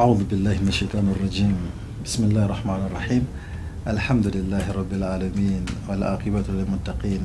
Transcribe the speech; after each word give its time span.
أعوذ 0.00 0.24
بالله 0.28 0.60
من 0.60 0.68
الشيطان 0.68 1.08
الرجيم 1.16 1.56
بسم 2.04 2.24
الله 2.28 2.44
الرحمن 2.44 2.80
الرحيم 2.92 3.24
الحمد 3.88 4.26
لله 4.36 4.64
رب 4.76 4.92
العالمين 4.92 5.64
والعاقبة 5.88 6.44
للمتقين 6.52 7.22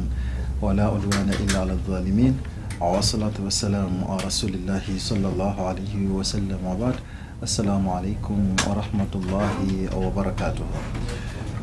ولا 0.63 0.85
عدوان 0.87 1.27
إلا 1.43 1.57
على 1.67 1.73
الظالمين 1.75 2.33
والصلاة 2.79 3.35
والسلام 3.43 3.91
على 4.07 4.23
رسول 4.23 4.53
الله 4.55 4.83
صلى 4.97 5.27
الله 5.27 5.55
عليه 5.67 5.95
وسلم 6.15 6.59
وبعد 6.63 6.95
السلام 7.43 7.83
عليكم 7.89 8.39
ورحمة 8.67 9.11
الله 9.15 9.55
وبركاته 9.91 10.65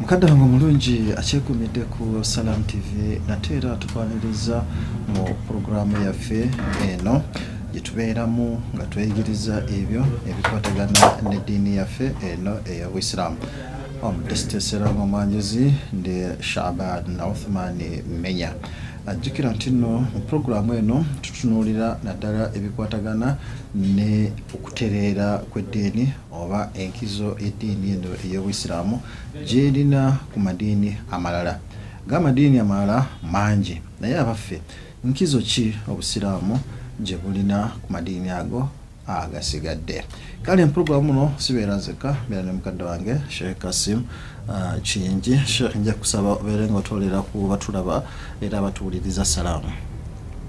mukadde 0.00 0.26
wange 0.26 0.42
omulungi 0.44 1.12
akyekuumidde 1.16 1.80
ku 1.80 2.20
salam 2.24 2.62
tv 2.68 3.18
nate 3.28 3.56
era 3.56 3.76
tufaniriza 3.76 4.62
mu 5.14 5.24
puroguramu 5.46 6.04
yaffe 6.04 6.50
eno. 6.84 7.14
eh, 7.16 7.22
gyetubeeramu 7.78 8.58
nga 8.74 8.84
tweyigiriza 8.90 9.62
ebyo 9.78 10.02
ebikwatagana 10.28 11.02
n'eddiini 11.30 11.72
yaffe 11.78 12.06
eno 12.28 12.52
eyabuisiraamu 12.70 13.38
omudesiteeseranga 14.06 15.00
omwanjuzi 15.06 15.64
ndi 15.98 16.16
shaban 16.50 17.06
uthmani 17.32 17.88
menya. 18.22 18.50
Ajjukira 19.06 19.50
nti 19.54 19.70
nno 19.70 19.92
mu 20.12 20.20
puroguramu 20.26 20.74
eno 20.80 20.96
tutunuulira 21.22 21.88
naddala 22.04 22.42
ebikwatagana 22.56 23.28
ne 23.96 24.10
okutereera 24.54 25.28
kw'eddiini 25.50 26.04
oba 26.40 26.60
enkizo 26.82 27.28
y'eddiini 27.42 27.88
eno 27.94 28.10
ey'obuisiraamu 28.24 28.96
gyerina 29.48 30.00
ku 30.32 30.38
madiini 30.46 30.90
amalala. 31.14 31.54
G'amadiini 32.08 32.58
amalala 32.58 33.06
mangi 33.22 33.76
naye 34.00 34.18
abaffe 34.18 34.58
nkizo 35.04 35.38
ki 35.50 35.74
obusiraamu 35.90 36.58
gye 37.00 37.16
bulina 37.16 37.72
ku 37.82 37.92
madiini 37.92 38.30
ago 38.30 38.68
agasigadde. 39.06 40.04
Kale 40.42 40.62
empuroguramu 40.62 41.12
muno 41.12 41.32
sibeera 41.38 41.76
nzeka 41.76 42.16
beera 42.28 42.42
ne 42.42 42.52
mukadde 42.52 42.84
wange 42.84 43.14
sheekh 43.28 43.58
kasim 43.58 44.02
uh, 44.48 44.74
kiyingi 44.82 45.38
sheekh 45.46 45.76
nja 45.76 45.92
kusaba 45.94 46.32
obeere 46.32 46.66
nga 46.70 46.78
otwolera 46.78 47.22
ku 47.22 47.48
batulaba 47.48 48.02
era 48.40 48.62
batuwuliriza 48.62 49.24
salaamu. 49.24 49.70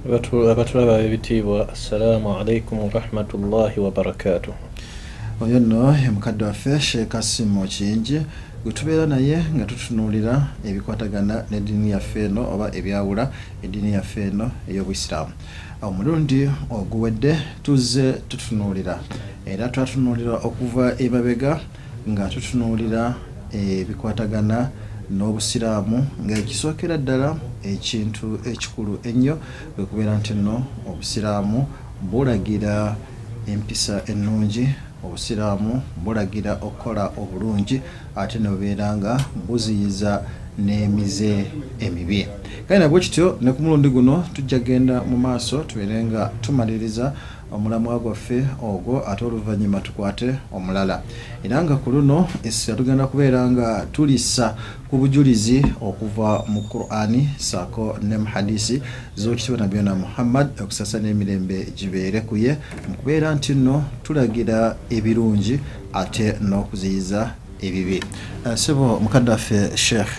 Abatu- 0.06 0.50
abatulaba 0.52 1.00
ebitiibwa 1.02 1.70
assalaamu 1.74 2.38
alaikum 2.38 2.80
warahmatullahi 2.80 3.80
wabarakatuh. 3.80 4.54
Oyo 5.42 5.60
nno 5.60 5.96
ye 5.98 6.10
mukadde 6.10 6.46
waffe 6.46 6.80
sheekh 6.80 7.08
kasim 7.08 7.68
kiyingi 7.68 8.22
gwe 8.64 8.74
tubeera 8.74 9.06
naye 9.06 9.40
nga 9.56 9.66
tutunuulira 9.66 10.48
ebikwatagana 10.68 11.46
n'eddiini 11.52 11.92
yaffe 11.92 12.26
eno 12.26 12.44
oba 12.54 12.76
ebyawula 12.76 13.32
eddiini 13.64 13.94
yaffe 13.94 14.28
eno 14.28 14.52
ey'obuisiraamu 14.68 15.32
omulundi 15.82 16.50
oguwedde 16.70 17.40
tuzze 17.64 18.14
tutunuulira. 18.28 19.00
Era 19.46 19.70
twatunuulira 19.70 20.36
okuva 20.48 20.96
emabega 21.00 21.60
nga 22.10 22.28
tutunuulira 22.28 23.16
ebikwatagana 23.52 24.70
n'obusiraamu 25.18 25.98
ng'ekisookera 26.24 26.98
ddala 27.00 27.30
ekintu 27.64 28.28
ekikulu 28.52 28.94
ennyo 29.10 29.36
kwe 29.74 29.84
kubeera 29.90 30.14
nti 30.20 30.34
nno 30.34 30.56
obusiraamu 30.90 31.60
bulagira 32.10 32.96
empisa 33.52 33.96
ennungi 34.12 34.66
obusiraamu 35.04 35.74
bulagira 36.04 36.52
okukola 36.68 37.04
obulungi 37.22 37.78
ate 38.20 38.38
ne 38.40 38.50
bubeera 38.50 38.88
nga 38.98 39.14
buziyiza 39.48 40.12
n'emize 40.58 41.46
emibi. 41.80 42.28
Kale 42.68 42.80
nabwe 42.80 43.00
kityo 43.00 43.38
ne 43.42 43.52
ku 43.52 43.62
mulundi 43.62 43.90
guno 43.90 44.24
tujja 44.34 44.60
genda 44.60 45.02
mu 45.02 45.18
maaso 45.18 45.58
tubeere 45.64 46.04
nga 46.04 46.32
tumaliriza 46.42 47.14
omulamwa 47.52 48.00
gwaffe 48.00 48.46
ogwo 48.62 49.04
ate 49.10 49.26
oluvannyuma 49.26 49.82
tukwate 49.82 50.36
omulala. 50.54 51.02
Era 51.44 51.64
nga 51.64 51.76
ku 51.76 51.92
luno 51.92 52.28
essira 52.44 52.78
tugenda 52.78 53.08
kubeera 53.08 53.52
nga 53.52 53.86
tulisa 53.92 54.56
ku 54.90 54.98
bujulizi 54.98 55.66
okuva 55.82 56.44
mu 56.48 56.62
qurani 56.62 57.30
saako 57.38 57.98
ne 58.02 58.18
mu 58.18 58.26
hadisi 58.26 58.82
z'okitibwa 59.18 59.60
nabyona 59.60 59.96
muhammad 59.96 60.48
okusasa 60.62 61.00
n'emirembe 61.00 61.74
gibeere 61.78 62.22
ku 62.22 62.38
ye 62.38 62.58
mu 62.88 62.96
kubeera 62.98 63.36
nti 63.36 63.54
nno 63.54 63.84
tulagira 64.04 64.78
ebirungi 64.90 65.60
ate 65.94 66.38
n'okuziyiza 66.42 67.34
ebibi. 67.62 68.04
Eh, 68.46 68.56
sebo 68.58 69.00
mukadde 69.00 69.32
waffe 69.32 69.78
sheekh 69.78 70.12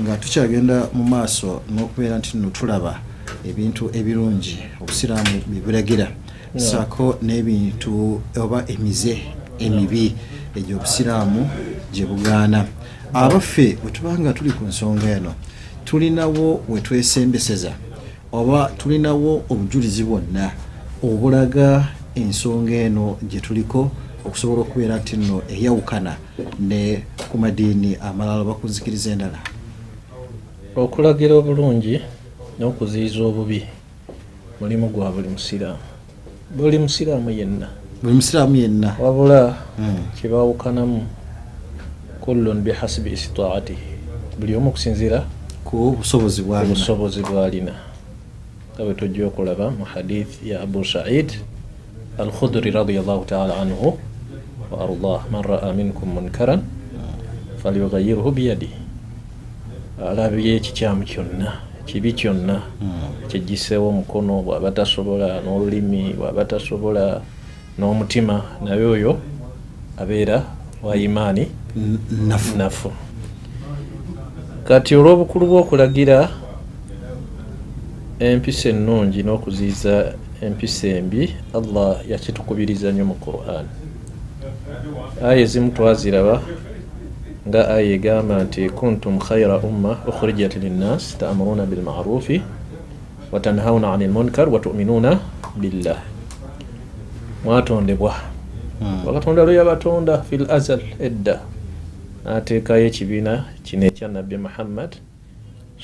nga 0.00 0.16
tukyagenda 0.16 0.88
mu 0.92 1.04
maaso 1.04 1.62
n'okubeera 1.70 2.18
nti 2.18 2.36
nno 2.36 2.50
tulaba 2.50 3.00
ebintu 3.48 3.90
ebirungi 3.92 4.58
obusiraamu 4.80 5.42
bibulagira 5.46 6.08
saako 6.56 7.18
n'ebintu 7.22 8.20
oba 8.36 8.64
emize 8.68 9.18
emibi 9.58 10.14
egyo 10.56 10.76
obusiraamu 10.76 11.50
gye 11.92 12.06
bugaana. 12.06 12.66
Abaffe 13.14 13.76
bwe 13.82 13.90
tuba 13.90 14.18
nga 14.18 14.32
tuli 14.32 14.50
ku 14.50 14.64
nsonga 14.64 15.10
eno 15.16 15.34
tulinawo 15.84 16.60
we 16.68 16.80
twesembeseza 16.80 17.72
oba 18.32 18.70
tulinawo 18.78 19.42
obujulizi 19.48 20.04
bwonna 20.04 20.50
obulaga 21.02 21.88
ensonga 22.14 22.74
eno 22.74 23.16
gye 23.28 23.40
tuliko 23.40 23.90
okusobola 24.26 24.60
okubeera 24.62 24.96
nti 24.96 25.16
nno 25.16 25.42
eyawukana 25.48 26.16
ne 26.60 27.04
ku 27.30 27.38
madiini 27.38 27.96
amalala 28.00 28.42
oba 28.42 28.54
ku 28.54 28.66
nzikiriza 28.66 29.10
endala. 29.10 29.38
Okulagira 30.76 31.34
obulungi 31.34 32.00
n'okuziyiza 32.58 33.22
obubi 33.22 33.66
mulimu 34.60 34.88
gwa 34.88 35.12
buli 35.12 35.28
musiraamu. 35.28 35.84
Buli 36.56 36.78
musiraamu 36.78 37.30
yenna. 37.30 37.68
Buli 38.02 38.14
musiraamu 38.14 38.56
yenna. 38.56 38.96
Wabula 38.98 39.56
Mm. 39.78 40.10
kibawukanamu 40.20 41.06
kullun 42.20 42.60
bihasibi 42.60 43.12
istitaatihi 43.12 43.88
buli 44.38 44.56
omu 44.56 44.68
okusinziira 44.68 45.24
ku 45.64 45.96
busobozi 45.98 46.42
bwalina 46.42 46.74
obusobozi 46.74 47.20
bwalina 47.22 47.74
nga 48.74 48.82
bwe 48.84 48.94
tujja 48.94 49.26
okulaba 49.26 49.70
mu 49.70 49.84
hadith 49.84 50.42
ya 50.44 50.60
abu 50.60 50.84
said 50.84 51.32
alkhudri 52.18 52.70
radiallahu 52.70 53.24
taala 53.24 53.56
anhu 53.62 53.98
wa 54.70 54.76
ardah 54.84 55.20
man 55.30 55.42
raa 55.42 55.72
minkum 55.72 56.08
munkaran 56.08 56.60
falyughayiruhu 57.62 58.30
biyadihi. 58.32 58.78
Alabye 59.98 60.56
ekikyamu 60.56 61.04
kyonna 61.04 61.48
kibi 61.86 62.12
kyonna 62.12 62.62
kigiseewo 63.28 63.88
omukono 63.88 64.42
bw'aba 64.42 64.70
tasobola 64.70 65.40
n'olulimi 65.42 66.14
bw'aba 66.14 66.44
tasobola 66.44 67.20
n'omutima 67.78 68.62
naye 68.64 68.84
oyo 68.84 69.18
abeera 69.98 70.44
wa 70.82 70.96
imaani 70.96 71.48
nafu 72.28 72.56
nafu. 72.56 72.90
Kati 74.64 74.94
olw'obukulu 74.94 75.46
bw'okulagira 75.46 76.28
empisa 78.18 78.68
ennungi 78.68 79.22
n'okuziyiza 79.22 80.14
empisa 80.42 80.86
embi 80.88 81.34
allah 81.54 82.02
yakitukubiriza 82.10 82.92
nnyo 82.92 83.04
mu 83.10 83.16
quran 83.18 83.66
aya 85.22 85.40
ezimu 85.40 85.70
twaziraba 85.70 86.42
nga 87.48 87.68
aya 87.68 87.92
egamba 87.96 88.44
nti 88.44 88.68
kuntum 88.70 89.18
khaira 89.18 89.56
umma 89.68 89.92
ukhrijat 90.10 90.54
linnas 90.56 91.18
taamuruna 91.18 91.66
bilmarufi 91.66 92.42
watanhauna 93.32 93.92
ani 93.92 94.06
lmunkar 94.06 94.48
watuminuuna 94.48 95.20
billah. 95.56 95.98
Mwatondebwa. 97.44 98.14
Mm. 98.80 99.06
wakatonda 99.06 99.44
lwe 99.44 99.54
yabatonda 99.54 100.22
fil 100.22 100.50
azal 100.50 100.80
edda. 101.00 101.40
N'ateekayo 102.24 102.86
ekibiina 102.86 103.44
kino 103.62 103.86
ekya 103.86 104.08
nabbi 104.08 104.36
muhammad 104.36 104.96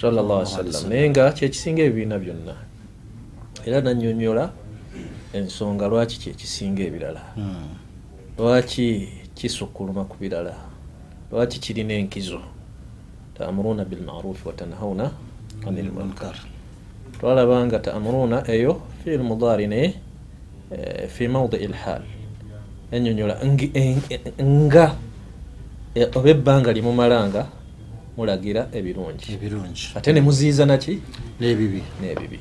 sallallahu 0.01 0.41
alaihi 0.41 0.57
wasallam 0.57 0.91
naye 0.91 1.11
nga 1.11 1.33
kyekisinga 1.33 1.83
ebibiina 1.83 2.19
byonna. 2.19 2.55
Era 3.67 3.81
nanyonyola 3.81 4.51
ensonga 5.33 5.89
lwaki 5.89 6.19
kyekisinga 6.19 6.83
ebirala. 6.83 7.23
Mm. 7.37 7.84
Lwaki 8.39 9.09
kisukkuluma 9.35 10.05
ku 10.05 10.17
birala 10.21 10.55
lwaki 11.33 11.59
kirina 11.61 11.95
enkizo? 11.95 12.41
Taamuruna 13.39 13.85
bilmarufi 13.85 14.49
watanhauna 14.49 15.11
ani 15.67 15.83
lmunkar 15.83 16.35
twalaba 17.21 17.67
nga 17.67 17.79
taamuruna 17.79 18.49
eyo 18.51 18.81
fiil 19.05 19.23
mudaari 19.23 19.67
naye 19.67 19.95
fi 21.09 21.29
maudi 21.29 21.57
lhal 21.67 22.03
enyonyola 22.93 23.35
ngi- 23.45 23.71
en- 23.75 24.03
en- 24.39 24.61
nga 24.67 24.95
eh, 25.95 26.09
oba 26.17 26.31
ebbanga 26.31 26.73
limumalanga 26.73 27.47
mulagira 28.17 28.69
ebirungi. 28.73 29.27
Ate 29.97 30.13
ne 30.13 30.21
muziyiza 30.21 30.67
naki? 30.67 31.01
N'ebibi. 31.41 31.83
N'ebibi. 32.01 32.39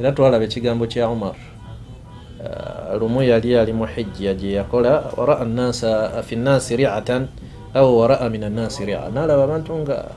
Era 0.00 0.12
twalaba 0.12 0.44
ekigambo 0.44 0.86
kya 0.86 1.08
umar 1.08 1.34
lumu 2.98 3.22
yali 3.22 3.56
ali 3.56 3.72
mu 3.72 3.86
hijja 3.86 4.34
gye 4.34 4.58
yakola 4.58 5.12
waraa 5.16 5.44
nnasa 5.44 6.22
fi 6.22 6.36
nnasi 6.36 6.76
riatan 6.76 7.28
au 7.74 7.98
waraa 7.98 8.28
min 8.28 8.44
annasi 8.44 8.84
ria. 8.84 9.08
Nalaba 9.08 9.44
abantu 9.44 9.72
nga 9.82 10.12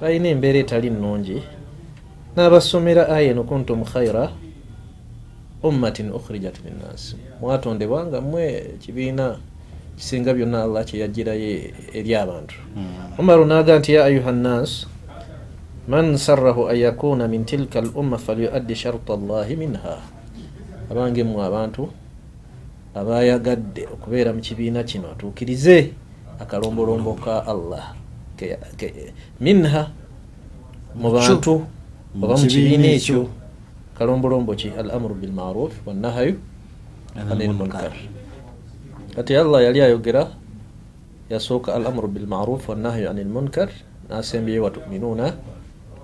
balina 0.00 0.28
embeera 0.28 0.58
etali 0.58 0.90
nnungi 0.90 1.42
n'abasomera 2.36 3.08
aya 3.08 3.30
eno 3.30 3.42
kuntum 3.44 3.84
khaira 3.84 4.30
ummatin 5.62 6.12
ukhrijat 6.12 6.60
linnas. 6.64 7.16
Mwatondebwa 7.40 8.06
nga 8.06 8.20
mmwe 8.20 8.76
ekibiina 8.78 9.36
kisinga 9.96 10.34
byonna 10.34 10.62
allah 10.62 10.84
kyeyagirayo 10.84 11.50
eri 11.94 12.12
abantu. 12.14 12.54
Umaru 13.18 13.44
naga 13.44 13.78
nti 13.78 13.94
ya 13.94 14.04
ayuha 14.04 14.32
nnas 14.32 14.86
man 15.88 16.14
sarrahu 16.16 16.70
an 16.70 16.78
yakuna 16.78 17.26
min 17.28 17.44
tilka 17.44 17.82
al 17.82 17.90
umma 17.94 18.18
falyuaddi 18.18 18.74
sharta 18.74 19.18
llahi 19.18 19.56
minha 19.58 19.98
abange 20.92 21.24
mmwe 21.24 21.40
abantu 21.40 21.88
abayagadde 22.92 23.88
okubeera 23.94 24.30
mu 24.36 24.40
kibiina 24.44 24.84
kino 24.84 25.08
atuukirize 25.08 25.96
akalombolombo 26.42 27.16
ka 27.16 27.40
allah. 27.48 27.96
Minha 29.40 29.88
mu 30.92 31.08
bantu 31.08 31.64
oba 32.20 32.34
mu 32.36 32.44
kibiina 32.44 32.92
ekyo. 32.92 33.32
kalombolombo 33.96 34.52
ki? 34.52 34.68
Al 34.76 34.92
amuru 34.92 35.16
bilmaruf 35.16 35.72
wannahayu 35.88 36.36
anil 37.16 37.56
munkar. 37.56 37.92
kati 39.16 39.32
allah 39.36 39.64
yali 39.64 39.80
ayogera 39.80 40.28
yasooka 41.32 41.72
al 41.72 41.88
amuru 41.88 42.08
bilmaruf 42.12 42.68
wannahyu 42.68 43.08
anil 43.08 43.32
munkar 43.32 43.72
nasembyeyo 44.12 44.68
watuminuuna 44.68 45.32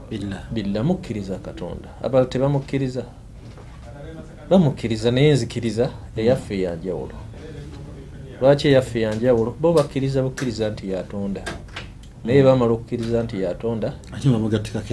billah. 0.08 0.84
mukkiriza 0.84 1.36
katonda. 1.44 1.92
Abala 2.00 2.24
tebamukkiriza 2.24 3.04
bamukkiriza 4.50 5.10
naye 5.10 5.32
nzikiriza 5.32 5.90
eyaffe 6.16 6.60
yanjawulo 6.62 7.16
lwaki 8.40 8.68
eyaffe 8.68 9.00
yanjawulo 9.00 9.54
bo 9.60 9.72
bakkiriza 9.72 10.22
bukkiriza 10.22 10.70
nti 10.70 10.90
yatonda 10.90 11.42
naye 12.24 12.42
bamala 12.42 12.72
okukkiriza 12.72 13.22
nti 13.22 13.42
yatonda 13.42 13.92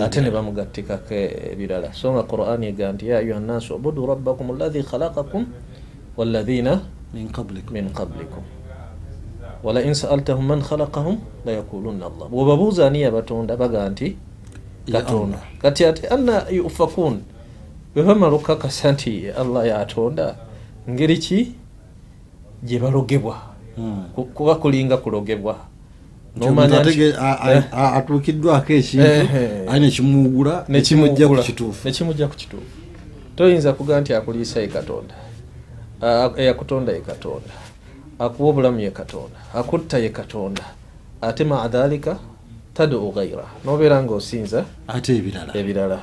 ate 0.04 0.22
ne 0.22 0.32
bamugattikako 0.32 1.14
ebirala. 1.52 1.94
so 1.94 2.12
nga 2.14 2.24
qur'ani 2.24 2.68
ega 2.68 2.92
nti 2.92 3.08
ya 3.08 3.18
ayuha 3.18 3.40
nnaasu 3.40 3.76
ubudu 3.76 4.06
rabbakum 4.06 4.52
alladhi 4.52 4.84
khalaqakum 4.84 5.46
walladhina 6.18 6.82
min 7.14 7.30
qablikum. 7.32 8.44
walain 9.64 9.94
saaltahum 9.94 10.46
man 10.46 10.62
khalaqahum 10.62 11.18
layakulunna 11.46 12.06
allah. 12.06 12.28
Bwobabuuza 12.30 12.88
ani 12.88 13.02
yabatonda 13.02 13.58
baga 13.58 13.90
nti 13.90 14.18
katonda. 14.92 15.40
Kati 15.62 15.86
ate 15.86 16.08
anna 16.08 16.44
yufakun 16.52 17.24
bwe 17.96 18.04
bamala 18.04 18.36
okukakasa 18.36 18.92
nti 18.92 19.30
allah 19.32 19.68
yatonda. 19.68 20.36
Ngeri 20.90 21.18
ki? 21.18 21.52
Gye 22.64 22.80
balogebwa. 22.80 23.36
Hmm. 23.76 24.04
Ku- 24.16 24.26
kuba 24.26 24.56
kulinga 24.56 24.98
kulogebwa. 24.98 25.56
Eh. 27.52 27.64
atuukiddwako 27.74 28.74
ekintu 28.74 29.06
aye 29.72 29.80
nekimuwugula 29.80 30.66
nekimujja 30.70 31.28
ku 31.28 31.34
kituufu. 31.44 31.88
Toyinza 33.36 33.74
kuga 33.74 34.02
nti 34.02 34.14
akuliisa 34.14 34.60
ye 34.62 34.68
katonda. 34.68 35.16
Eyakutonda 36.38 36.92
ye 36.94 37.00
katonda. 37.02 37.54
Akuwa 38.20 38.50
obulamu 38.50 38.80
ye 38.80 38.92
katonda. 38.92 39.38
Akutta 39.54 39.98
ye 39.98 40.10
katonda. 40.10 40.64
Ate 41.22 41.44
maa 41.44 41.68
dhalika 41.68 42.18
taduu 42.74 43.12
ghaira 43.12 43.44
nobeera 43.66 44.04
ngaosinza 44.04 44.66
ate 44.88 45.16
ebirala. 45.18 45.58
ebirala 45.58 46.00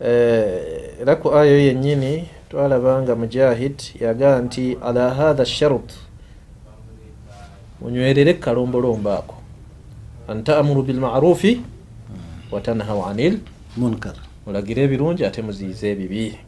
era 0.00 1.16
ku 1.16 1.32
ayo 1.34 1.58
yennyini 1.58 2.28
twalaba 2.50 3.02
nga 3.02 3.16
mujahid 3.16 3.82
yagaa 4.00 4.40
nti 4.40 4.76
ala 4.82 5.14
hatha 5.14 5.44
sharut? 5.44 5.92
Munywerere 7.80 8.34
kalombolombo 8.34 9.10
ako 9.10 9.34
an 10.28 10.44
taamuru 10.44 10.82
bilmarufi 10.82 11.60
watanhau 12.50 13.06
anil 13.06 13.38
munkar. 13.76 14.14
Mulagire 14.46 14.82
ebirungi 14.82 15.24
ate 15.24 15.42
muziyize 15.42 15.90
ebibi. 15.90 16.38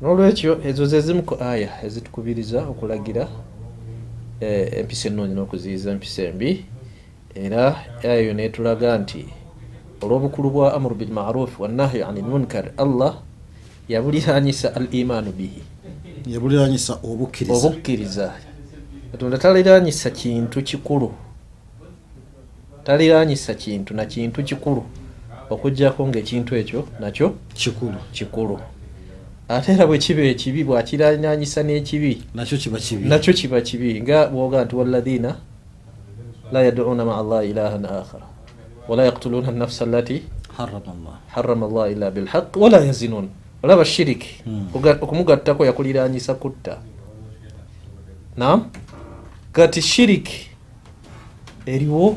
N'olwekyo 0.00 0.60
ezo 0.64 0.86
ze 0.86 1.00
zimu 1.00 1.22
ku 1.22 1.34
aya 1.40 1.70
ezitukubiriza 1.84 2.66
okulagira 2.66 3.28
eh, 4.40 4.78
empisa 4.78 5.08
ennungi 5.08 5.34
n'okuziyiza 5.34 5.90
empisa 5.90 6.22
embi 6.22 6.66
era 7.34 7.76
aya 8.02 8.20
yo 8.26 8.34
netulaga 8.34 8.98
nti 8.98 9.41
olw'obukulu 10.02 10.50
bwa 10.50 10.74
amuru 10.74 10.94
bilmarufi 10.94 11.62
wannahyu 11.62 12.06
ani 12.06 12.20
lmunkar 12.20 12.70
allah 12.76 13.22
yabuliranyisa 13.88 14.74
al 14.76 14.88
imaanu 14.90 15.32
bihi. 15.32 15.62
Yabuliranyisa 16.26 16.98
obukkiriza. 17.02 18.32
Katonda 19.12 19.38
taliranyisa 19.38 20.10
kintu 20.10 20.62
kikulu. 20.62 21.12
Taliranyisa 22.84 23.54
kintu 23.54 23.94
na 23.94 24.04
kintu 24.04 24.42
kikulu. 24.42 24.82
Okugjako 25.50 26.08
ngaekintu 26.08 26.56
ekyo 26.56 26.88
nakyo 27.00 27.34
kikulu. 27.54 27.98
kikulu. 28.12 28.58
Ate 29.48 29.72
era 29.72 29.86
bwe 29.86 29.98
kiba 29.98 30.22
ekibi 30.22 30.64
bwakiranyanyisa 30.64 31.62
n'ekibi 31.62 32.22
nakyo 32.34 33.32
kiba 33.32 33.60
kibi. 33.60 34.00
nga 34.00 34.26
bwoga 34.26 34.64
nti 34.64 34.76
waladina 34.76 35.36
la 36.52 36.62
yaduuna 36.62 37.04
maa 37.04 37.20
allahi 37.20 37.50
ilahan 37.50 37.84
akhara 37.84 38.31
wala 38.88 39.04
yaktuluuna 39.04 39.50
nafsa 39.52 39.84
allati 39.84 40.22
harama 40.56 40.92
allah 40.92 41.16
harama 41.28 41.66
allah 41.66 41.92
illa 41.92 42.10
bilhaq 42.10 42.56
wala 42.56 42.80
yazinun 42.80 43.28
olaba 43.62 43.84
shiriki 43.84 44.42
Hmm. 44.44 44.68
Kuga- 44.72 44.98
okumugattako 45.00 45.66
yakuliranyisa 45.66 46.34
kutta 46.34 46.78
nam 48.36 48.70
kati 49.52 49.82
shiriki 49.82 50.50
eriwo 51.66 52.16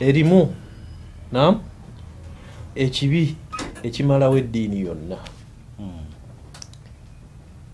erimu 0.00 0.54
nam 1.32 1.60
ekibi 2.74 3.36
ekimalawo 3.82 4.38
eddiini 4.38 4.80
yonna 4.80 5.16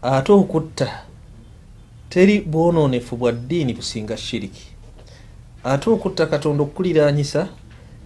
ate 0.02 0.32
okutta 0.32 0.88
teri 2.08 2.40
bwononefu 2.40 3.16
bwa 3.16 3.32
ddiini 3.32 3.74
businga 3.74 4.16
shiriki 4.16 4.66
ate 5.64 5.90
okutta 5.90 6.26
katonda 6.26 6.62
okukuliranyisa 6.62 7.48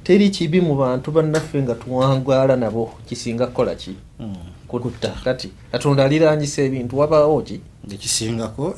teri 0.06 0.30
kibi 0.30 0.60
mu 0.60 0.76
bantu 0.78 1.10
bannaffe 1.10 1.58
nga 1.62 1.74
tuwangaala 1.74 2.56
nabo 2.56 2.92
kisinga 3.08 3.46
kukola 3.46 3.74
ki? 3.74 3.96
Hmm. 4.18 4.36
kutta. 4.68 5.10
Kati 5.24 5.50
katonda 5.72 6.04
aliranyisa 6.04 6.62
ebintu 6.62 6.98
wabaawo 6.98 7.42
ki? 7.42 7.60
Ekisingako 7.90 8.74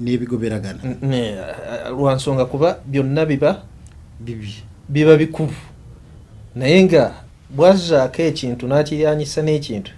n'ebigoberagana 0.00 0.80
lwa 1.90 2.14
nsonga 2.14 2.44
kuba 2.44 2.78
byonna 2.86 3.26
biba 3.26 3.62
bibi. 4.20 4.54
biba 4.88 5.16
bikulu 5.16 5.52
naye 6.54 6.84
nga 6.84 7.12
bwazzaako 7.50 8.22
ekintu 8.22 8.66
n'akiranyisa 8.66 9.42
n'ekintu 9.42 9.92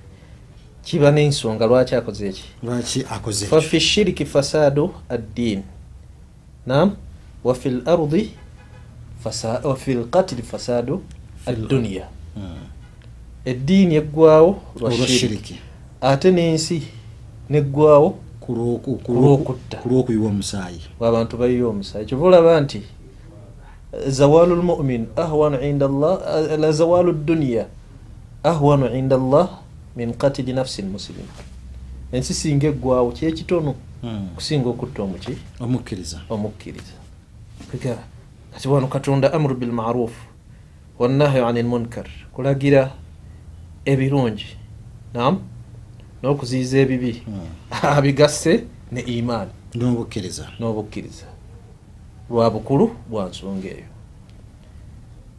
kiba 0.84 1.10
n'ensonga 1.10 1.66
lwaki 1.66 1.94
akoze 1.94 2.28
eki 2.28 2.44
lwaki 2.62 3.04
akoze 3.10 3.46
fafi 3.46 3.80
shiriki 3.80 4.24
fasadu 4.24 4.90
addiin. 5.08 5.62
Nam 6.66 6.96
wafi 7.44 7.70
lardi 7.70 8.22
fasa- 8.22 8.45
wafi 9.64 9.94
lqatili 9.94 10.42
fasadu 10.42 11.02
adduniya 11.46 12.06
Hmm. 12.34 12.56
eddiini 13.44 13.94
eggwawo 13.94 14.58
lwa 14.80 14.90
olwa 14.90 15.06
shiriki 15.06 15.18
shiriki 15.18 15.56
ate 16.00 16.30
n'ensi 16.32 16.82
neggwawo 17.50 18.10
ku 18.40 18.52
lw'oku- 18.54 18.96
ku 18.96 18.98
Kulw'okutta. 19.04 19.76
lw'oku- 19.76 19.82
ku 19.82 19.88
lw'okuyiwa 19.88 20.28
omusaayi 20.28 20.80
abantu 21.00 21.36
bayiwa 21.36 21.70
omusaayi. 21.70 22.06
Kyova 22.06 22.26
olaba 22.26 22.60
nti 22.60 22.82
zawalu 24.08 24.56
lmumin 24.56 25.06
ahwanu 25.16 25.60
inda 25.60 25.86
llah 25.88 26.18
la 26.58 26.72
zawalu 26.72 27.12
dduniya 27.12 27.66
ahwanu 28.44 28.86
inda 28.98 29.16
llah 29.16 29.48
min 29.96 30.12
qatili 30.14 30.52
nafsi 30.52 30.82
lmuslima 30.82 31.32
ensi 32.12 32.34
singa 32.34 32.66
eggwawo 32.68 33.12
kyekitono 33.12 33.74
Hmm. 34.02 34.28
kusinga 34.34 34.68
okutta 34.68 35.02
omuki? 35.02 35.32
Omukkiriza. 35.60 36.20
Omukkiriza. 36.30 36.92
Kega, 37.72 37.96
kati 38.56 38.68
wano 38.68 38.86
katonda 38.86 39.32
amuru 39.32 39.54
bilmaruf 39.54 40.12
wannahyu 40.98 41.44
ani 41.46 41.62
lmunkar 41.62 42.08
kulagira 42.32 42.88
ebirungi. 43.84 44.56
Nam 45.14 45.44
n'okuziyiza 46.22 46.78
ebibi. 46.78 47.12
Hmm. 47.28 47.52
abigasse 47.98 48.64
ne 48.92 49.00
imaani 49.00 49.50
n'obukkiriza. 49.76 50.48
N'obukkiriza. 50.60 51.28
Lwa 52.30 52.50
bukulu 52.50 52.96
bwa 53.10 53.28
nsonga 53.28 53.68
eyo. 53.68 53.88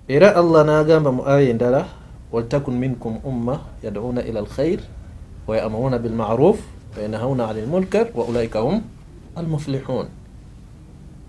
Era 0.07 0.35
allah 0.35 0.61
n'agamba 0.65 1.11
mu 1.11 1.25
aya 1.25 1.49
endala 1.49 1.87
waltakun 2.31 2.77
minkum 2.77 3.17
umma 3.25 3.65
yaduuna 3.83 4.21
ila 4.29 4.39
alkhair 4.45 4.79
wayamuruuna 5.47 5.97
bilmaruf 5.99 6.61
wayanhauna 6.97 7.49
ani 7.49 7.61
lmunkar 7.61 8.07
wa 8.13 8.25
ulaika 8.25 8.59
hum 8.59 8.81
almuflihun. 9.35 10.05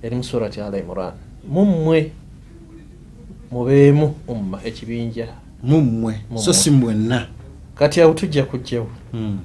Eri 0.02 0.16
mu 0.16 0.24
surati 0.24 0.60
al 0.60 0.74
imran 0.76 1.27
mummwe 1.48 2.12
mubeemu. 3.50 4.14
Umma 4.28 4.60
ekibinja. 4.64 5.28
Mummwe 5.62 6.14
Mummwe. 6.30 6.42
so 6.44 6.52
si 6.52 6.70
mwenna 6.70 7.26
kati 7.74 8.00
awo 8.00 8.14
tujja 8.14 8.44
kujjawo. 8.44 8.88
Hmm. 9.12 9.38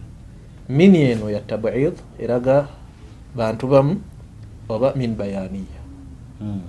mini 0.69 1.01
eno 1.01 1.29
ya 1.29 1.39
tabid 1.39 1.93
eraga 2.19 2.67
bantu 3.35 3.67
bamu 3.67 4.01
oba 4.69 4.93
min 4.95 5.15
bayaniya. 5.15 5.81
Hmm. 6.39 6.61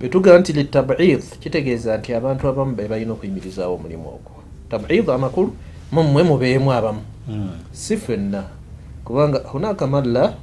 bwetugaa 0.00 0.38
nti 0.38 0.52
litabid 0.52 1.22
kitegeeza 1.40 1.98
nti 1.98 2.14
abantu 2.14 2.48
abamu 2.48 2.74
be 2.74 2.88
balina 2.88 3.12
okuyimirizaawo 3.12 3.74
omulimu 3.74 4.08
ogwo. 4.08 4.42
Tabid 4.70 5.10
amakulu 5.10 5.52
mumwe 5.92 6.22
mubeemu 6.22 6.72
abamu. 6.72 7.00
Mm. 7.28 7.50
si 7.72 7.96
ffenna. 7.96 8.44
Kubanga 9.04 9.38
hunaka 9.38 9.86
man 9.86 10.12
la 10.12 10.34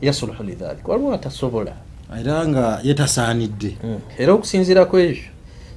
yasuluhu 0.00 0.42
lidhalik 0.42 0.88
waliwo 0.88 1.14
atasobola 1.14 1.72
era 2.18 2.46
nga 2.48 2.80
yetasaanidde. 2.82 3.76
Era 4.18 4.32
okusinziira 4.34 4.84
ku 4.84 4.98
ebyo 4.98 5.22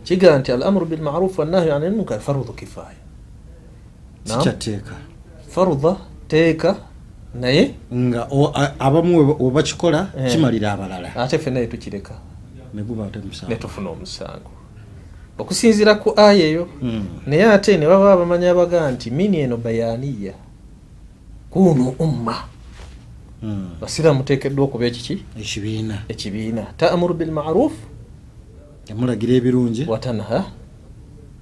kigaa 0.03 0.37
nti 0.39 0.51
al 0.51 0.63
amuru 0.63 0.85
bilmarufu 0.85 1.41
wannahyu 1.41 1.73
ani 1.73 1.89
lmunkar 1.89 2.19
farudhu 2.19 2.53
kifaya 2.53 2.97
Naam. 4.27 4.39
sikyateeka 4.41 4.95
farudha 5.49 5.95
teeka 6.27 6.75
naye? 7.35 7.73
Nga 7.93 8.27
abamu 8.79 9.17
we- 9.17 9.35
we 9.39 9.51
bakikola 9.51 10.07
Eh. 10.17 10.31
kimalira 10.31 10.71
abalala. 10.73 11.15
Ate 11.15 11.37
yetukireka 11.59 12.13
neguba 12.73 13.05
ate 13.05 13.19
musango. 13.19 13.49
Netufuna 13.53 13.89
omusango. 13.89 14.51
Okusinziira 15.37 15.95
ku 15.95 16.13
aya 16.19 16.45
eyo 16.45 16.67
Mm. 16.81 17.05
naye 17.27 17.43
ate 17.45 17.77
ne 17.77 17.85
baba 17.87 18.17
bamanyi 18.17 18.47
abagaa 18.47 18.91
nti 18.91 19.11
mini 19.11 19.37
eno 19.39 19.57
bayaniya? 19.57 20.33
Kunu 21.49 21.95
umma. 21.99 22.33
Mm. 22.33 22.52
Basiraamu 23.81 24.17
muteekeddwa 24.19 24.65
okuba 24.65 24.85
ekiki? 24.85 25.23
Ekibiina. 25.39 25.97
Ekibiina. 26.09 26.61
Taamuru 26.77 27.13
bilmaruf 27.13 27.73
emulagira 28.87 29.33
ebirungi. 29.33 29.85
Watanha 29.87 30.45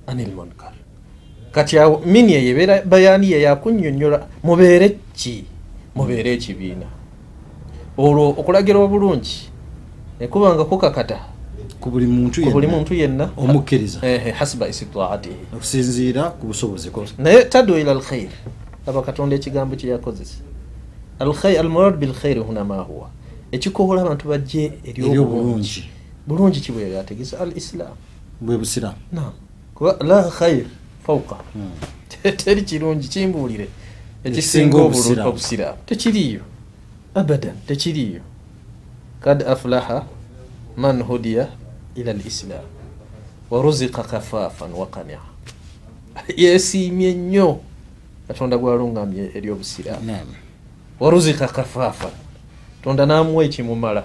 anil 0.08 0.32
munkar. 0.36 0.74
Kati 1.52 1.80
awo 1.80 2.02
mini 2.06 2.34
eyo 2.34 2.50
ebeera 2.52 2.82
bayaniya 2.82 3.40
yakunyonyola 3.40 4.28
mubeere 4.44 4.98
ki? 5.14 5.46
Mubeere 5.96 6.34
ekibiina. 6.34 6.86
Olwo 7.98 8.30
okulagira 8.30 8.80
obulungi 8.80 9.50
nekubanga 10.20 10.66
kukakata. 10.66 11.20
Ku 11.80 11.90
buli 11.90 12.68
muntu 12.68 12.94
yenna 12.94 13.30
omukkiriza. 13.38 14.00
Hasiba 14.38 14.68
istitaatihi 14.68 15.36
okusinziira 15.56 16.24
ku 16.38 16.48
busobozi 16.48 16.92
naye 17.18 17.44
tadu 17.46 17.78
ila 17.78 17.92
alkhair 17.92 18.30
aba 18.88 19.02
katonda 19.02 19.36
ekigambo 19.36 19.76
kyeyakozesa 19.76 20.36
Alkhair- 20.36 20.51
almurad 21.60 21.98
bilkhairi 21.98 22.40
huna 22.40 22.64
ma 22.64 22.78
huwa. 22.78 23.10
Ekikoola 23.52 24.02
abantu 24.02 24.28
bajje 24.28 24.64
eri 24.66 24.74
eri 24.86 25.02
obulungi. 25.04 25.20
obulungi. 25.20 25.90
Bulungi 26.28 26.60
kibwe 26.60 26.90
yategesa? 26.90 27.40
Al 27.40 27.58
islam 27.58 27.96
bwe 28.42 28.58
kuba 29.76 29.98
la 30.04 30.24
khair 30.30 30.66
fauka 31.06 31.36
Mm. 31.56 31.72
Te- 32.10 32.32
teri 32.32 32.62
kirungi 32.62 33.08
kimbuulire. 33.08 33.68
Ekisinga 34.24 34.78
obusiraamu. 34.78 35.78
tekiriiyo. 35.86 36.42
Abadan 37.16 37.56
tekiriiyo. 37.68 38.22
Kad 39.22 39.44
aflaha 39.44 40.06
man 40.78 41.02
hudiya 41.04 41.48
ila 41.96 42.14
lislam 42.14 42.66
waruzika 43.50 44.04
kafafan 44.04 44.72
wakania 44.74 45.20
yesiimye 46.38 47.14
nnyo. 47.14 47.60
Katonda 48.28 48.58
gwalungamye 48.58 49.32
eri 49.36 49.50
obusiraamu. 49.50 50.06
Naam. 50.06 50.28
Waruzika 51.02 51.48
kafafan 51.48 52.12
tonda 52.84 53.06
namuwa 53.06 53.44
ekimumala 53.46 54.04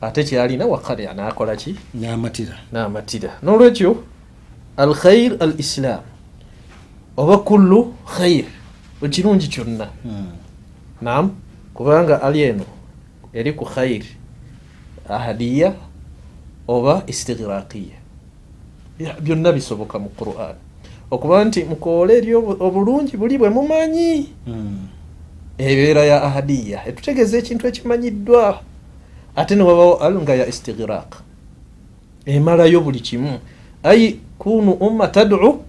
ate 0.00 0.24
kyalina 0.24 0.66
wakania 0.66 1.14
nakola 1.14 1.56
ki? 1.56 1.74
N'amatira. 1.94 2.54
N'amatira. 2.72 3.30
N'olwekyo 3.42 3.96
al 4.76 4.94
khair 4.94 5.36
al 5.40 5.54
islam 5.58 6.00
oba 7.16 7.38
kullu 7.38 7.94
khair 8.16 8.44
ekirungi 9.02 9.48
kyonna. 9.48 9.88
Mm. 10.04 10.26
nam 11.02 11.30
kubanga 11.74 12.22
ali 12.22 12.42
eno 12.42 12.64
eri 13.34 13.52
ku 13.52 13.64
khair 13.64 14.04
ahadiya 15.08 15.74
oba 16.68 17.02
istighraqiya 17.06 17.96
Bya- 18.98 19.20
byonna 19.20 19.52
bisoboka 19.52 19.98
mu 19.98 20.08
quran. 20.08 20.54
Okuba 21.10 21.44
nti 21.44 21.64
mukoole 21.64 22.16
eri 22.18 22.34
obu- 22.34 22.56
obulungi 22.60 23.16
buli 23.16 23.38
bwe 23.38 23.48
mumanyi. 23.50 24.28
Mm. 24.46 24.88
Ebeera 25.58 26.04
ya 26.04 26.22
ahadiya 26.22 26.88
etutegeeza 26.88 27.38
ekintu 27.38 27.66
ekimanyiddwa. 27.66 28.60
Ate 29.36 29.54
newabawo 29.54 29.94
al 29.96 30.14
nga 30.22 30.34
ya 30.34 30.46
istighraq. 30.46 31.14
Emalayo 32.26 32.80
buli 32.80 33.00
kimu. 33.00 33.38
Ai 33.82 34.18
kunu 34.38 34.72
umma 34.72 35.08
tad'u 35.08 35.62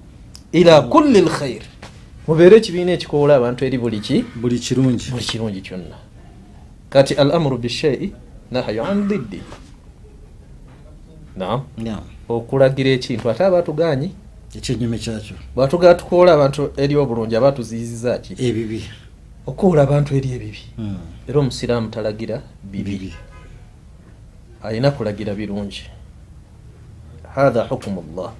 ila 0.51 0.81
kulli 0.81 1.21
lkhair 1.21 1.61
mubeere 2.27 2.57
ekibiina 2.57 2.91
ekikoola 2.91 3.35
abantu 3.35 3.65
eri 3.65 3.77
buli 3.77 3.99
ki? 3.99 4.25
Buli 4.35 4.59
kirungi. 4.59 5.61
Kyonna. 5.61 5.97
Kati 6.89 7.13
al 7.13 7.31
amuru 7.31 7.57
bishai 7.57 8.11
nahyu 8.51 8.83
an 8.83 9.07
diddi. 9.07 9.41
Nam 11.37 11.61
okulagira 12.29 12.89
ekintu 12.89 13.29
ate 13.29 13.43
abatuganye 13.43 14.09
ekyenyume 14.55 14.97
kyakyo. 14.97 15.35
Bwatugaa 15.55 15.93
tukoola 15.93 16.33
abantu 16.33 16.71
eri 16.77 16.95
obulungi 16.95 17.35
abatuziyiziza 17.35 18.17
ki? 18.17 18.33
Ebibi 18.33 18.83
okoola 19.47 19.81
abantu 19.83 20.15
eri 20.15 20.31
ebibi. 20.31 20.63
Mm. 20.77 20.97
era 21.27 21.39
omusiraamu 21.39 21.89
talagira 21.89 22.41
bibi. 22.63 23.13
Alina 24.63 24.91
kulagira 24.91 25.35
birungi. 25.35 25.83
Hatha 27.35 27.63
hukumu 27.69 28.03
llah 28.15 28.31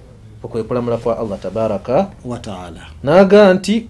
okwe 0.42 0.62
kulamula 0.62 0.96
kwa 0.96 1.18
allah 1.18 1.38
tabaraka 1.40 2.10
wataala 2.24 2.86
naga 3.02 3.54
nti 3.54 3.88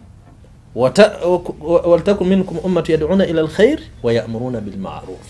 wata- 0.75 1.19
wa- 1.61 1.81
waltakun 1.91 2.29
minkum 2.29 2.59
ummatu 2.65 2.93
yaduna 2.93 3.27
ila 3.27 3.41
alkhair 3.41 3.79
wayamuruna 4.03 4.61
bilmaruf 4.61 5.21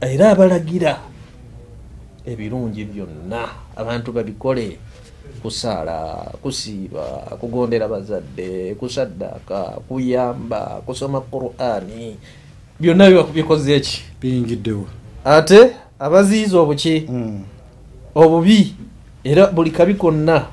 era 0.00 0.30
abalagira 0.30 1.00
ebirungi 2.26 2.84
byonna 2.84 3.48
abantu 3.76 4.12
babikole 4.12 4.78
kusaala 5.42 6.16
kusiiba 6.42 7.02
kugondera 7.40 7.88
bazadde 7.88 8.74
kusaddaaka 8.74 9.62
kuyamba 9.88 10.82
kusoma 10.86 11.20
qurani. 11.20 12.16
Byonna 12.80 13.08
biba 13.10 13.22
bikoze 13.22 13.76
eki 13.76 14.02
biyingiddewo. 14.20 14.86
Ate 15.24 15.76
abaziyiza 15.98 16.58
obuki? 16.60 17.04
Mm. 17.08 17.44
obubi? 18.14 18.74
Era 19.24 19.46
buli 19.46 19.70
kabi 19.70 19.94
konna 19.94 20.46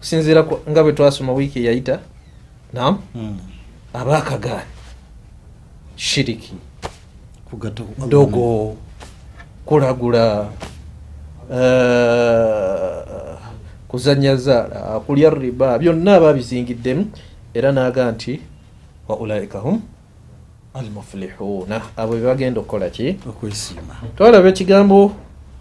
kusinziira 0.00 0.42
ku- 0.42 0.60
nga 0.70 0.82
bwe 0.82 0.92
twasoma 0.92 1.32
wiiki 1.32 1.58
eyayita 1.58 1.98
nam 2.72 2.98
Mm. 3.14 3.38
abaakagaani 3.94 4.70
shiriki. 5.96 6.52
Dogo. 8.08 8.76
Kulagula 9.66 10.48
eh, 13.92 13.98
kuzanya 14.00 14.36
zaala 14.36 15.00
kulya 15.06 15.30
riba 15.30 15.78
byonna 15.78 16.20
babizingiddemu. 16.20 17.06
Era 17.54 17.72
naga 17.72 18.12
nti 18.12 18.40
wa 19.08 19.16
ulaika 19.16 19.58
hum 19.58 19.80
almuflihuuna 20.74 21.80
abo 21.96 22.12
bebagenda 22.16 22.60
okukola 22.60 22.90
ki? 22.90 23.16
Twalaba 24.16 24.48
ekigambo 24.48 25.12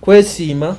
kwesiima 0.02 0.76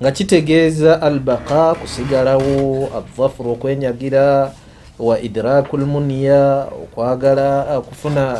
nga 0.00 0.12
kitegeeza 0.12 1.02
albaqa 1.02 1.74
kusigalawo 1.74 2.88
azafuru 2.98 3.50
okwenyagira 3.52 4.52
wa 4.98 5.20
idraku 5.20 5.76
lmuniya 5.76 6.70
okwagala 6.82 7.78
okufuna 7.78 8.38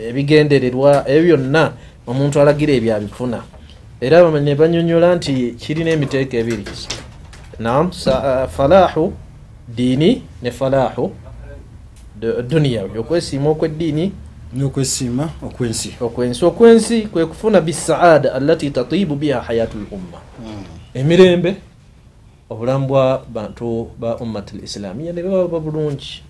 eh, 0.00 0.08
ebigendererwa 0.08 1.04
ebyo 1.08 1.36
byonna 1.36 1.72
omuntu 2.06 2.40
alagira 2.40 2.72
ebyo 2.72 2.96
abifuna 2.96 3.42
era 4.00 4.24
ne 4.30 4.54
banyonyola 4.54 5.16
nti 5.16 5.54
kirina 5.60 5.90
emiteeko 5.90 6.36
ebiri 6.36 6.64
nam 7.60 7.92
sa- 7.92 8.48
falahu 8.48 9.12
diini 9.68 10.22
ne 10.42 10.50
falahu 10.50 11.12
du- 12.20 12.42
duniyawi 12.42 12.98
okwesiima 12.98 13.50
okweddiini 13.50 14.12
n'okwesiima 14.56 15.28
okwensi. 15.46 15.94
Okwensi 16.00 16.44
okwensi 16.44 17.02
kwe 17.02 17.26
kufuna 17.26 17.60
bisaada 17.60 18.34
allati 18.34 18.70
tatibu 18.70 19.14
biha 19.16 19.40
hayatu 19.40 19.78
lumma 19.78 20.18
emirembe 20.94 21.54
obulamu 22.50 22.86
bwa 22.86 23.22
bantu 23.32 23.90
ba 23.98 24.16
ummat 24.16 24.52
lislamiya 24.52 25.12
ne 25.12 25.22
baba 25.22 25.60
bulungi. 25.60 26.22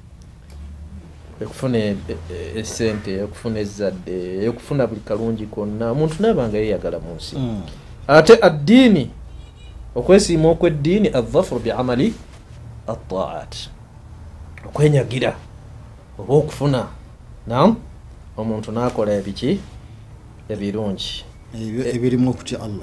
Ekufuna 1.43 1.79
e- 1.79 1.97
e- 2.31 2.59
esente 2.61 3.23
okufuna 3.23 3.59
ezadde 3.61 4.49
okufuna 4.49 4.87
buli 4.87 5.01
kalungi 5.01 5.47
konna. 5.47 5.91
Omuntu 5.91 6.15
nabanga 6.23 6.59
yeyagala 6.59 6.99
mu 6.99 7.15
nsi. 7.17 7.37
Mm. 7.39 7.63
ate 8.09 8.39
addiini 8.43 9.11
okwesiima 9.95 10.49
okweddiini 10.49 11.09
azafuru 11.09 11.61
biamali 11.61 12.15
ataat 12.87 13.57
okwenyagira 14.67 15.37
oba 16.19 16.35
okufuna. 16.35 16.87
Nam 17.47 17.77
omuntu 18.37 18.73
nakola 18.73 19.13
ebiki 19.13 19.61
ebirungi. 20.49 21.25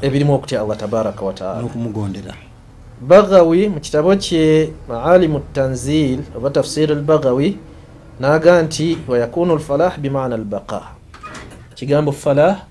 Ebirimu 0.01 0.33
okutya 0.35 0.61
allah. 0.61 0.77
Tabaraka 0.77 1.25
wataala 1.25 1.69
bagawi 3.01 3.69
mu 3.69 3.79
kitabo 3.79 4.15
kye 4.15 4.73
maalimu 4.89 5.39
tanzil 5.53 6.19
oba 6.35 6.49
tafsir 6.49 6.91
albagawi 6.91 7.57
naga 8.19 8.61
nti 8.61 8.97
wayakunu 9.07 9.55
lfalah 9.55 9.99
bimaana 9.99 10.35
albaqa 10.35 10.81
ekigambo 11.71 12.11
falah 12.11 12.65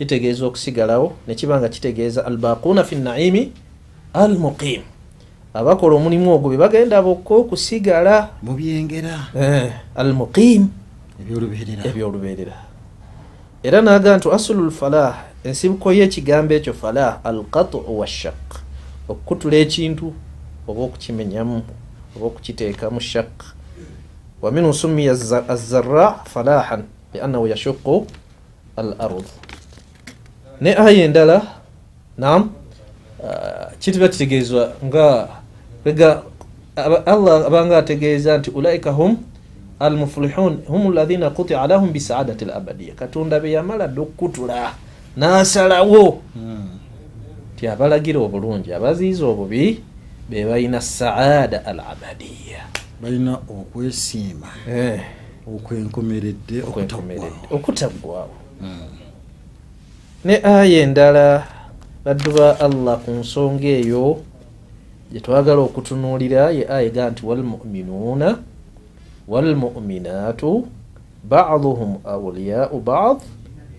kitegeeza 0.00 0.46
okusigalawo 0.46 1.12
nekiba 1.28 1.60
nga 1.60 1.68
kitegeeza 1.68 2.24
albaquna 2.24 2.84
fi 2.84 2.96
naimi 2.96 3.52
almuqim 4.14 4.80
abakola 5.54 5.96
omulimu 6.00 6.32
ogwo 6.32 6.48
be 6.50 6.56
bagenda 6.56 7.02
bokka 7.02 7.34
okusigala 7.34 8.30
mubyengera 8.42 9.28
Eh, 9.36 9.68
almuqiim 9.94 10.68
ebyolubeerera. 11.20 11.82
ebyolubeerera. 11.84 12.56
Era 13.62 13.82
naga 13.82 14.16
nti 14.16 14.28
asulu 14.32 14.72
lfalah 14.72 15.14
ensibuko 15.44 15.92
y'ekigambo 15.92 16.54
ekyo 16.54 16.72
falah 16.72 17.20
alqatu 17.24 17.84
washak 17.98 18.40
okukutula 19.08 19.56
ekintu 19.60 20.12
oba 20.68 20.80
okukimenyamu 20.88 21.60
oba 22.16 22.26
okukiteekamu 22.26 23.00
shak 23.00 23.32
waminhu 24.42 24.72
sumiya 24.72 25.12
azzarra 25.48 26.24
falahan 26.24 26.88
liannahu 27.12 27.46
yashuqu 27.52 28.06
al 28.76 28.96
ard 28.98 29.28
ne 30.60 30.74
aya 30.76 31.04
endala 31.04 31.42
nam 32.18 32.50
ah, 33.24 33.70
kitiba 33.78 34.08
kitegeezwa 34.08 34.72
nga 34.84 35.28
ega 35.84 36.22
allah 37.06 37.46
abanga 37.46 37.78
ategeeza 37.78 38.38
nti 38.38 38.50
ulaika 38.50 38.90
hum 38.90 39.16
almuflihun 39.80 40.58
hum 40.68 40.92
lathina 40.94 41.30
kutia 41.30 41.66
lahum 41.66 41.92
bisaadati 41.92 42.44
labadiya 42.44 42.94
katonda 42.94 43.40
be 43.40 43.52
yamala 43.52 43.88
dde 43.88 44.00
okukutula 44.00 44.72
n'asalawo 45.16 46.22
nti 47.54 47.66
abalagira 47.68 48.20
obulungi 48.20 48.72
abaziiza 48.72 49.26
obubi 49.26 49.80
be 50.30 50.44
balina 50.44 50.80
saada 50.80 51.64
al 51.66 51.80
abadiya 51.80 52.62
balina 53.02 53.32
okwesiima 53.34 54.46
Eh, 54.68 55.00
okwenkomeredde 55.48 56.62
okutaggwawo 57.50 58.36
ne 60.24 60.36
aya 60.36 60.84
endala 60.84 61.48
baddu 62.04 62.36
ba 62.36 62.60
allah 62.60 63.00
ku 63.00 63.08
nsonga 63.08 63.64
eyo 63.80 64.20
gye 65.08 65.16
twagala 65.16 65.64
okutunuulira 65.64 66.52
ye 66.52 66.68
aya 66.68 66.92
ega 66.92 67.08
nti 67.08 67.24
walmuminuuna 67.24 68.36
walmuminaatu 69.24 70.68
baduhum 71.24 72.04
awliyau 72.04 72.76
bad 72.84 73.24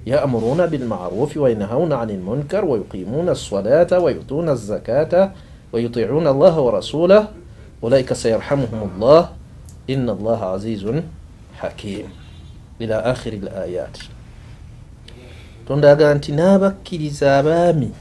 ya'muruuna 0.02 0.66
bilma'rufi 0.66 1.38
wa 1.38 1.46
yanhauna 1.46 2.02
'ani 2.02 2.18
lmunkar 2.18 2.66
wa 2.66 2.74
yuqimuuna 2.82 3.38
as-salata 3.38 4.02
wa 4.02 4.10
yu'tuuna 4.10 4.58
az-zakata 4.58 5.38
wa 5.70 5.78
yuti'uuna 5.78 6.34
allaha 6.34 6.58
wa 6.58 6.72
rasulah 6.74 7.30
ulaika 7.86 8.18
sayarhamuhum 8.18 8.90
allah 8.90 9.38
inna 9.86 10.18
allaha 10.18 10.58
azizun 10.58 11.06
hakim. 11.62 12.10
Ila 12.82 13.06
akhiri 13.14 13.46
l-ayat 15.62 15.68
tondaga 15.68 16.14
nti 16.16 16.32
n'abakkiriza 16.32 17.38
abaami 17.40 17.92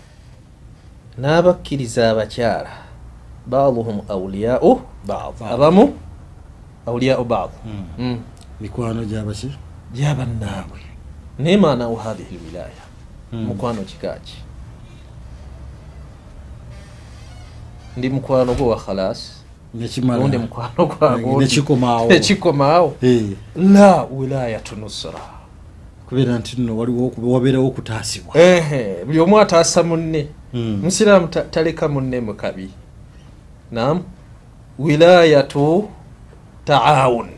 n'abakkiriza 1.18 2.10
abakyala 2.10 2.70
baduhum 3.46 4.00
awliyau 4.08 4.80
bad 5.06 5.34
abamu? 5.52 5.92
Awliyau 6.86 7.24
bad 7.24 7.50
Mm. 7.98 8.18
mikwano 8.60 9.04
gyabaki 9.04 9.50
gyabannaabwe 9.94 10.80
naye 11.38 11.56
maanawo 11.56 11.96
hathihi 11.96 12.38
lwilaya 12.38 12.84
Mm. 13.32 13.44
mukwano 13.46 13.82
kikaki 13.82 14.36
ndi 17.96 18.08
mukwano 18.10 18.54
gwe 18.54 18.66
wa 18.66 18.76
khalas. 18.76 19.32
Undi 19.74 20.38
mukwano 20.38 20.86
gwago 20.86 21.40
nekikomaawo 21.40 22.08
nekikomaawo 22.08 22.94
Eh, 23.02 23.22
la 23.56 24.02
wilayatu 24.04 24.76
nusra 24.76 25.20
kubeera 26.10 26.38
nti 26.38 26.60
nno 26.60 26.76
waliwo 26.78 27.12
wabeerawo 27.22 27.66
okutaasibwa. 27.66 28.36
Ehe 28.38 29.04
buli 29.04 29.20
omu 29.20 29.38
ataasa 29.38 29.82
munne. 29.82 30.26
Mm. 30.54 30.80
musiraamu 30.82 31.28
ta- 31.28 31.42
taleka 31.50 31.88
munne 31.88 32.20
mu 32.20 32.34
kabi. 32.34 32.70
Nam 33.72 34.02
wilayatu 34.78 35.88
taawun 36.64 37.28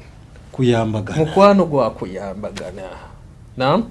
kuyambagana. 0.53 1.19
Mukwano 1.19 1.65
gwakuyambagana 1.67 2.83
nam 3.57 3.85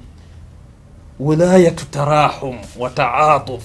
wilayatu 1.20 1.86
tarahum 1.86 2.58
wa 2.80 2.90
taatuf 2.90 3.64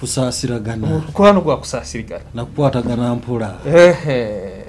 kusaasiragana. 0.00 0.86
Mukwano 0.86 1.40
gwakusaasirigana 1.40 2.24
nakukwatagana 2.34 3.14
mpola 3.14 3.54
ehe 3.66 4.63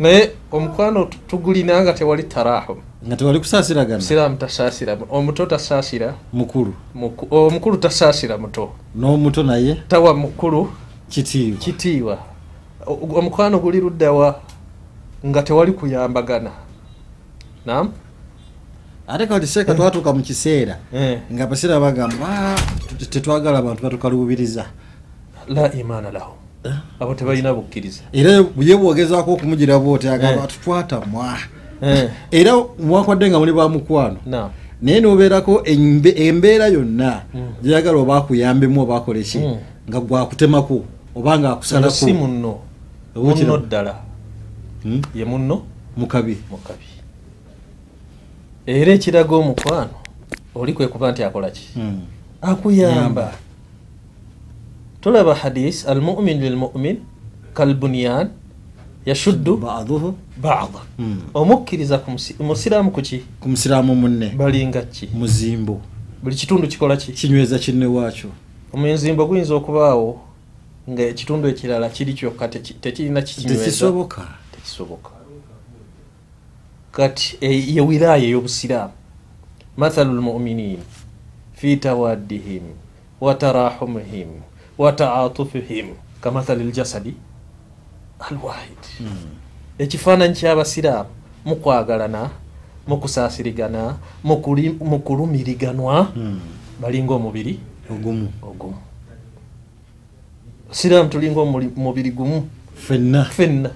naye 0.00 0.30
omukwano 0.52 1.04
tu- 1.04 1.18
tugulina 1.28 1.82
nga 1.82 1.92
tewali 1.92 2.22
tarahum 2.22 2.78
nga 3.06 3.16
tewali 3.16 3.38
kusaasiragana? 3.38 3.96
Musiraamu 4.00 4.36
tasaasira 4.36 4.96
omuto 5.10 5.46
tasaasira. 5.46 6.14
Mukulu? 6.32 6.72
Muku- 6.94 7.26
omukulu 7.30 7.76
tasaasira 7.76 8.38
muto. 8.38 8.70
N'omuto 8.96 9.42
naye? 9.42 9.74
Tawa 9.88 10.14
mukulu. 10.14 10.68
Kitiibwa. 11.08 11.58
Kitiibwa. 11.60 12.18
Omukwano 12.86 13.58
guli 13.58 13.80
luddawa 13.80 14.40
nga 15.26 15.42
tewali 15.42 15.72
kuyambagana. 15.72 16.50
Nam 17.66 17.92
ate 19.08 19.26
kati 19.26 19.46
seeka 19.46 19.74
twatuuka 19.74 20.12
mu 20.12 20.22
kiseera 20.22 20.78
eh. 20.94 21.18
nga 21.32 21.44
abaseera 21.44 21.80
bagamba 21.80 22.26
"Ah, 22.28 22.54
tet- 22.88 23.10
tetwagala 23.10 23.58
abantu 23.58 23.82
batukaluubiriza 23.82 24.64
la 25.48 25.72
imaana 25.74 26.10
lahu 26.10 26.32
abo 27.00 27.14
tebalina 27.14 27.54
bukkiriza. 27.54 28.02
Era 28.12 28.30
ye 28.60 28.76
bwogezaako 28.76 29.32
okumugira 29.32 29.78
bwoti 29.78 30.08
agamba 30.08 30.42
Eh. 30.42 30.48
tutwatamwa 30.48 31.38
Eh, 31.82 32.10
era 32.30 32.52
mwakwadde 32.78 33.30
nga 33.30 33.38
muli 33.38 33.52
bamukwano 33.52 34.16
naye 34.82 35.00
nobeerako 35.00 35.62
embe- 35.64 36.12
embeera 36.28 36.66
yonna 36.68 37.22
Mm. 37.34 37.52
gyeyagala 37.62 37.98
oba 37.98 38.16
akuyambemu 38.16 38.80
oba 38.82 38.96
akole 38.96 39.22
ki? 39.22 39.38
Mm. 39.38 39.56
nga 39.88 40.00
gwakutemako 40.00 40.84
oba 41.16 41.38
nga 41.38 41.52
Ono 41.52 41.62
si 41.62 41.74
akusalako 41.74 42.06
munno 42.20 42.58
munno 43.16 43.56
ddala. 43.58 43.94
Hmm? 44.82 45.02
ye 45.14 45.24
munno? 45.24 45.62
Mukabi. 45.96 46.36
Mukabi. 46.50 46.84
Era 48.66 48.92
ekiraga 48.92 49.36
omukwano 49.36 49.90
oli 50.54 50.72
kwe 50.72 50.88
kuba 50.88 51.12
nti 51.12 51.22
akola 51.24 51.50
ki? 51.50 51.68
Hmm. 51.74 52.00
akuyamba. 52.42 53.00
Yamba. 53.00 53.32
Tulaba 55.00 55.34
hadis? 55.34 55.86
Almumin 55.86 56.40
lilmumin 56.40 56.96
kalbunyan 57.54 58.30
yashuddu 59.06 59.56
baaduhu 59.56 60.14
bada 60.42 60.80
Hmm. 60.96 61.20
omukkiriza 61.34 62.00
musiraamu 62.40 62.90
kuki 62.90 63.22
ku 63.40 63.48
musiraamu 63.48 63.94
munne. 63.94 64.28
Balinga 64.36 64.82
ki 64.82 65.08
muzimbo 65.14 65.80
buli 66.22 66.36
kitundu 66.36 66.68
kikola 66.68 66.96
ki 66.96 67.12
kinyweza 67.12 67.58
kinne 67.58 67.86
waakyo 67.86 68.30
omuzimbo 68.72 69.26
guyinza 69.26 69.54
okubaawo 69.54 70.20
nga 70.90 71.02
ekitundu 71.02 71.48
ekirala 71.48 71.88
kiri 71.88 72.12
kyokka 72.14 72.46
teki- 72.48 72.74
tekirina 72.80 73.22
kikinyweza. 73.22 73.64
Tekisoboka. 74.52 75.10
Kati 76.92 77.36
e- 77.40 77.74
ye 77.74 77.80
wilaya 77.80 78.24
ey'obusiraamu 78.24 78.92
mathalu 79.76 80.12
lmuminin 80.14 80.78
fi 81.52 81.76
tawaddihim 81.76 82.62
wa 83.20 83.34
tarahumihim 83.34 84.28
wa 84.80 84.92
taatufihim 84.92 85.86
kamathali 86.20 86.64
ljasadi 86.64 87.12
alwahid 88.28 88.82
ekifaananyi 89.78 90.34
ky'abasiraamu 90.34 91.08
mukwagalana 91.44 92.30
mukusaasirigana 92.88 93.82
mukulumiriganwa 94.90 96.02
Hmm. 96.16 96.40
balinga 96.80 97.14
omubiri 97.14 97.54
ogumu. 97.90 98.28
ogumu. 98.42 98.76
Siraamu 100.70 101.08
tulinga 101.08 101.40
omuli- 101.40 101.72
mubiri 101.76 102.10
gumu? 102.10 102.48
Ffenna. 102.76 103.24
Ffenna. 103.24 103.70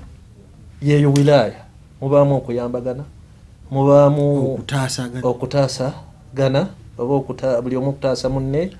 Yeeyo 0.82 1.12
wilaya 1.12 1.54
mubaamu 2.00 2.36
okuyambagana 2.36 3.04
mubaamu 3.70 4.54
okutaasagana 5.22 6.68
oba 6.98 7.60
buli 7.62 7.76
omu 7.76 7.88
okutaasa 7.88 8.28
munne 8.28 8.70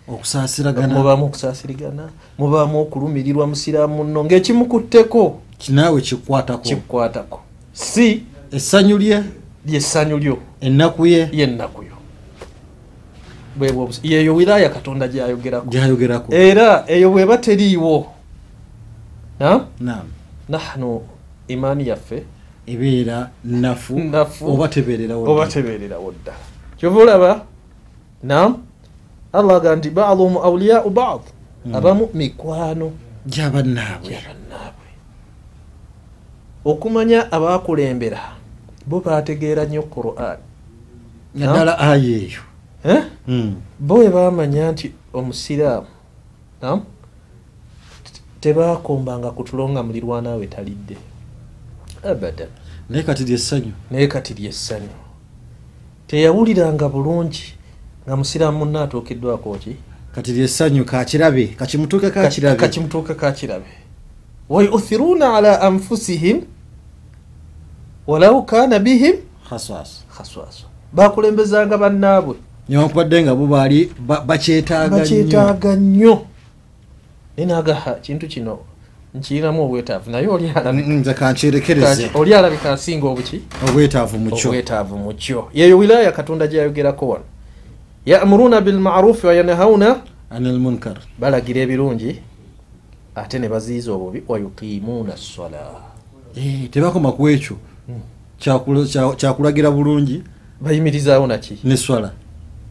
mubaamu 0.89 1.25
okusaasirigana 1.25 2.09
mubaamu 2.39 2.81
okulumirirwa 2.81 3.47
musiraamu 3.47 3.95
munno 3.97 4.25
ng'ekimukutteko 4.25 5.39
kinaawe 5.59 6.01
kikwatako? 6.01 6.63
Kikukwatako 6.63 7.41
si 7.73 8.23
essanyu 8.53 8.99
lye? 8.99 9.23
lyessanyu 9.67 10.19
lyo. 10.19 10.39
Ennaku 10.61 11.07
ye? 11.07 11.29
Yennaku 11.33 11.83
yo. 11.83 11.97
Yeeyo 14.03 14.35
wilaya 14.35 14.69
katonda 14.69 15.09
gyayogerako. 15.09 16.35
Era 16.35 16.85
eyo 16.87 17.11
bweba 17.11 17.39
teriiwo. 17.39 18.07
Nahnu 20.49 21.03
imaani 21.49 21.89
yaffe. 21.89 22.23
Ebeera 22.67 23.31
nafu 23.45 24.01
oba 24.47 24.69
tebeererawo 24.69 26.13
ddala 26.13 26.39
kyova 26.77 27.01
olaba 27.01 27.43
nam 28.25 28.51
allah 29.33 29.57
aga 29.61 29.77
nti 29.77 29.91
baduhum 29.91 30.37
auliyau 30.41 30.91
bad 30.91 31.21
Mm. 31.65 31.75
abamu 31.75 32.09
mikwano 32.15 32.93
gyabannaabwe 33.27 34.11
gyabannaabwe 34.13 34.89
okumanya 36.65 37.33
abakulembera 37.33 38.21
bo 38.87 39.01
bategeera 39.01 39.65
nnyo 39.65 39.83
quran. 39.89 40.39
Nga 41.37 41.45
Naam. 41.47 41.53
ddala 41.57 41.75
aya 41.79 42.17
eyo. 42.21 42.43
Eh? 42.85 43.03
Hmm. 43.27 43.57
bo 43.81 43.95
bwe 43.97 44.09
bamanya 44.13 44.73
nti 44.73 44.93
omusiraamu 45.13 45.89
nam 46.63 46.81
tebakombanga 48.41 49.31
kutulonga 49.33 49.81
mulirwanawe 49.83 50.47
talidde. 50.47 50.97
Abadan. 52.05 52.49
Naye 52.91 53.03
kati 53.03 53.25
lyessanyu. 53.25 53.73
Naye 53.91 54.07
kati 54.07 54.35
lyessanyu. 54.35 54.93
Teyawuliranga 56.07 56.89
bulungi 56.89 57.57
nga 58.07 58.17
musiraamu 58.17 58.59
munna 58.59 58.83
atuukiddwako 58.83 59.55
ki? 59.55 59.77
Kati 60.15 60.33
lyessanyu 60.33 60.85
kakirabe 60.85 61.47
kakimutuuke 61.47 62.11
kakirabe 62.11 62.57
kakimutuuka 62.57 63.15
kakirabe 63.15 63.67
wayuthiruna 64.49 65.35
ala 65.37 65.61
anfusihim 65.61 66.41
walau 68.07 68.43
kana 68.47 68.79
bihim 68.79 69.17
khaswasa 69.51 70.03
khaswasa 70.17 70.65
bakulembezanga 70.93 71.79
bannaabwe. 71.79 72.35
Newankubadde 72.69 73.23
nga 73.23 73.35
bo 73.35 73.47
baali 73.47 73.93
ba- 73.99 74.21
bakyetaaga 74.21 75.77
nnyo. 75.77 76.23
Naye 77.37 77.47
nagaha 77.49 77.95
kintu 77.95 78.27
kino 78.29 78.59
nkirinamu 79.15 79.63
obwetaavu. 79.65 80.11
Naye 80.11 80.29
oli 80.29 80.49
alabika- 80.55 80.89
nze 80.93 81.15
kankyerekereze 81.15 82.11
oli 82.15 82.35
alabika 82.35 82.73
asinga 82.73 83.07
obuki? 83.07 83.41
Obwetaavu 83.69 84.19
mu 84.19 84.31
kyo. 84.31 84.49
Obwetaavu 84.51 84.97
mu 84.99 85.13
kyo. 85.15 85.49
Yeyo 85.55 85.79
wilaya 85.79 86.13
katonda 86.13 86.47
gyayogerako 86.47 87.09
wano 87.09 87.25
yamuruna 88.07 88.61
bilmarufi 88.61 89.27
wayanhauna 89.27 89.97
anil 90.31 90.59
munkar. 90.59 90.97
Balagira 91.19 91.61
ebirungi 91.61 92.19
ate 93.15 93.39
ne 93.39 93.49
baziiza 93.49 93.93
obubi 93.93 94.23
wayuqimuuna 94.29 95.17
sola 95.17 95.59
Eh, 96.37 96.71
tebakoma 96.71 97.13
ku 97.13 97.29
ekyo. 97.29 97.57
Kya- 98.41 99.17
kyakulagira 99.17 99.71
bulungi? 99.71 100.23
Bayimirizaawo 100.61 101.27
naki 101.27 101.59
neswala 101.65 102.11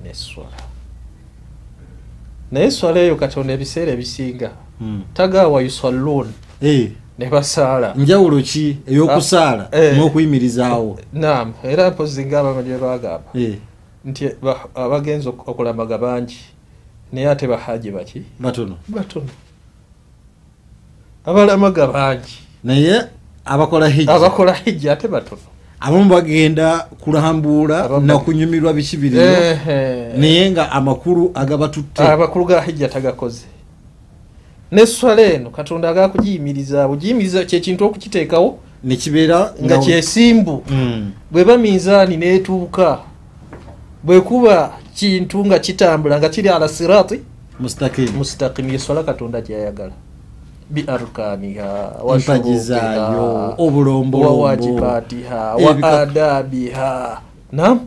neswala 0.03 0.57
naye 2.51 2.65
eswala 2.67 2.99
eyo 2.99 3.15
katonda 3.15 3.53
ebiseera 3.53 3.91
ebisinga. 3.91 4.51
Mm. 4.81 5.01
tagawa 5.13 5.61
yusalluun. 5.61 6.27
Eh, 6.61 6.91
ne 7.19 7.29
basaala. 7.29 7.93
Njawulo 7.95 8.41
ki? 8.41 8.77
Ey'okusaala? 8.87 9.69
Ah, 9.71 9.77
eh. 9.77 9.97
n'okuyimirizaawo? 9.97 10.99
Naam 11.13 11.53
era 11.63 11.91
mpozi 11.91 12.25
nga 12.25 12.39
abamanyi 12.39 12.69
bwe 12.69 12.77
bagamba 12.79 13.29
nti 14.05 14.29
ba- 14.41 14.67
abagenza 14.75 15.29
ok- 15.29 15.43
okulamaga 15.51 15.97
bangi 15.97 16.37
naye 17.13 17.29
ate 17.29 17.47
bahaji 17.47 17.91
baki? 17.91 18.21
Batono. 18.39 18.75
Batono. 18.87 19.29
Abalamaga 21.25 21.87
bangi. 21.87 22.37
Naye 22.63 23.01
abakola 23.45 23.87
hijja 23.89 24.13
abakola 24.13 24.53
hijja 24.53 24.91
ate 24.93 25.07
batono. 25.07 25.41
Abamu 25.79 26.09
bagenda 26.09 26.79
kulambuula 26.99 27.99
nakunyumirwa 27.99 28.73
biki 28.73 28.97
biriyo. 28.97 29.23
Ehe. 29.23 30.17
naye 30.17 30.51
nga 30.51 30.71
amakulu 30.71 31.31
agabatutte. 31.35 32.03
Amakulu 32.03 32.45
ga 32.45 32.61
hijja 32.61 32.87
tagakoze 32.89 33.45
neswala 34.71 35.21
eno 35.21 35.49
katonda 35.49 35.89
agakugiyimirizaawo 35.89 36.95
giyimiriza 36.95 37.45
kyekintu 37.45 37.85
okukiteekawo 37.85 38.57
nekibeera 38.83 39.53
nga 39.63 39.77
kyesimbu 39.77 40.63
Mm. 40.69 41.11
bweba 41.31 41.57
minzaani 41.57 42.17
neetuuka 42.17 42.99
bwekuba 44.03 44.71
kintu 44.95 45.45
nga 45.45 45.59
kitambula 45.59 46.19
nga 46.19 46.29
kiri 46.29 46.49
ala 46.49 46.67
sirati 46.67 47.19
mustakim 47.59 48.09
mustaqimu 48.17 48.69
yeswala 48.73 49.03
katonda 49.03 49.41
gyayagala 49.41 49.93
biarkaniha 50.69 51.91
obulombolombo 53.57 54.19
wawajibatiha 54.21 55.55
wa 55.55 55.83
adabiha. 56.01 57.21
Nam 57.51 57.79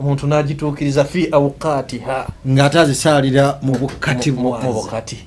omuntu 0.00 0.26
nagituukiriza 0.26 1.04
fi 1.04 1.28
awqatiha 1.32 2.26
ng'ate 2.48 2.78
azisaalira 2.80 3.58
mu 3.62 3.72
bukati 3.78 4.30
mu- 4.32 4.40
mu 4.42 4.50
bwazo 4.50 4.72
bukati 4.72 5.18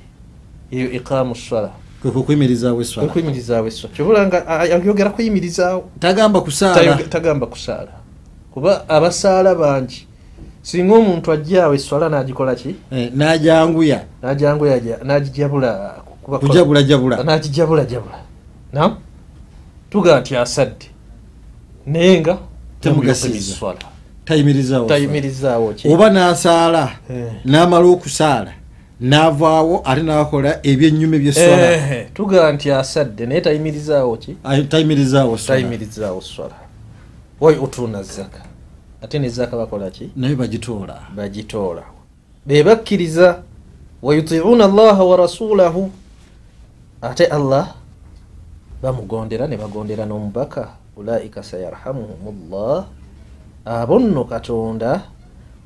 eyo 0.72 0.90
iqamu 0.92 1.34
swala 1.34 1.70
kwe 2.02 2.10
kukuyimirizaawo 2.10 2.80
eswala 2.82 3.08
kyobula 3.96 4.26
nga 4.26 4.46
ayogera 4.46 5.10
kuyimirizaawo 5.10 5.84
tagamba 6.00 6.40
kusaala. 6.40 6.96
Tagamba 7.08 7.46
kusaala. 7.46 7.92
Kuba 8.54 8.88
abasaala 8.88 9.54
bangi 9.54 10.06
singa 10.62 10.94
omuntu 10.94 11.32
ajjaawo 11.32 11.74
eswala 11.74 12.08
nagikola 12.08 12.54
ki? 12.54 12.74
Eh, 12.92 13.10
n'ajanguya. 13.16 14.00
Najanguya 14.22 14.98
nagijabula 15.04 15.94
kujabulajabula 16.22 17.22
nagijabula 17.24 17.84
jabula. 17.84 18.18
Nam 18.72 18.96
tuga 19.90 20.20
nti 20.20 20.36
asadde. 20.36 20.86
Naye 21.86 22.20
nga 22.20 22.38
Temugasiza. 22.80 23.54
swala 23.54 23.78
tayimirizaawo 24.24 25.74
oba 25.92 26.10
n'asaala 26.10 26.90
Eh. 27.10 27.32
n'amala 27.44 27.86
okusaala 27.88 28.52
n'avaawo 29.00 29.82
ate 29.84 30.02
n'akola 30.02 30.60
ebyennyuma 30.62 31.16
byeswala. 31.18 31.72
Ehe, 31.72 32.08
tuga 32.14 32.52
nti 32.52 32.70
asadde. 32.70 33.26
Naye 33.26 33.40
tayimirizaawo 33.40 34.16
ki 34.16 34.36
Ay- 34.44 34.62
tayimirizaawo 34.68 35.38
swala 35.38 35.60
tayimirizaawo 35.60 36.20
swala 36.20 36.54
way 37.40 37.56
otuuna 37.56 38.02
zaka 38.02 38.40
ate 39.02 39.18
ne 39.18 39.28
zaka 39.28 39.56
bakola 39.56 39.90
ki? 39.90 40.10
Naye 40.16 40.34
bagitoola. 40.34 41.02
Bagitoola. 41.16 41.84
Bebakkiriza 42.46 43.42
wayutiuuna 44.02 44.64
allaha 44.64 45.04
wa 45.04 45.16
rasulahu. 45.16 45.90
Ate 47.02 47.26
allah 47.26 47.74
bamugondera 48.82 49.46
ne 49.46 49.56
bagondera 49.56 50.06
n'omubaka 50.06 50.68
ulaika 50.96 51.42
sayarhamuhum 51.42 52.50
llah 52.50 52.86
abo 53.64 53.98
nno 53.98 54.24
katonda 54.24 55.02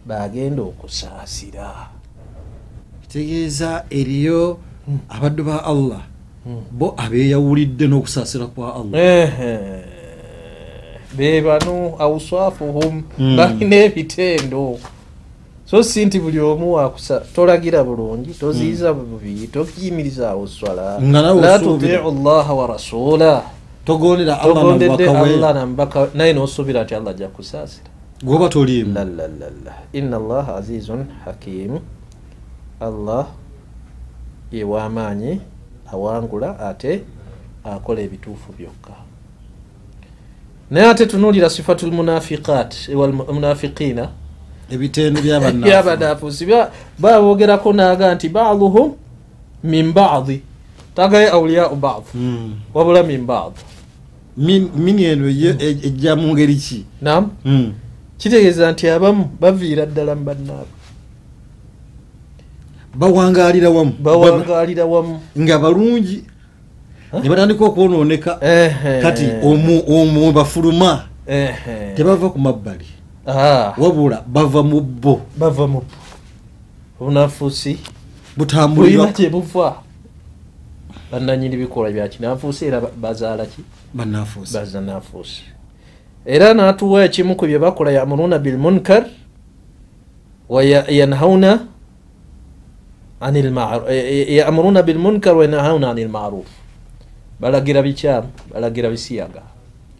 bagenda 0.07 0.62
okusaasira. 0.62 1.88
Kitegeeza 3.03 3.85
eriyo 3.90 4.59
abaddu 5.09 5.45
ba 5.45 5.64
allah 5.64 6.03
bo 6.73 6.95
abeeyawulidde 6.97 7.87
n'okusaasira 7.87 8.47
kwa 8.47 8.75
allah. 8.75 8.99
Be 11.16 11.40
bano 11.40 11.94
auswafuhum 11.98 13.03
Mm. 13.18 13.37
balina 13.37 13.77
ebitendo 13.87 14.79
so 15.64 15.83
si 15.83 16.05
nti 16.07 16.20
buli 16.20 16.40
omu 16.40 16.72
wakusa 16.72 17.20
tolagira 17.35 17.85
bulungi 17.85 18.35
toziiza 18.35 18.92
bubi 18.92 19.48
tokiyimirizaawo 19.53 20.46
swala. 20.46 21.01
Nga 21.03 21.22
nawe 21.22 21.40
la 21.40 21.59
tutiu 21.59 22.11
llaha 22.25 22.55
wa 22.55 22.66
rasula 22.66 23.42
togondera 23.85 24.37
togondedde 24.37 25.11
allah 25.11 25.55
nambaka 25.55 26.09
naye 26.14 26.33
nosuubira 26.33 26.85
nti 26.85 26.94
allah 26.94 27.11
ajja 27.11 27.29
kusaasira 27.29 27.90
gwoba 28.25 28.48
toliimu. 28.48 28.94
Lalalala 28.94 29.75
inna 29.92 30.16
allaha 30.16 30.57
azizun 30.57 31.05
hakimu 31.25 31.81
allah 32.81 33.27
ye 34.53 34.64
w'amaanyi 34.64 35.40
awangula 35.92 36.61
ate 36.61 37.03
akola 37.64 38.01
ebituufu 38.01 38.53
byokka 38.59 38.92
naye 40.73 40.87
ate 40.91 41.07
tunuulira 41.07 41.51
sifatu 41.51 41.87
lmunafiqat 41.87 42.89
walmunafiqiina 42.95 44.09
ebitendo 44.73 45.21
byabanafu 45.23 45.65
byabanafusi 45.65 46.45
babogerako 46.99 47.73
naaga 47.73 48.15
nti 48.15 48.29
baduhum 48.29 48.93
min 49.65 49.93
badi. 49.93 50.41
Tagaye 50.95 51.29
auliyau 51.31 51.77
bad. 51.77 52.03
Mm. 52.15 52.55
wabula 52.75 53.03
min 53.03 53.27
bad. 53.27 53.53
Min- 54.37 54.71
mini 54.77 55.05
eno 55.05 55.29
ye- 55.29 55.57
e- 55.61 55.79
ejja 55.89 56.17
mu 56.17 56.33
ngeri 56.33 56.57
ki? 56.57 56.85
Nam 57.03 57.31
Mm. 57.45 57.73
kitegeeza 58.19 58.73
nti 58.73 58.89
abamu 58.89 59.25
baviira 59.41 59.87
ddala 59.87 60.15
mu 60.15 60.25
bannaabwe 60.25 60.73
bawangaalira 62.95 63.71
wamu. 63.71 63.93
Bawangaalira 64.03 64.85
wamu. 64.85 65.21
Nga 65.39 65.59
balungi 65.59 66.25
ne 67.12 67.29
batandika 67.29 67.64
okwonooneka 67.64 68.35
kati 69.03 69.27
omu 69.44 70.33
bafuluma 70.33 71.05
tebava 71.96 72.31
ku 72.31 72.38
mabbali. 72.38 72.87
Wabula 73.79 74.22
bava 74.27 74.62
mu 74.62 74.81
bo 74.81 75.20
bava 75.38 75.66
mu 75.66 75.83
obunafuusi. 77.01 77.79
Butambulira. 78.37 78.96
Bulina 78.98 79.12
gye 79.12 79.29
buva 79.31 79.77
bannanyini 81.12 81.57
bikolwa 81.57 81.90
bya 81.92 82.09
kinafuusi 82.09 82.64
era 82.66 82.81
ba- 82.81 82.90
bazaala 83.01 83.46
ki? 83.46 83.62
Bazanafuusi 84.55 85.42
era 86.27 86.55
n'atuwa 86.55 87.05
ekimu 87.05 87.37
ku 87.37 87.46
bye 87.46 87.59
bakola 87.59 87.90
yamuruna 87.92 88.38
bilmunkar 88.38 89.05
wayanhauna 90.48 91.59
yamuruna 94.29 94.83
bilmunkar 94.83 95.37
wayanhauna 95.37 95.90
ani 95.90 96.05
lmaruf 96.05 96.46
balagira 97.42 97.83
bikyamu 97.83 98.28
balagira 98.55 98.90
bisiyaga 98.90 99.42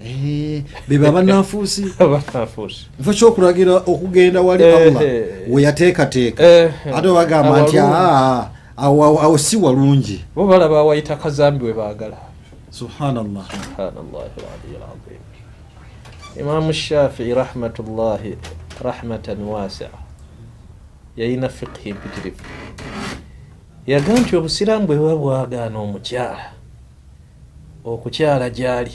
Eh, 0.05 0.63
beba 0.89 1.09
abanafuusi 1.09 1.83
nfa 3.01 3.13
kyokulagira 3.15 3.77
okugenda 3.87 4.41
wali 4.41 4.65
allah 4.65 5.03
eh. 5.03 5.27
weyateekateeka 5.51 6.43
Eh, 6.43 6.73
ate 6.95 7.09
bagamba 7.09 7.63
nti. 7.63 7.79
"Ah, 7.79 8.51
awo 8.77 9.39
si 9.39 9.57
walungi. 9.57 10.25
Bo 10.35 10.47
balaba 10.47 10.79
awayita 10.79 11.17
kazambi 11.17 11.65
we 11.65 11.73
baagala. 11.73 12.17
Subhanallah. 12.71 13.47
Imamu 16.41 16.73
shafii 16.73 17.35
rahmatullahi 17.35 18.37
rahmatan 18.83 19.43
wasia. 19.43 19.89
Yayina 21.17 21.49
fiqhi 21.49 21.93
mpitirivu. 21.93 22.43
Yaga 23.87 24.13
nti 24.19 24.37
obusiraamu 24.37 24.87
bwe 24.87 24.97
buba 24.97 25.17
bwagaana 25.17 25.79
omukyala 25.79 26.51
okukyala 27.85 28.51
gyali. 28.51 28.93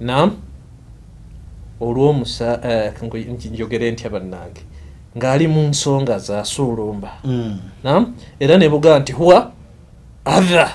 Nam 0.00 0.30
olw'omusa 1.80 2.60
eh, 2.64 2.92
njogere 3.52 3.90
ntya 3.90 4.10
bannange? 4.10 4.60
Ng'ali 5.18 5.48
mu 5.48 5.62
nsonga 5.68 6.18
zasuulumba 6.18 7.10
Mm. 7.24 7.58
nam 7.84 8.14
era 8.40 8.56
ne 8.58 8.68
bugaa 8.68 8.98
nti 8.98 9.12
huwa? 9.12 9.52
Atha 10.24 10.70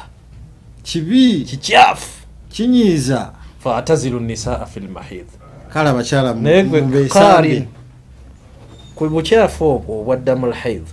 kibi? 0.83 1.43
Kikyafu! 1.45 2.25
Kinyiiza? 2.49 3.31
Faatazilu 3.59 4.19
nisaa 4.19 4.65
fi 4.65 4.79
lmahid 4.79 5.25
kale 5.73 5.89
abakyala 5.89 6.33
mu- 6.33 6.41
naye 6.41 6.63
gwe 6.63 6.81
mubeesambe. 6.81 7.09
kaali 7.09 7.67
ku 8.95 9.09
bukyafu 9.09 9.65
obwo 9.65 10.01
obwaddamu 10.01 10.47
lhaid 10.47 10.83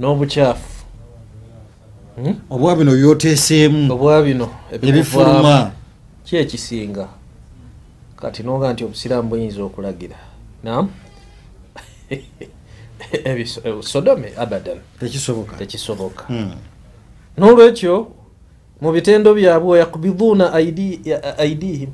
n'obukyafu? 0.00 0.69
Obwa 2.50 2.76
bino 2.76 2.92
byoteeseemu 2.92 3.92
obwa 3.92 4.22
bino 4.22 4.48
ebifuluma. 4.72 5.70
ki 6.24 6.36
ekisinga 6.36 7.08
kati 8.16 8.42
noga 8.42 8.72
nti 8.72 8.84
obusiraamu 8.84 9.28
buyinza 9.28 9.62
okulagira. 9.64 10.16
Nam 10.64 10.88
eh, 12.10 13.46
sodome 13.80 14.32
abadan. 14.36 14.78
Tekisoboka. 15.00 15.56
Tekisoboka. 15.56 16.24
Mm. 16.28 16.52
n'olwekyo 17.38 18.08
mu 18.80 18.92
bitendo 18.92 19.34
byabwe 19.34 19.78
yakubiduuna 19.78 20.52
aidi- 20.52 21.00
ya- 21.04 21.38
aidihim. 21.38 21.90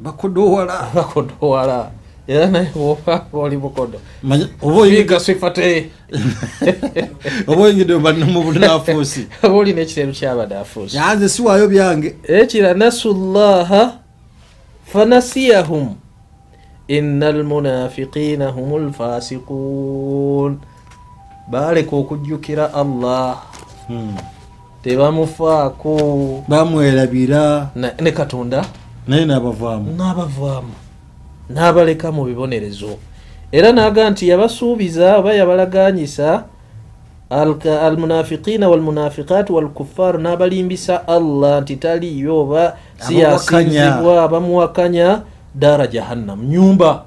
Bakodowala 0.00 0.90
bakodowala 0.94 1.90
era 2.28 2.46
naye 2.46 2.68
bwoba 2.74 3.26
oli 3.32 3.56
bukodo 3.56 3.98
Manya- 4.22 4.48
oba 4.62 4.80
oyiga- 4.80 4.96
figa 5.02 5.20
sifate 5.20 5.90
oba 7.46 7.62
oyingidde 7.62 7.94
mu- 7.96 8.42
bunaafuusi 8.42 9.26
aba 9.42 9.54
olina 9.54 9.80
ekiteeru 9.80 10.12
kyabadaafuusi 10.12 10.96
yanze 10.96 11.28
siwaayo 11.28 11.68
byange. 11.68 12.16
Ekira 12.28 12.74
nasu 12.74 13.14
llaha 13.14 13.92
fanasiyahum. 14.92 15.94
Ina 16.88 17.26
almunafiqina 17.28 18.48
hum 18.50 18.88
lfasiqun 18.88 20.58
baleka 21.50 21.96
okujjukira 21.96 22.74
allah. 22.74 23.42
Mm. 23.88 24.16
tebamufaako 24.82 26.44
bamwerabira 26.48 27.70
Na- 27.74 27.92
ne 28.00 28.10
katonda? 28.12 28.64
Naye 29.08 29.24
n'abavaamu. 29.24 29.92
N'abavaamu 29.96 30.72
n'abaleka 31.50 32.12
mu 32.12 32.24
bibonerezo. 32.24 32.98
Era 33.52 33.72
naga 33.72 34.10
nti 34.10 34.28
yabasuubiza 34.28 35.18
oba 35.18 35.34
yabalaganyisa 35.34 36.44
almunafiqina 37.30 38.68
walmunafiqat 38.68 39.50
walkuffar 39.50 40.18
n'abalimbisa 40.18 41.08
allah 41.08 41.62
nti 41.62 41.76
taliyo 41.76 42.40
oba 42.40 42.76
si 42.98 43.24
Abamuwakanya. 43.24 45.22
daara 45.54 45.86
jahannam 45.86 46.42
nyumba 46.46 47.04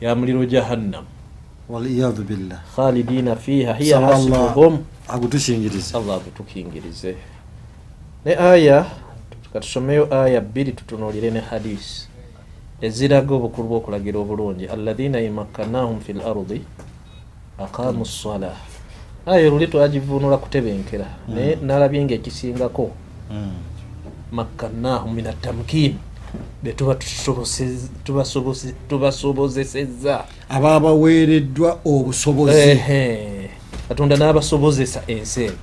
ya 0.00 0.14
muliro 0.14 0.44
jahannam. 0.44 1.04
Waliyadu 1.68 2.22
billah. 2.22 2.60
Khalidina 2.76 3.36
fiha 3.36 3.72
hiya 3.74 4.00
hasibuhum 4.00 4.84
agutukingiriza 5.08 5.98
allah 5.98 6.20
gutukingirize 6.20 7.16
ne 8.24 8.32
aya 8.36 8.84
katusomeyo 9.52 10.08
aya 10.14 10.40
bbiri 10.40 10.72
tutunuulire 10.72 11.30
ne 11.30 11.40
hadisi 11.40 12.08
eziraga 12.80 13.34
obukulu 13.34 13.68
bw'okulagira 13.68 14.18
obulungi. 14.18 14.66
Alladhina 14.66 15.20
imakkanahum 15.20 16.00
fi 16.00 16.12
lardi 16.12 16.62
aqamu 17.58 18.04
ssala 18.06 18.52
aya 19.26 19.50
luli 19.50 19.66
twagivunula 19.66 20.36
kutebenkera. 20.36 21.06
Naye 21.28 21.58
nalabye 21.62 22.04
ngaekisingako 22.04 22.90
Mm. 23.30 23.50
makkannahum 24.32 25.14
min 25.14 25.26
atamkin 25.26 25.94
be 26.62 26.72
tuba 26.72 26.92
tusobose- 26.94 27.88
tubasobose- 28.04 28.74
tubasobozesezza 28.88 30.24
aba 30.48 30.80
baweereddwa 30.80 31.78
obusobozi 31.84 32.78
katonda 33.88 34.16
n'abasobozesa 34.16 35.02
ensi 35.06 35.44
eno 35.44 35.56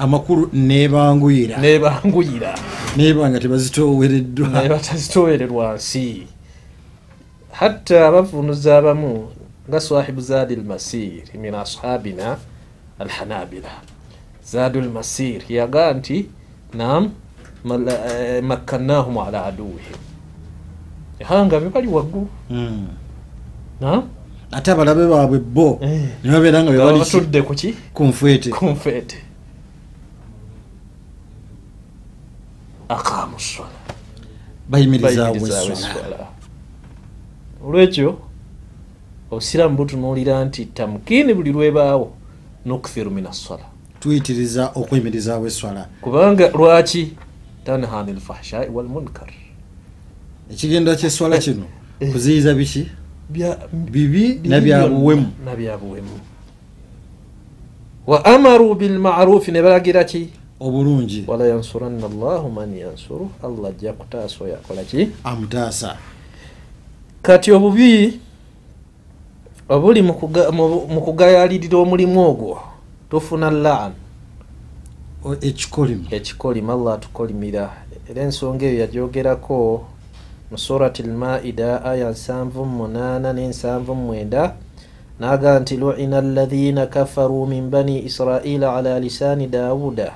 amakulu 0.00 0.48
nebanguyira. 0.52 1.56
Nebanguyira. 1.58 2.54
Neba 2.96 3.30
nga 3.30 3.38
tebazitoowereddwa. 3.40 4.48
Naye 4.48 4.68
batazitowererwa 4.68 5.74
nsi. 5.74 6.26
Hatta 7.52 8.06
abavunuza 8.08 8.78
abamu 8.78 9.28
nga 9.68 9.80
swahibu 9.80 10.20
zaadi 10.20 10.56
lmasir 10.56 11.22
min 11.42 11.54
ashabina 11.54 12.36
alhanabila. 12.98 13.70
Zaadu 14.44 14.80
lmasir 14.80 15.40
yaga 15.48 15.92
nti 15.94 16.26
nam 16.74 17.10
eh, 17.64 18.42
makkannahum 18.42 19.18
ala 19.18 19.44
aduwihim 19.46 20.00
ehanga 21.20 21.60
be 21.60 21.68
bali 21.68 21.88
waggulu. 21.88 22.28
Mm. 22.50 22.86
nam 23.80 24.02
ate 24.52 24.70
abalabe 24.72 25.06
baabwe 25.06 25.38
bo 25.38 25.78
Eh. 25.82 26.00
ne 26.24 26.30
babeera 26.32 26.62
nga 26.62 26.70
bebali 26.72 26.98
batudde 26.98 27.42
kuki 27.42 27.74
ku 27.94 28.04
nfeete 28.04 28.50
aqamu 32.96 33.40
swala 33.40 33.80
bayimirizaawo 34.68 35.36
esswala 35.36 36.26
olwekyo 37.64 38.18
obusiraamu 39.30 39.76
butunuulira 39.76 40.44
nti 40.44 40.64
tamukini 40.76 41.34
buli 41.34 41.52
lwebaawo 41.52 42.08
nukthiru 42.66 43.10
min 43.10 43.26
assala 43.26 43.66
tuyitiriza 44.00 44.62
okuyimirizaawo 44.74 45.46
esswala 45.46 45.82
kubanga 46.00 46.48
lwaki? 46.48 47.12
Tanha 47.64 48.00
ani 48.00 48.12
lfahshai 48.12 48.68
walmunkar 48.74 49.30
ekigendera 50.52 50.96
kyesswala 50.96 51.38
kino 51.38 51.66
kuziyiza 52.12 52.54
biki? 52.54 52.88
Bibi 53.72 54.40
nabyabuwemu 54.44 55.26
nabyabuwemu 55.44 56.20
wa 58.06 58.24
amaru 58.24 58.74
bilmarufi 58.74 59.52
ne 59.52 59.62
balagira 59.62 60.04
ki 60.04 60.28
obulungi. 60.60 61.24
Wala 61.26 61.46
yansuranna 61.46 62.06
allahu 62.06 62.50
man 62.50 62.76
yansuru 62.78 63.30
allah 63.42 63.68
ajja 63.70 63.92
kutaasa 63.92 64.44
oyo 64.44 64.54
akola 64.54 64.82
ki? 64.84 65.08
Amutaasa. 65.24 65.96
Kati 67.22 67.52
obubi 67.52 68.20
obuli 69.68 70.02
mu 70.02 70.14
kuga- 70.14 70.50
mu- 70.52 70.86
mu 70.88 71.00
kugayalirira 71.00 71.78
omulimu 71.78 72.20
ogwo 72.28 72.58
tufuna 73.10 73.50
lan 73.50 73.92
O- 75.24 75.34
ekikolimo. 75.40 76.04
Ekikolima 76.10 76.72
allah 76.72 76.94
atukolimira. 76.94 77.70
Era 78.10 78.22
ensonga 78.22 78.66
eyo 78.66 78.80
yagyogerako 78.80 79.84
mu 80.50 80.58
surati 80.58 81.02
lmaida 81.02 81.84
aya 81.84 82.10
nsanvu 82.10 82.64
munaana 82.64 83.32
n'ensanvu 83.32 83.94
mwenda 83.94 84.54
naga 85.20 85.60
nti 85.60 85.76
luina 85.76 86.18
alladhina 86.18 86.86
kafaru 86.86 87.46
min 87.46 87.70
bani 87.70 88.02
israila 88.04 88.76
ala 88.76 89.00
lisani 89.00 89.46
dawuda 89.46 90.12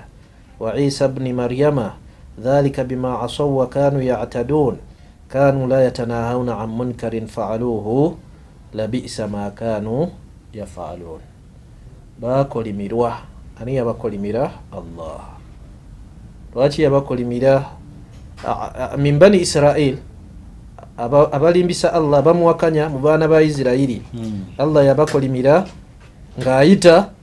wa 0.60 0.74
isa 0.78 1.08
bni 1.08 1.32
maryama 1.32 1.94
dhalika 2.38 2.84
bima 2.84 3.22
asaw 3.22 3.46
wa 3.50 3.66
kanu 3.66 4.02
yactadun 4.02 4.78
kanu 5.28 5.66
la 5.66 5.82
yatanahawna 5.86 6.58
an 6.62 6.70
munkarin 6.70 7.26
faaluuhu 7.26 8.16
labisa 8.74 9.26
ma 9.30 9.50
kanu 9.50 10.10
yafaaluun 10.54 11.22
bakolimirwa 12.20 13.18
ani 13.60 13.76
yabakolimira? 13.78 14.50
Allah. 14.74 15.38
Lwaki 16.54 16.82
yabakolimira? 16.82 17.70
A- 18.44 18.94
a- 18.94 18.96
min 18.98 19.18
bani 19.18 19.38
israil 19.42 19.98
aba- 20.98 21.30
abalimbisa 21.32 21.90
allah 21.94 22.22
bamuwakanya 22.22 22.90
mu 22.90 22.98
baana 22.98 23.26
ba 23.30 23.42
isirairi 23.42 24.02
Mm. 24.14 24.58
allah 24.58 24.82
yabakolimira 24.90 25.64
ng'ayita 26.38 27.14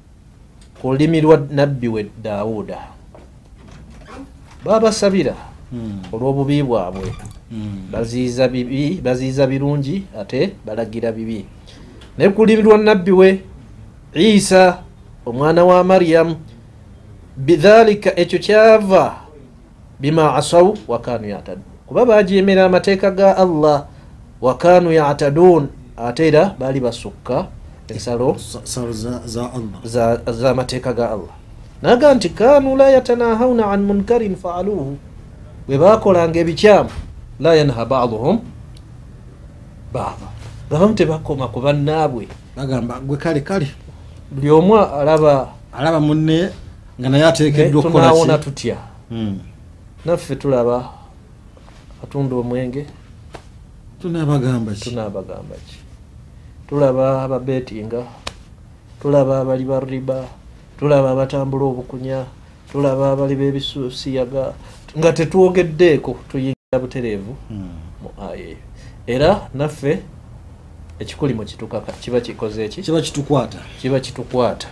ku 0.81 0.91
lulimi 0.95 1.21
lwa 1.21 1.37
nabbi 1.51 1.87
we 1.87 2.01
daawuda 2.23 2.79
babasabira 4.65 5.35
Mm. 5.71 6.03
olw'obubi 6.11 6.63
bwabwe. 6.63 7.13
Mm. 7.51 7.87
baziiza 7.91 8.47
bibi 8.47 8.99
baziiza 9.03 9.47
birungi 9.47 10.03
ate 10.19 10.51
balagira 10.65 11.11
bibi. 11.11 11.45
Naye 12.17 12.29
ku 12.31 12.41
lulimi 12.43 12.61
lwa 12.63 12.77
nabbi 12.77 13.11
we 13.11 13.39
isa 14.15 14.83
omwana 15.25 15.63
wa 15.65 15.83
maryamu 15.83 16.35
bidhalika 17.37 18.11
ekyo 18.19 18.39
kyava 18.39 19.15
bima 19.99 20.35
asaw 20.35 20.75
wakanu 20.87 21.27
yatadun 21.29 21.63
kuba 21.87 22.05
bajemera 22.05 22.65
amateeka 22.65 23.11
ga 23.11 23.37
allah 23.37 23.87
wakanu 24.41 24.91
yatadun 24.91 25.67
ate 25.97 26.27
era 26.27 26.55
baali 26.59 26.79
basukka 26.79 27.47
ensalo 27.87 28.35
Sa- 28.39 28.59
salo 28.63 28.91
za 28.91 29.21
za 29.25 29.51
za- 29.83 30.19
z'amateeka 30.31 30.93
ga 30.93 31.11
allah 31.15 31.33
naga 31.81 32.13
nti 32.13 32.29
kanu 32.29 32.75
la 32.75 32.89
yatanahawna 32.89 33.71
an 33.71 33.81
munkarin 33.83 34.35
faaluuhu. 34.35 34.97
Bwe 35.67 35.77
bakolanga 35.77 36.39
ebikyamu 36.39 36.89
la 37.39 37.55
yanha 37.55 37.85
baduhum 37.85 38.39
baba 39.93 40.27
babamu 40.69 40.93
tebakoma 40.93 41.47
ku 41.47 41.59
bannaabwe. 41.61 42.27
Bagamba 42.55 42.99
gwe 42.99 43.17
kale 43.17 43.41
kale 43.41 43.67
buli 44.31 44.49
omu 44.49 44.77
alaba 44.77 45.47
alaba 45.73 45.99
munne 45.99 46.49
nga 46.99 47.09
naye 47.09 47.25
ateekeddwa 47.25 47.81
tunaawona 47.83 48.35
okukolaki 48.35 48.43
tutya 48.43 48.77
naffe 50.05 50.35
tulaba 50.35 50.89
atunda 52.03 52.35
omwenge. 52.35 52.85
Tunaabagamba 54.01 54.73
ki? 54.73 54.89
Tunaabagamba 54.89 55.55
ki? 55.67 55.77
Tulaba 56.67 57.23
ababetinga 57.23 58.01
tulaba 59.01 59.39
abali 59.41 59.65
ba 59.65 59.79
riba 59.79 60.25
tulaba 60.81 61.11
abatambula 61.13 61.65
obukunya 61.65 62.25
tulaba 62.71 63.11
abali 63.13 63.35
b'ebisusiyaga 63.35 64.53
nga 64.97 65.13
tetwogeddeeko 65.13 66.15
tuyingira 66.29 66.77
butereevu 66.81 67.35
mu 68.01 68.09
aya 68.21 68.35
eyo 68.49 68.57
era 69.07 69.49
naffe 69.53 69.99
ekikuli 70.99 71.33
mu 71.33 71.43
kitukaka 71.45 71.91
kiba 72.01 72.19
kikoze 72.21 72.65
eki? 72.65 72.81
Kiba 72.81 73.01
kitukwata. 73.01 73.57
Kiba 73.81 73.99
kitukwata. 73.99 74.67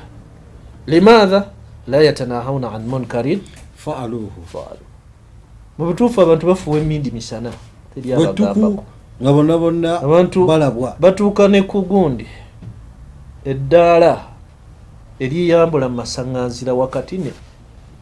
Limaatha 0.87 1.45
la 1.87 1.97
yatanahawuna 2.01 2.71
an 2.71 2.85
munkarin? 2.87 3.41
Faaluuhu 3.75 4.41
faalu. 4.45 4.85
Mu 5.77 5.85
butuufu 5.85 6.21
abantu 6.21 6.47
bafuwa 6.47 6.77
emindi 6.79 7.11
misana 7.11 7.51
teri 7.93 8.13
bwetuku 8.15 8.43
abagambako. 8.49 8.83
nga 9.21 9.33
bonna 9.33 9.57
bonna 9.57 10.01
Abantu- 10.01 10.45
balabwa. 10.47 10.95
batuuka 10.99 11.47
ne 11.47 11.61
ku 11.61 11.81
gundi. 11.81 12.27
Eddaala 13.45 14.21
eriyambula 15.19 15.89
mu 15.89 15.95
masaŋŋanzira 15.95 16.73
wakati 16.73 17.17
ne 17.17 17.31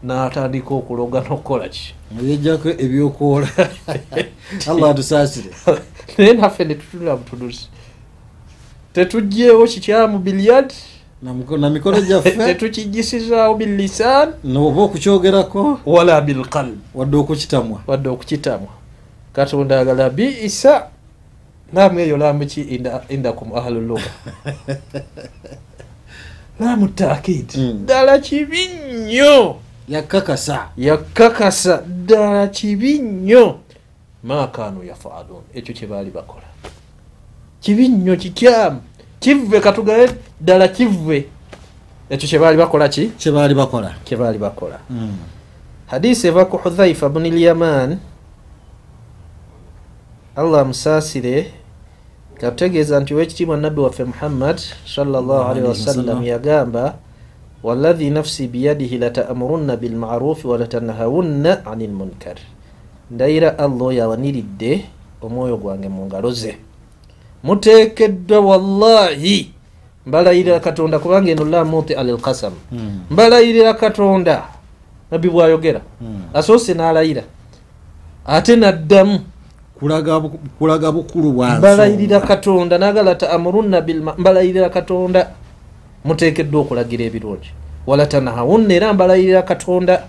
n'atandika 0.03 0.71
okuloga 0.75 1.19
n'okukola 1.21 1.69
ki? 1.69 1.93
Yejjako 2.23 2.69
ebyokwola 2.69 3.47
allah 4.69 4.89
atusaasire. 4.89 5.49
Naye 6.17 6.33
naffe 6.33 6.63
ne 6.65 6.75
tutula 6.75 7.15
butunuzi 7.15 7.67
tetugyewo 8.93 9.65
kikyamu 9.67 10.19
bilyad 10.19 10.73
Na 11.21 11.69
mikono 11.69 12.01
gyaffe? 12.01 12.31
Tetukijisizaawo 12.47 13.55
billisaan 13.55 14.33
noba 14.43 14.81
okukyogerako? 14.81 15.79
Wala 15.85 16.21
bilqalb 16.21 16.77
wadde 16.95 17.17
okukitamwa? 17.17 17.81
Wadde 17.87 18.09
okukitamwa. 18.09 18.69
Katonda 19.33 19.79
agala 19.79 20.09
biisa 20.09 20.87
laamu 21.73 21.99
eyo 21.99 22.17
laamu 22.17 22.45
ki 22.45 22.61
inda- 22.61 23.01
indakum 23.09 23.53
ahluluga 23.55 24.01
laamu 26.59 26.87
takid 26.87 27.51
Mm. 27.57 27.83
ddala 27.83 28.19
kibi 28.19 28.67
nnyo. 28.67 29.55
Yakakasa 29.89 30.69
yakakasa 30.77 31.81
ddala 31.87 32.47
kibi 32.47 32.99
nnyo. 32.99 33.59
Maakaanu 34.23 34.83
yafaalun 34.83 35.43
ekyo 35.53 35.73
kye 35.75 35.87
baali 35.87 36.11
bakola. 36.11 36.43
Kibi 37.61 37.87
nnyo 37.89 38.15
kikyamu. 38.15 38.81
Kivve 39.19 39.59
katugabe 39.59 40.09
ddala 40.41 40.67
kivve 40.67 41.25
ekyo 42.09 42.27
kye 42.29 42.39
baali 42.39 42.57
bakola 42.57 42.89
ki? 42.89 43.11
Kye 43.17 43.31
baali 43.31 43.53
bakola. 43.55 43.93
Kye 44.05 44.17
baali 44.17 44.37
bakola. 44.37 44.79
Mm. 44.89 45.17
hadisi 45.87 46.27
eva 46.27 46.45
ku 46.45 46.57
hudhaifa 46.57 47.09
buni 47.09 47.31
lyaman 47.31 47.97
allah 50.35 50.61
amusaasire 50.61 51.53
katutegeeza 52.41 52.99
nti 52.99 53.13
owekitiibwa 53.13 53.57
nabbi 53.57 53.81
waffe 53.81 54.03
muhammad 54.03 54.57
sallallahu 54.95 55.43
alaihi 55.51 55.67
wasallam 55.67 56.23
yagamba 56.23 56.93
waladhi 57.63 58.09
nafsi 58.09 58.47
biyadihi 58.47 58.97
latamurunna 58.97 59.77
bilmarufi 59.77 60.47
walatanhawunna 60.47 61.65
ani 61.65 61.87
lmunkar 61.87 62.35
ndayira 63.11 63.59
allah 63.59 63.81
oyo 63.87 64.03
awaniridde 64.03 64.85
omwoyo 65.21 65.57
gwange 65.57 65.89
mu 65.89 66.05
ngalo 66.05 66.31
ze. 66.31 66.57
Muteekeddwa 67.43 68.39
wallahi. 68.39 69.51
Mbalayirira 70.05 70.59
katonda 70.59 70.99
kubanga 70.99 71.31
eno 71.31 71.45
la 71.45 71.65
muti 71.65 71.93
alilkasam 71.93 72.53
Mm. 72.71 72.99
mbalayirira 73.11 73.73
katonda. 73.73 74.43
Nabbi 75.11 75.29
bwayogera. 75.29 75.81
Mm. 76.01 76.21
asoose 76.33 76.73
n'alayira. 76.73 77.23
Ate 78.25 78.55
naddamu 78.55 79.19
kulaga 79.79 80.19
bu- 80.19 80.39
kulaga 80.59 80.91
bukulu 80.91 81.31
bwa 81.31 81.57
mbalayirira 81.59 82.19
katonda 82.19 82.77
nagala 82.77 83.15
taamurunna 83.15 83.81
bilma 83.81 84.13
mbalayirira 84.17 84.69
katonda 84.69 85.31
muteekeddwa 86.05 86.61
okulagira 86.61 87.05
ebirungi. 87.05 87.49
Wala 87.87 88.05
tanahawunna 88.05 88.73
era 88.73 88.93
mbalayirira 88.93 89.41
katonda 89.41 90.03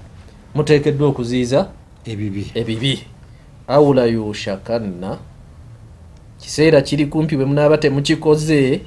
muteekeddwa 0.54 1.08
okuziiza 1.08 1.66
ebibi. 2.04 2.50
ebibi. 2.54 3.04
Awula 3.68 4.04
yushakanna 4.06 5.18
kiseera 6.40 6.80
kiri 6.80 7.06
kumpi 7.06 7.36
bwe 7.36 7.44
munaaba 7.44 7.78
temukikoze 7.78 8.80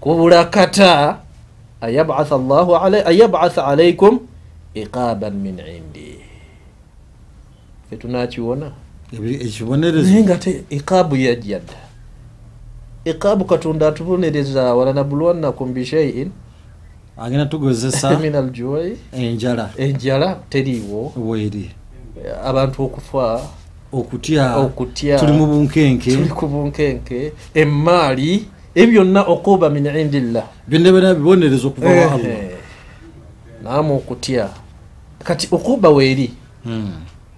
kubula 0.00 0.44
kata 0.44 1.16
ayabatha 1.80 3.66
alaikum 3.66 4.20
iqaban 4.74 5.34
min 5.34 5.58
indi. 5.58 6.18
Fe 7.90 7.96
tunakiwona 7.96 8.70
Ebi- 9.12 9.36
naye 9.36 9.44
ekibonerezo 9.46 10.20
nga 10.24 10.36
te 10.36 10.64
iqaabu 10.70 11.16
yajjadda 11.16 11.74
iqaabu 13.04 13.44
katonda 13.44 13.88
atubonereza 13.88 14.74
walanabulwannakum 14.74 15.72
bishaiin 15.74 16.30
agenda 17.16 17.46
tugozesa 17.46 18.20
enjala. 19.12 19.70
Enjala 19.76 20.38
teriiwo. 20.50 21.12
Bweri 21.16 21.70
abantu 22.44 22.84
okufa 22.84 23.40
okutya. 23.92 24.56
Okutya. 24.56 25.18
Tuli 25.18 25.32
mu 25.32 25.46
bunkenke. 25.46 26.12
Tuli 26.12 26.28
ku 26.28 26.46
bunkenke. 26.46 27.32
Emaali 27.54 28.46
ebyo 28.74 29.02
byonna 29.04 29.22
okuba 29.26 29.70
min 29.70 29.86
indillah. 29.86 30.44
Byonna 30.68 31.14
bibonerezo 31.14 31.68
okuva 31.68 31.88
wa 31.88 32.12
allah. 32.12 32.36
Naamu 33.64 33.96
okutya. 33.96 34.48
Kati 35.24 35.48
okuba 35.50 35.88
weeri 35.90 36.30
Mm. 36.64 36.92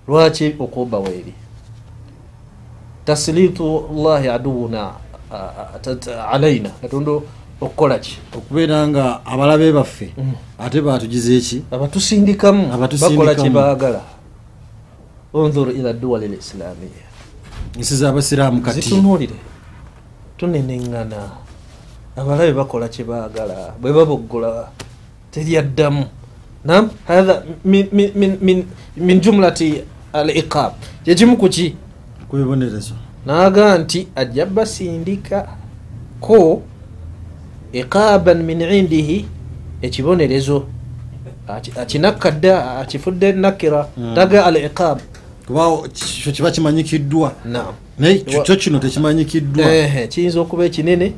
lwaki 0.09 0.55
okuba 0.59 0.99
weeri 0.99 1.33
taslitu 3.05 3.85
llahi 3.95 4.29
aduwuna 4.29 4.91
alaina 6.31 6.71
katonda 6.83 7.13
okukola 7.61 7.99
ki? 7.99 8.19
Okubeera 8.37 8.89
nga 8.89 9.21
abalabe 9.27 9.73
baffe 9.73 10.13
Mm. 10.19 10.35
ate 10.59 10.81
batugize 10.81 11.37
eki 11.37 11.63
abatusindikamu. 11.71 12.69
Bakola 13.01 13.35
kye 13.35 13.51
baagala? 13.51 14.01
Onzur 15.35 15.71
ila 15.71 15.93
duwali 15.93 16.29
lislamiya 16.29 17.07
ensi 17.77 17.97
z'abasiraamu 17.97 18.63
kati. 18.63 18.81
Zitunuulire. 18.81 19.37
Tuneneŋŋana. 20.39 21.21
Abalabe 22.17 22.53
bakola 22.53 22.89
kye 22.89 23.05
baagala? 23.05 23.75
Bwe 23.81 23.93
baboggola 23.93 24.69
teryaddamu 25.31 26.05
nam 26.65 26.91
hatha 27.07 27.43
min 27.65 29.21
jumlati 29.21 29.83
al 30.13 30.31
iqab 30.31 30.73
kyekimu 31.05 31.37
ku 31.37 31.49
ki 31.49 31.77
ku 32.31 32.37
bibonerezo 32.37 32.95
naga 33.27 33.79
nti 33.79 34.09
ajja 34.17 34.47
basindika 34.47 35.47
ko 36.21 36.63
iqaban 37.73 38.43
min 38.43 38.61
indihi 38.61 39.25
ekibonerezo. 39.83 40.65
Aki- 41.49 41.73
akinakkadda 41.81 42.79
akifudde 42.79 43.33
nakira 43.33 43.89
taga 44.15 44.45
al 44.47 44.57
iqab 44.57 44.99
kuba 45.47 45.89
kyo 46.23 46.33
kiba 46.33 46.51
kimanyikiddwa. 46.51 47.33
Naye 47.99 48.19
kyo 48.19 48.57
kino 48.57 48.79
tekimanyikiddwa. 48.79 49.67
Kiyinza 50.09 50.41
okuba 50.41 50.65
ekinene 50.65 51.13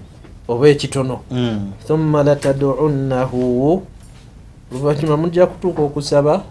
oba 0.48 0.68
ekitono. 0.68 1.20
Mm. 1.30 1.70
thumma 1.86 2.22
latadunnahu 2.22 3.82
luvanyuma 4.72 5.16
mujja 5.16 5.46
kutuuka 5.46 5.82
okusaba 5.82 6.42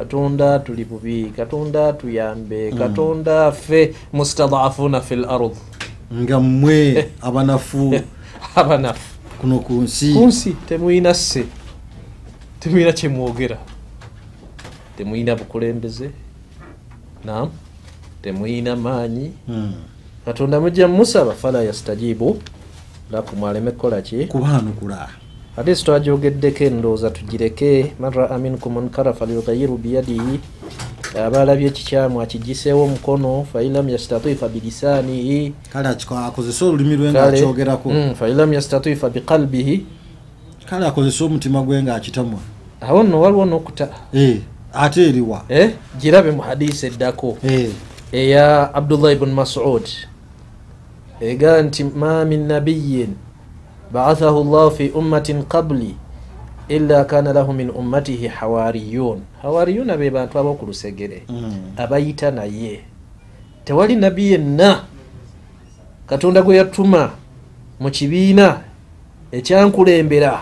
katonda 0.00 0.58
tuli 0.58 0.84
bubi. 0.84 1.32
Katonda 1.36 1.92
tuyambe. 1.92 2.70
Mm. 2.72 2.78
katonda 2.78 3.52
ffe 3.52 3.94
mustadafuna 4.12 5.00
fi 5.00 5.14
l 5.14 5.24
ard. 5.28 5.52
Nga 6.14 6.40
mmwe 6.40 7.08
abanafu. 7.22 8.00
Abanafu. 8.56 9.16
Kuno 9.40 9.58
ku 9.58 9.72
nsi 9.72 10.12
ku 10.14 10.26
nsi 10.26 10.52
temuyina 10.68 11.14
sse 11.14 11.44
temuyina 12.60 12.92
kyemwogera 12.92 13.58
temuyina 14.96 15.36
bukulembeze. 15.36 16.10
Nam 17.24 17.50
temuyina 18.22 18.76
maanyi. 18.76 19.32
Mm. 19.48 19.72
katonda 20.24 20.60
mujja 20.60 20.88
mumusaba 20.88 21.32
fala 21.32 21.62
yastajibu. 21.62 22.40
Lakum 23.12 23.44
aleme 23.44 23.70
kukola 23.70 24.02
ki? 24.02 24.26
Kubaanukula 24.26 25.08
hadisi 25.60 25.84
twajogeddeko 25.84 26.64
endowooza 26.64 27.10
tugireke 27.10 27.92
man 28.00 28.12
raa 28.12 28.38
minkum 28.38 28.72
munkara 28.72 29.12
falyughayiru 29.12 29.76
biyadihi 29.76 30.40
abalabye 31.26 31.66
ekikyamu 31.68 32.20
akigiseewo 32.22 32.84
omukono 32.84 33.44
failam 33.52 33.88
yastatifa 33.88 34.48
bilisanihi 34.48 35.52
kale 35.72 35.88
akiko- 35.88 36.18
akozese 36.26 36.64
olulimi 36.64 36.96
lwe 36.96 37.10
nga 37.10 37.20
kale 37.20 37.38
akyogerako 37.38 37.90
mm, 37.90 38.14
failam 38.14 38.52
yastatifa 38.52 39.10
biqalbihi 39.10 39.86
kale 40.70 40.86
akozese 40.86 41.24
omutima 41.24 41.62
gwe 41.62 41.82
nga 41.82 41.94
akitamwa 41.94 42.40
awo 42.80 43.02
nno 43.02 43.20
waliwo 43.20 43.44
n'okuta 43.44 43.88
Eh, 44.12 44.38
ate 44.72 45.08
eriwa 45.08 45.44
eh, 45.48 45.70
girabe 46.00 46.30
mu 46.30 46.42
hadisi 46.42 46.86
eddako 46.86 47.36
Eh, 47.42 47.70
eya 48.12 48.74
abdullah 48.74 49.12
ibn 49.12 49.30
masud. 49.30 49.82
Ega 51.20 51.62
nti 51.62 51.84
ma 51.84 52.24
min 52.24 52.46
nabiyin 52.46 53.14
baathahu 53.92 54.44
llahu 54.44 54.70
fi 54.70 54.88
ummatin 54.94 55.42
qabli 55.44 55.94
illa 56.68 57.04
kana 57.04 57.32
lahu 57.32 57.52
min 57.52 57.70
ummatihi 57.70 58.28
hawariyun. 58.28 59.20
Hawariyuna 59.42 59.96
be 59.98 60.10
bantu 60.10 60.38
ab'okulusegere 60.38 61.22
Mm. 61.28 61.74
abayita 61.76 62.30
naye. 62.30 62.80
Tewali 63.64 63.96
nabbi 63.96 64.32
yenna. 64.32 64.84
Katonda 66.06 66.42
gwe 66.42 66.56
yatuma 66.56 67.10
mu 67.80 67.90
kibiina 67.90 68.60
ekyankulembera 69.32 70.38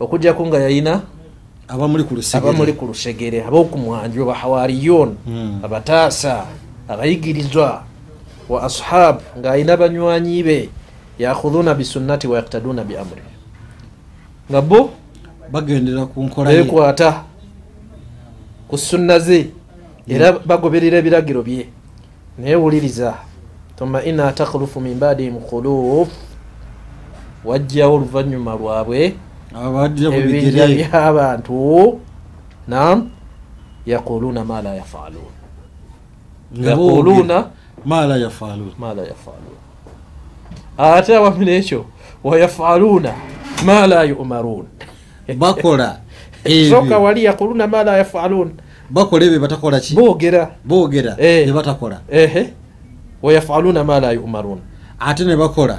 okujjako 0.00 0.46
nga 0.46 0.58
yayina 0.58 1.00
abamuli 1.68 2.04
ku 2.04 2.14
lusegere. 2.86 3.44
ab'okumwanjo 3.44 4.24
bahawariyun 4.24 5.16
Mm. 5.26 5.60
abataasa 5.64 6.44
abayigirizwa 6.88 7.84
wa 8.48 8.62
ashab 8.64 9.20
ng'ayina 9.36 9.76
banywanyi 9.76 10.42
be 10.42 10.58
yakhudhuna 11.18 11.74
bisunnati 11.74 12.26
wa 12.26 12.36
yaktaduna 12.36 12.84
bi 12.84 12.96
amri. 12.96 13.22
Nga 14.50 14.60
bo 14.62 14.90
bagendera 15.52 16.06
ku 16.06 16.22
nkola 16.22 16.50
bekwata 16.50 17.24
ku 18.68 18.78
sunna 18.78 19.18
ze 19.18 19.50
era 20.08 20.32
bagoberera 20.32 20.98
ebiragiro 20.98 21.42
bye. 21.42 21.68
Naye 22.38 22.56
wuliriza 22.56 23.14
thumma 23.76 24.02
ina 24.02 24.32
takhlufu 24.32 24.80
min 24.80 24.98
badihim 24.98 25.40
khuluf 25.40 26.08
wajjawo 27.44 27.94
oluvannyuma 27.94 28.54
lwabwe 28.54 29.14
ebibinja 30.12 30.66
by'abantu 30.66 32.00
nam 32.68 33.10
yaquluna 33.86 34.44
ma 34.44 34.62
la 34.62 34.74
yaquluna 34.74 35.36
boogera, 36.76 37.50
ma 37.84 38.94
la 38.94 39.02
yafaaluun 39.02 39.57
ate 40.78 41.16
awamu 41.16 41.44
n'ekyo 41.44 41.84
wayafaluna 42.24 43.14
ma 43.64 43.86
la 43.86 44.04
yumarun. 44.04 44.66
Bakola. 45.36 46.00
Soka 46.70 46.98
wali 46.98 47.24
yaquluna 47.24 47.66
ma 47.66 47.82
la 47.84 47.98
yafalun. 47.98 48.52
Bakola 48.90 49.24
ebyo 49.26 49.40
batakola 49.40 49.80
ki 49.80 49.94
boogera. 49.94 50.50
Boogera. 50.64 51.16
Eh. 51.18 51.46
ne 51.46 51.52
batakola. 51.52 52.00
Ehe. 52.10 52.52
Wayafaluna 53.22 53.84
ma 53.84 54.00
la 54.00 54.12
yumarun. 54.12 54.60
Ate 55.00 55.24
ne 55.24 55.36
bakola. 55.36 55.78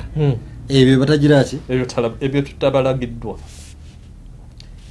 Ebyo 0.69 0.99
batagira 0.99 1.43
ki 1.43 1.59
ebyo 2.19 2.41
tutabalagiddwa. 2.41 3.37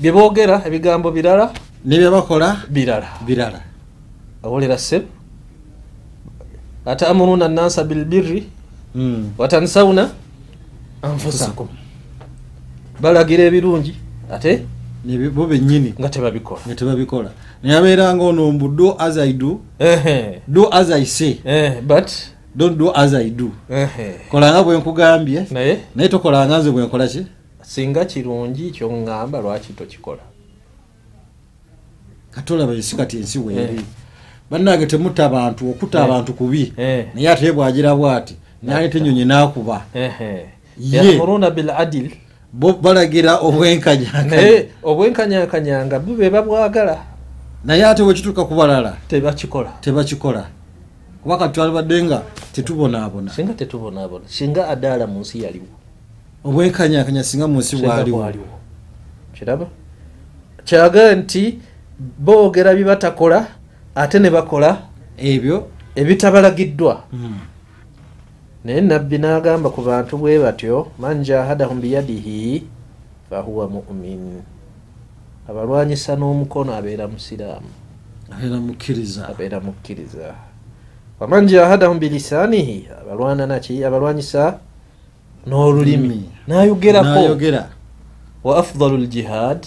Bye 0.00 0.12
boogera 0.12 0.62
ebigambo 0.66 1.10
birala? 1.10 1.52
Nebye 1.84 2.10
bakola? 2.10 2.56
Birala. 2.70 3.08
Birala. 3.26 3.60
Awolera 4.42 4.78
seb 4.78 5.02
atamuruna 6.86 7.48
nnansa 7.48 7.84
bilbirri. 7.84 8.57
Watansawuna 9.38 10.10
anfusakum 11.02 11.68
balagira 13.00 13.44
ebirungi 13.44 13.94
ate? 14.32 14.64
Ne 15.04 15.30
bo 15.30 15.46
bennyini. 15.46 15.94
Nga 16.00 16.08
tebabikola. 16.08 16.60
Nga 16.66 16.74
tebabikola. 16.74 17.30
Naye 17.62 17.78
abeeranga 17.78 18.24
ono 18.24 18.52
mbu 18.52 18.68
do 18.68 18.96
as 18.98 19.16
i 19.16 19.32
do. 19.32 19.60
Do 20.48 20.68
as 20.72 20.90
i 20.90 21.04
say. 21.06 21.38
Eh, 21.44 21.80
but? 21.82 22.10
Don't 22.56 22.76
do 22.78 22.90
as 22.94 23.14
i 23.14 23.30
do. 23.30 23.50
Kolanga 24.30 24.62
bwe 24.62 24.78
nkugambye. 24.78 25.46
Naye? 25.50 25.78
Naye 25.94 26.08
tokolanga 26.08 26.58
nze 26.58 26.70
bwe 26.70 26.84
nkola 26.86 27.06
ki? 27.08 27.26
Singa 27.62 28.04
kirungi 28.04 28.70
kyoŋŋamba 28.70 29.40
lwaki 29.40 29.72
tokikola? 29.72 30.22
Katolaba 32.30 32.72
ensi 32.74 32.96
kati 32.96 33.16
ensi 33.16 33.38
weeri 33.38 33.74
Eh. 33.76 33.82
bannange 34.50 34.86
temutta 34.86 35.26
abantu 35.26 35.70
okutta 35.70 35.98
Eh. 35.98 36.04
abantu 36.04 36.32
kubi. 36.32 36.72
Eh. 36.76 37.06
naye 37.14 37.28
ate 37.30 37.52
bwagira 37.52 37.94
bwati 37.96 38.36
naleta 38.62 38.98
enyonyi 38.98 39.24
nakuba. 39.24 39.82
Ehe. 39.94 40.46
Ye. 40.78 40.98
yamuruna 40.98 41.50
biladil 41.50 42.10
bo 42.52 42.72
balagira 42.72 43.38
obwenkanyakanya 43.40 44.22
naye 44.30 44.68
obwenkanyakanyanga 44.82 45.98
bube 45.98 46.30
babwagala. 46.30 46.98
Naye 47.64 47.86
ate 47.86 48.02
bwekituuka 48.02 48.44
ku 48.44 48.54
balala? 48.54 48.96
Tebakikola. 49.08 49.70
Tebakikola. 49.80 50.46
Kuba 51.22 51.38
kati 51.38 51.54
twalibadde 51.54 52.04
nga 52.04 52.22
tetubonaabona. 52.52 53.30
Singa 53.32 53.52
tetubonaabona. 53.54 54.24
Singa 54.26 54.68
adaala 54.68 55.06
mu 55.06 55.20
nsi 55.20 55.42
yaliwo. 55.42 55.66
Obwenkanyakanya 56.44 57.24
singa 57.24 57.46
mu 57.48 57.58
nsi 57.58 57.76
bwaliwo 57.76 58.58
kiraba? 59.38 59.66
Kyaga 60.64 61.14
nti 61.14 61.58
boogera 61.98 62.74
bibatakola 62.74 63.46
ate 63.94 64.18
ne 64.18 64.30
bakola 64.30 64.78
ebyo? 65.18 65.66
ebitabalagiddwa 65.98 67.02
mm, 67.12 67.38
naye 68.64 68.80
nabbi 68.80 69.18
n'agamba 69.18 69.70
ku 69.70 69.82
bantu 69.82 70.18
bwe 70.18 70.38
batyo 70.38 70.90
man 70.98 71.22
jahadahum 71.22 71.80
biyadihi 71.80 72.66
fahuwa 73.30 73.68
mumin. 73.68 74.42
Abalwanyisa 75.48 76.16
n'omukono 76.16 76.74
abeera 76.74 77.08
musiraamu. 77.08 77.70
Abeera 79.28 79.60
mukkiriza. 79.60 80.34
Waman 81.20 81.46
jahadahum 81.46 81.98
bilisanihi 81.98 82.88
abalwana 83.00 83.46
naki 83.46 83.84
abalwanyisa 83.84 84.58
n'olulimi. 85.46 86.08
Lulimi. 86.08 86.30
nayogerako 86.46 87.08
nayogera. 87.08 87.68
Wa 88.44 88.58
afdalu 88.58 88.96
ljihad 88.96 89.66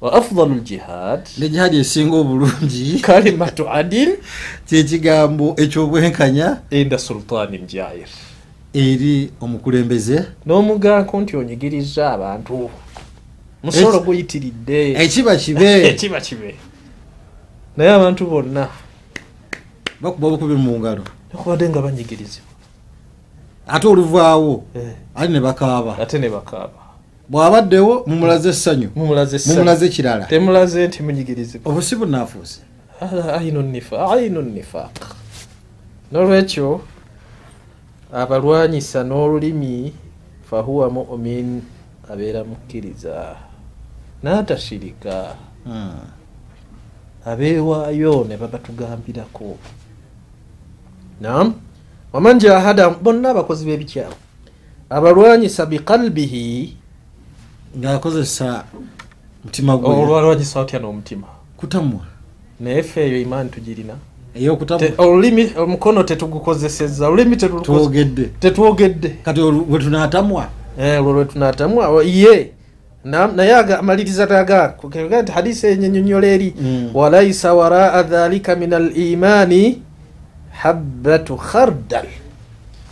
wa 0.00 0.12
afdalu 0.12 0.54
ljihad 0.54 1.20
ne 1.38 1.48
jihadi 1.48 1.76
esinga 1.78 2.16
obulungi. 2.16 2.98
Kalimatu 3.06 3.68
adil. 3.70 4.16
Kyekigambo 4.66 5.54
ekyobwenkanya 5.56 6.58
inda 6.70 6.98
sultani 6.98 7.58
mjair. 7.58 8.08
eri 8.74 9.30
omukulembeze. 9.40 10.24
N'omuganko 10.46 11.20
nti 11.20 11.36
onyigiriza 11.36 12.12
abantu. 12.12 12.70
Musolo 13.62 14.00
guyitiridde. 14.00 14.92
ekiba 14.92 15.36
kibe. 15.42 15.88
Ekiba 15.88 16.20
kibe. 16.20 16.54
Naye 17.76 17.90
abantu 17.90 18.26
bonna 18.26 18.68
bakuba 20.00 20.30
bukubi 20.30 20.54
mu 20.54 20.78
ngalo. 20.80 21.02
nekubadde 21.32 21.68
nga 21.68 21.82
banyigirizibwa 21.82 22.48
ate 23.66 23.86
oluvaawo 23.88 24.64
Eh, 24.76 24.94
ali 25.14 25.32
ne 25.32 25.40
bakaaba. 25.40 25.98
Ate 25.98 26.18
ne 26.18 26.28
bakaaba 26.28 26.87
bw'abaddewo 27.28 28.04
mumulaze 28.06 28.48
essanyu 28.48 28.88
mumulaze 28.96 29.36
essanyu. 29.36 29.56
mumulaze 29.58 29.88
kirala. 29.88 30.24
Temulaze 30.26 30.86
nti 30.88 31.02
munyigirizibwa 31.02 31.72
obusi 31.72 31.96
bunaafuuse 31.96 32.60
ainu 33.38 33.62
nifa- 33.62 34.10
ainu 34.12 34.42
nifaq 34.42 34.94
nolwekyo 36.12 36.80
abalwanyisa 38.12 39.04
n'olulimi 39.04 39.92
fahuwa 40.50 40.90
mumin 40.90 41.62
abeera 42.10 42.44
mukkiriza. 42.44 43.36
N'atashirika. 44.22 45.36
Hmm. 45.64 46.00
abeewaayo 47.26 48.24
ne 48.28 48.36
babatugambirako 48.36 49.58
nam 51.20 51.54
waman 52.12 52.38
jahada 52.38 52.88
bonna 52.90 53.30
abakozi 53.30 53.66
b'ebikyamu 53.66 54.14
abalwanyisa 54.90 55.66
biqalbihi 55.66 56.76
ng'akozesa 57.78 58.64
mutima 59.44 59.76
gwe. 59.76 59.88
Olwalwanyisa 59.94 60.60
otya 60.60 60.78
n'omutima. 60.78 61.26
Kutamwa. 61.56 62.00
Naye 62.60 62.82
ffe 62.82 63.00
eyo 63.06 63.20
imaani 63.20 63.50
tugirina. 63.50 63.94
Olulimi 64.98 65.50
omukono 65.56 66.02
tetugukozesezza 66.02 67.08
olulimi 67.08 67.36
tetwogedde. 68.40 69.08
Kati 69.24 69.40
bwe 69.40 69.78
tunaatamwa. 69.78 70.46
Eh, 70.80 71.00
olwo 71.00 71.12
lwetunatamwa 71.12 72.02
ye 72.04 72.50
Na- 73.04 73.26
naye 73.26 73.54
amaliriza 73.54 74.26
taga 74.26 74.68
kugamba 74.68 75.22
nti 75.22 75.32
hadisi 75.32 75.66
enyenyonyola 75.66 76.26
eri. 76.26 76.54
Mm. 76.60 76.90
walaisa 76.94 77.54
waraa 77.54 78.02
dhalika 78.02 78.56
min 78.56 78.72
alimani 78.72 79.82
habatu 80.50 81.36
khardal. 81.36 82.06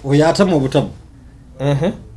Oyo 0.05 0.29
atamwa 0.29 0.57
obutamu. 0.57 0.91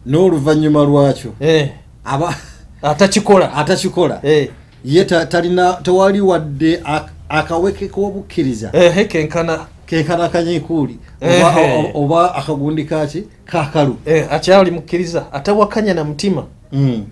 N'oluvannyuma 0.05 0.84
lwakyo. 0.84 1.32
Eh, 1.39 1.70
aba 2.10 2.36
atakikola 2.82 3.53
atakikola 3.53 4.20
Eh, 4.24 4.49
ye 4.86 5.05
ta- 5.05 5.26
talina 5.26 5.74
tewali 5.84 6.22
wadde 6.22 6.78
ak- 6.84 7.10
akaweke 7.30 7.88
k'obukkiriza. 7.88 8.72
Kenkana. 9.07 9.60
Kenkana 9.86 10.30
kanyekuuli 10.30 10.97
Ehe. 11.22 11.91
oba, 11.93 12.36
akagundi 12.36 12.84
kaki 12.86 13.24
kakalu 13.45 13.95
Eh, 14.05 14.28
akyali 14.32 14.72
mukkiriza 14.72 15.34
atawakanya 15.34 15.93
na 15.93 16.03
mutima. 16.03 16.45
Mm. 16.72 17.05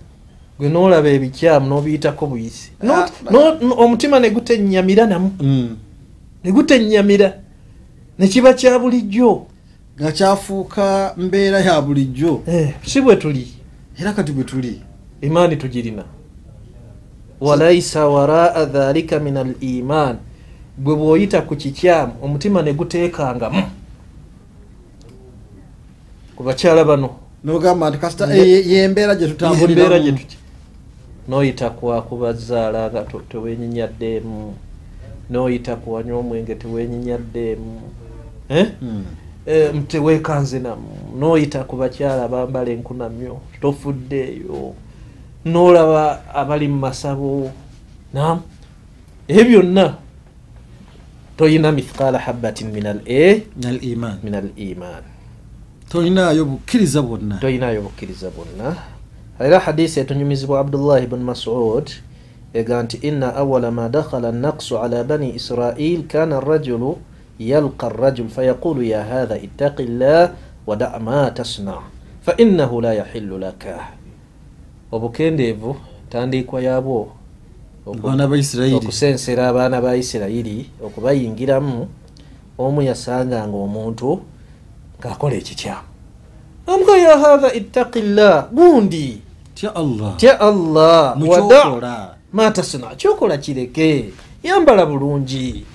gwe 0.60 0.70
noolaba 0.70 1.10
ebikyamu 1.10 1.68
n'obiyitako 1.70 2.28
buyisi. 2.28 2.72
Ah, 2.89 3.06
omutima 3.78 4.20
ne 4.20 4.30
gutennyamira 4.30 5.06
namu. 5.06 5.32
Mm. 5.39 5.78
ne 6.43 6.52
gutennyamira. 6.52 7.34
Ne 8.20 8.28
kiba 8.28 8.54
kya 8.54 8.80
bulijjo. 8.80 9.45
Nga 10.02 10.12
kyafuuka 10.12 11.14
mbeera 11.18 11.60
ya 11.60 11.82
bulijjo. 11.82 12.41
Eh, 12.48 12.74
si 12.86 13.02
bwe 13.02 13.16
tuli. 13.16 13.48
Era 14.00 14.14
kati 14.14 14.32
bwe 14.32 14.43
tuli 14.43 14.82
imaani 15.22 15.55
tugirina 15.55 16.03
walaisa 17.41 18.07
waraa 18.07 18.65
dhalika 18.65 19.20
min 19.20 19.38
al 19.38 19.53
iman. 19.61 20.18
Bwe 20.78 20.95
bw'oyita 20.95 21.41
ku 21.41 21.55
kikyamu 21.55 22.13
omutima 22.22 22.61
ne 22.61 22.74
guteekangamu 22.74 23.63
ku 26.36 26.43
bakyala 26.43 26.84
bano. 26.84 27.09
Nogamba 27.43 27.89
nti 27.89 27.97
kasita 27.97 28.34
yembeera 28.34 29.15
gye 29.15 29.26
embeera 29.26 29.99
gye 29.99 30.11
tuki 30.11 30.38
noyita 31.28 31.70
kuwakubazaala 31.70 32.89
nga 32.91 33.03
tewenyinyaddeemu. 33.30 34.53
Noyita 35.30 35.76
kuwanywa 35.76 36.20
omwenge 36.20 36.55
tewenyinyaddeemu. 36.55 37.82
Eh? 38.49 38.68
Mm. 38.82 39.05
Eh, 39.45 39.74
teweekanze 39.88 40.59
namu. 40.59 40.89
Noyita 41.20 41.63
ku 41.63 41.76
bakyala 41.76 42.28
bambala 42.28 42.72
enkunamyo 42.72 43.38
tofuddeeyo 43.61 44.74
nolaba 45.54 46.28
abali 46.34 46.68
mu 46.68 46.80
masabo 46.84 47.52
nam 48.14 48.43
ebyo 49.28 49.64
byonna 49.64 49.98
toyina 51.38 51.72
mithqala 51.72 52.20
habatin 52.20 52.72
min 52.76 52.86
al 52.88 53.00
al 53.08 53.80
iman 54.60 55.04
tolinayo 55.89 56.45
bukkiriza 56.45 57.02
bwonna. 57.02 57.39
Toyinayo 57.39 57.82
bukkiriza 57.82 58.30
bwonna. 58.30 58.76
Era 59.39 59.60
hadisi 59.60 60.00
etunyumizibwa 60.00 60.60
abdullahi 60.60 61.08
bun 61.08 61.24
masud 61.24 61.88
ega 62.54 62.84
nti 62.84 62.98
ina 62.98 63.36
awala 63.36 63.72
ma 63.72 63.89
dakhala 63.89 64.30
annaqsu 64.30 64.80
ala 64.80 65.04
bani 65.04 65.36
israil 65.36 66.08
kana 66.08 66.38
arrajulu 66.38 66.98
yalqa 67.39 67.88
arrajul 67.88 68.30
fayaqulu 68.30 68.84
ya 68.84 69.04
hatha 69.04 69.38
ittaqi 69.38 69.86
llah 69.86 70.32
wada 70.66 71.00
ma 71.00 71.30
tasna 71.32 71.86
fainahu 72.26 72.82
la 72.82 72.93
yahillu 72.93 73.38
laka 73.38 73.93
obukendeevu 74.91 75.75
tandikwa 76.09 76.61
yabwo 76.61 77.11
okusensera 78.77 79.47
abaana 79.47 79.81
ba 79.81 79.95
isirayiri 79.95 80.69
okubayingiramu 80.85 81.88
omu 82.57 82.81
yasanganga 82.81 83.57
omuntu 83.57 84.09
ng'akola 84.99 85.35
ekikyamu 85.35 85.88
amuga 86.67 86.97
ya 86.97 87.17
hatha 87.17 87.53
ittaqi 87.53 88.01
llah 88.01 88.47
gundi. 88.51 89.21
Tya 89.55 90.39
allah. 90.39 91.17
Wada 91.27 92.15
matasina 92.33 92.95
kyokola. 92.95 93.38
Kireke. 93.38 94.13
Yambala 94.43 94.85
bulungi. 94.85 95.65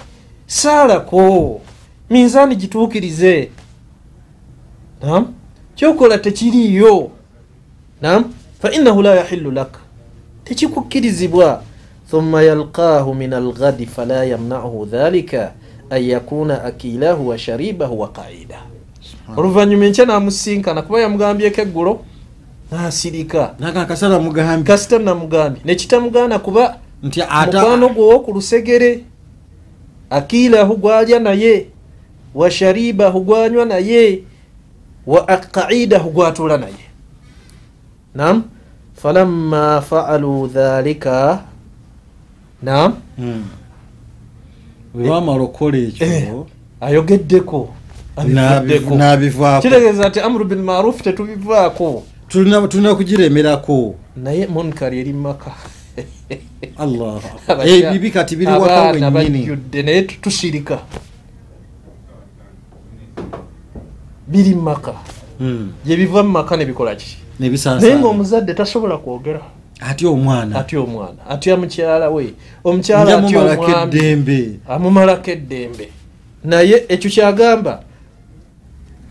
Saalako. 0.47 1.61
Minzaani 2.11 2.57
gituukirize. 2.57 3.51
Nam 5.03 5.35
kyokola 5.75 6.19
tekiriiyo. 6.19 7.11
Nam 8.03 8.35
fainahu 8.63 9.03
la 9.03 9.15
yahillu 9.15 9.51
laka 9.51 9.81
tekikukkirizibwa 10.45 11.63
thumma 12.11 12.43
yalqaahu 12.43 13.15
min 13.15 13.33
alghadi 13.33 13.87
fala 13.87 14.25
yamnahu 14.25 14.87
dhalika 14.87 15.53
an 15.91 16.03
yakuna 16.03 16.65
akilahu 16.65 17.29
wa 17.29 17.39
sharibahu 17.39 18.01
wa 18.01 18.09
qaida 18.09 18.59
oluvanyuma 19.37 19.85
enkya 19.87 20.07
namusinkana. 20.07 20.83
Kuba 20.83 21.01
yamugambyeko 21.01 21.61
eggulo 21.61 22.05
nasirika. 22.71 23.55
Kasita 24.65 24.99
namugambye. 24.99 25.63
Nekitamugaana 25.65 26.39
kuba 26.39 26.79
mukwano 27.03 27.87
ata 27.87 27.95
gwe 27.95 28.05
owoku 28.05 28.33
lusegere 28.33 29.05
akiilahu 30.11 30.77
gwalya 30.77 31.19
naye 31.19 31.67
wa 32.35 32.51
sharibahu 32.51 33.21
gwanywa 33.21 33.65
naye 33.65 34.23
wa 35.07 35.27
qaidahu 35.37 36.11
gwatuula 36.11 36.57
naye 36.57 36.92
nam 38.15 38.43
falamma 38.95 39.81
faalu 39.81 40.47
dhalika. 40.49 41.43
Nam 42.63 42.95
Mm. 43.19 43.45
bwe 44.95 45.09
bamala 45.09 45.43
okukola 45.43 45.79
Eh. 45.79 45.89
ekyo 45.89 46.47
ayogeddeko. 46.81 47.69
Abivuddeko. 48.17 48.95
nabivaako 48.95 49.63
kitegeeza 49.63 50.09
nti 50.09 50.21
amuru 50.21 50.45
bilmaruf 50.45 51.03
tetubivaako. 51.03 52.03
Tulina 52.29 52.69
tulina 52.69 52.95
kugiremerako. 52.95 53.95
Naye 54.17 54.47
munkari 54.47 55.01
eri 55.01 55.13
Abakya- 57.49 57.89
ebibi 57.91 58.11
kati 58.11 58.37
biri 58.37 58.53
waka 58.53 58.65
abaana 58.65 59.09
wennyini. 59.09 59.39
bajjudde 59.39 59.83
naye 59.83 60.03
tu- 60.03 60.21
tusirika. 60.21 60.79
Biri 64.29 64.55
mumaka 64.55 64.95
Mm. 65.41 65.73
gyebiva 65.85 66.23
mumaka 66.23 66.57
nebikola 66.57 66.95
ki 66.97 67.17
naye 67.81 67.99
ngaomuzadde 67.99 68.55
tasobola 68.55 68.97
kwogera. 68.99 69.41
Ati 69.81 70.07
omwana? 70.07 70.61
Atya 70.61 70.81
omwana? 70.81 71.27
Atya 71.29 71.57
mukyala 71.57 72.11
we? 72.11 72.35
Omukyala 72.65 73.03
atya 73.03 73.21
njamumalako 73.21 73.65
omwami? 73.65 73.97
Eddembe 73.97 74.51
amumalako 74.69 75.31
eddembe 75.31 75.89
naye 76.45 76.85
ekyo 76.89 77.11
kyagamba 77.11 77.83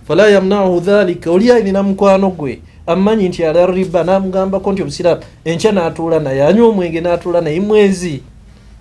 fala 0.08 0.30
yamnahu 0.30 0.80
dhalika? 0.80 1.32
Oli 1.32 1.52
alina 1.52 1.84
mukwano 1.84 2.30
gwe. 2.30 2.62
Amanyi 2.88 3.30
nti 3.30 3.46
ala 3.46 3.66
riba 3.66 4.04
namugambako 4.04 4.72
nti 4.72 4.82
obusiraamu 4.82 5.22
enkya 5.46 5.72
n'atuula 5.72 6.20
naye 6.20 6.44
anywa 6.44 6.68
omwenge 6.68 7.02
n'atuula 7.02 7.42
naye 7.42 7.60
mwezi. 7.60 8.22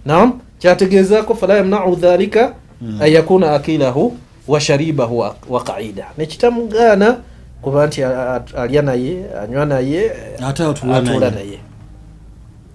Nam 0.06 0.32
kyategeezako 0.58 1.34
fala 1.34 1.56
yamnahu 1.56 1.96
dhalika? 1.96 2.54
Mm. 2.82 3.02
an 3.02 3.12
yakuna 3.12 3.52
akilahu 3.54 4.16
wa 4.48 4.60
sharibahu 4.60 5.18
wa 5.48 5.64
qaida. 5.64 6.06
Nekitamugaana 6.18 7.16
kuba 7.62 7.86
nti 7.86 8.02
alya 8.04 8.82
naye 8.82 9.24
anywa 9.42 9.64
naye 9.66 10.10
atuula 10.48 10.96
atuula 10.96 11.30
naye. 11.30 11.58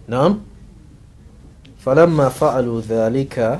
nam 0.07 0.39
falamma 1.77 2.29
faalu 2.29 2.81
dhalika 2.81 3.59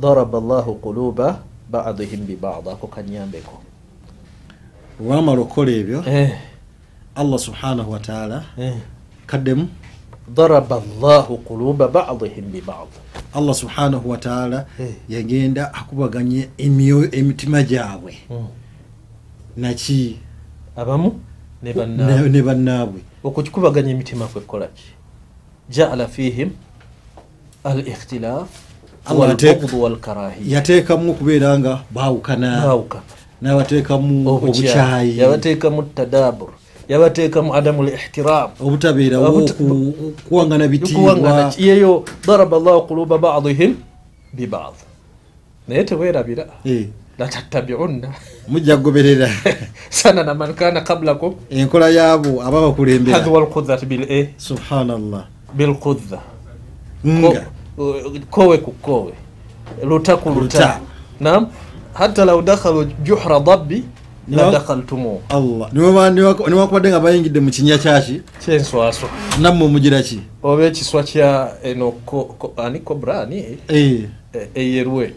daraba 0.00 0.40
llahu 0.40 0.74
quluba 0.74 1.38
badihim 1.70 2.26
bibad 2.26 2.66
ako 2.68 2.86
kanyambeko. 2.86 3.62
Bwe 5.00 5.08
bamala 5.16 5.40
okukola 5.40 5.70
ebyo 5.72 6.02
Eh, 6.06 6.30
allah 7.14 7.38
subhanahu 7.38 7.92
wataala 7.92 8.44
eh. 8.58 8.74
kaddemu. 9.26 9.68
Daraba 10.34 10.82
llahu 11.00 11.38
quluba 11.38 11.88
badihim 11.88 12.50
bibad 12.52 12.88
allah 13.34 13.54
subhanahu 13.54 14.10
wataala 14.10 14.66
Eh. 14.80 14.94
yagenda 15.08 15.74
akubaganye 15.74 16.48
emitima 16.58 17.62
gyabwe. 17.62 18.14
Mm. 18.30 18.46
Naki? 19.56 20.16
Abamu? 20.76 21.20
Ne 21.62 21.72
bannaabwe. 21.72 22.28
ne 22.28 22.42
bannaabwe. 22.42 23.00
Okukikubaganya 23.24 23.90
emitima 23.90 24.26
kwekolaki 24.26 24.84
jaala 25.70 26.06
fihim 26.06 26.50
al 27.64 27.78
ikhtilaf 27.88 28.48
yateekamu 30.46 31.10
okubeera 31.10 31.58
nga 31.58 31.80
baawukana. 31.90 32.60
N'abateekamu 33.42 34.28
obukyayi. 34.28 35.18
yabateekamu 35.18 35.82
tadabur 35.82 36.48
yabateekamu 36.88 37.54
adamu 37.54 37.82
lihtiram 37.82 38.50
obutabeerawo 38.60 39.26
Obuta- 39.28 39.54
ku- 39.54 40.12
kuwangana 40.28 40.68
bikuwangana 40.68 41.44
bitiibwa 41.48 41.66
yeyo 41.76 42.04
daraba 42.26 42.58
llahu 42.58 42.82
quluba 42.86 43.18
badihim 43.18 43.76
bibad 44.32 44.74
naye 45.68 45.84
tewerabira 45.84 46.46
Eh, 46.64 46.86
latattabiunna 47.20 48.08
mujja 48.48 48.76
kugoberera. 48.76 49.28
Sanana 49.90 50.34
man 50.34 50.54
kana 50.54 50.80
qablakum. 50.80 51.34
Enkola 51.50 51.88
yaabo 51.90 52.42
aba 52.42 52.60
bakulembera 52.60 53.18
hadwa 53.18 53.40
lkudhati 53.40 53.86
bil 53.86 54.02
a 54.10 54.28
subhanallah. 54.38 55.24
Bilkudha 55.54 56.20
kowe 58.30 58.58
ku 58.58 58.72
kowe. 58.82 59.12
Luta 59.84 60.16
ku 60.16 60.30
luta. 60.30 60.80
Nam 61.20 61.46
hatta 61.94 62.24
law 62.24 62.40
dakhalu 62.42 62.88
juhra 63.04 63.40
dabbi 63.40 63.84
la 64.28 64.44
No. 64.46 64.50
dakhaltumu. 64.52 65.20
Allah. 65.28 65.68
Niwaba- 65.72 66.10
niwaka- 66.10 66.48
niwakubadde 66.50 66.88
nga 66.90 67.00
bayingidde 67.00 67.40
mu 67.40 67.50
kinya 67.50 67.78
kyaki 67.78 68.22
kyenswaso 68.44 69.06
nammwe 69.40 69.68
mugira 69.68 70.02
ki? 70.02 70.20
Oba 70.42 70.64
ekiswa 70.64 71.02
kya 71.02 71.52
eno 71.64 71.92
ani 72.56 72.78
kobra 72.80 73.22
ani 73.22 73.58
Eh, 73.68 74.04
e- 74.34 74.48
eyerwe. 74.54 75.04
eh, 75.04 75.12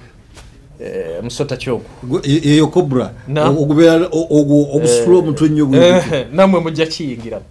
musota 1.24 1.58
kyogo 1.58 1.84
gwe- 2.10 2.22
e- 2.24 2.50
eyo 2.54 2.68
cobra. 2.68 3.12
O- 3.50 3.62
ogubeera 3.64 4.08
o- 4.12 4.28
ogwo 4.40 4.68
ogusitula 4.76 5.18
omutwe 5.20 5.50
nnyo. 5.50 5.70
Eh, 5.84 6.26
nammwe 6.34 6.60
mujja 6.62 6.86
kiyingiramu 6.86 7.46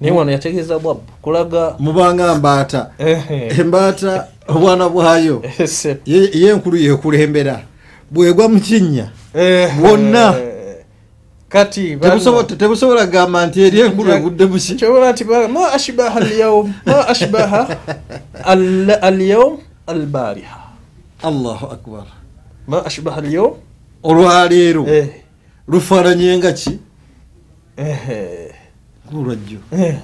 naye 0.00 0.12
wano 0.14 0.30
yategeeza 0.32 0.78
bwabbu 0.78 1.02
kulaga 1.22 1.74
mubanga 1.78 2.34
mbaata. 2.34 2.90
Eh, 2.98 3.58
embaata 3.58 4.26
obwana 4.48 4.88
bwayo. 4.88 5.42
Eh, 5.58 5.68
se- 5.68 5.98
ye 6.06 6.30
ye 6.34 6.50
enkulu 6.50 6.76
yekulembera 6.76 7.60
bwegwa 8.10 8.48
mu 8.48 8.60
kinnya. 8.60 9.10
Eh, 9.34 9.70
Bwonna. 9.80 10.34
eh, 10.38 10.76
kati 11.48 11.96
tebusobola 12.58 13.06
kugamba 13.06 13.46
nti 13.46 13.60
eri 13.62 13.80
enkulu 13.80 14.12
egudde 14.12 14.46
muki 14.46 14.74
kyobola 14.74 15.12
nti 15.12 15.24
ba- 15.24 15.48
ma 15.48 15.72
ashbaha 15.72 16.20
alyawm 16.20 16.72
ma 16.86 17.08
ashbaha 17.08 17.76
al- 18.44 18.98
alyawm 19.02 19.58
albariha 19.86 20.57
allahu 21.22 21.66
akbar. 21.66 22.06
Ma 22.66 22.84
ashbaha 22.84 23.18
alyawm? 23.20 23.54
Olwaleero. 24.02 24.86
Eh, 24.88 25.08
lufaananye 25.68 26.38
nga 26.38 26.52
ki? 26.52 26.78
Eh, 27.76 28.10
eh. 29.72 29.96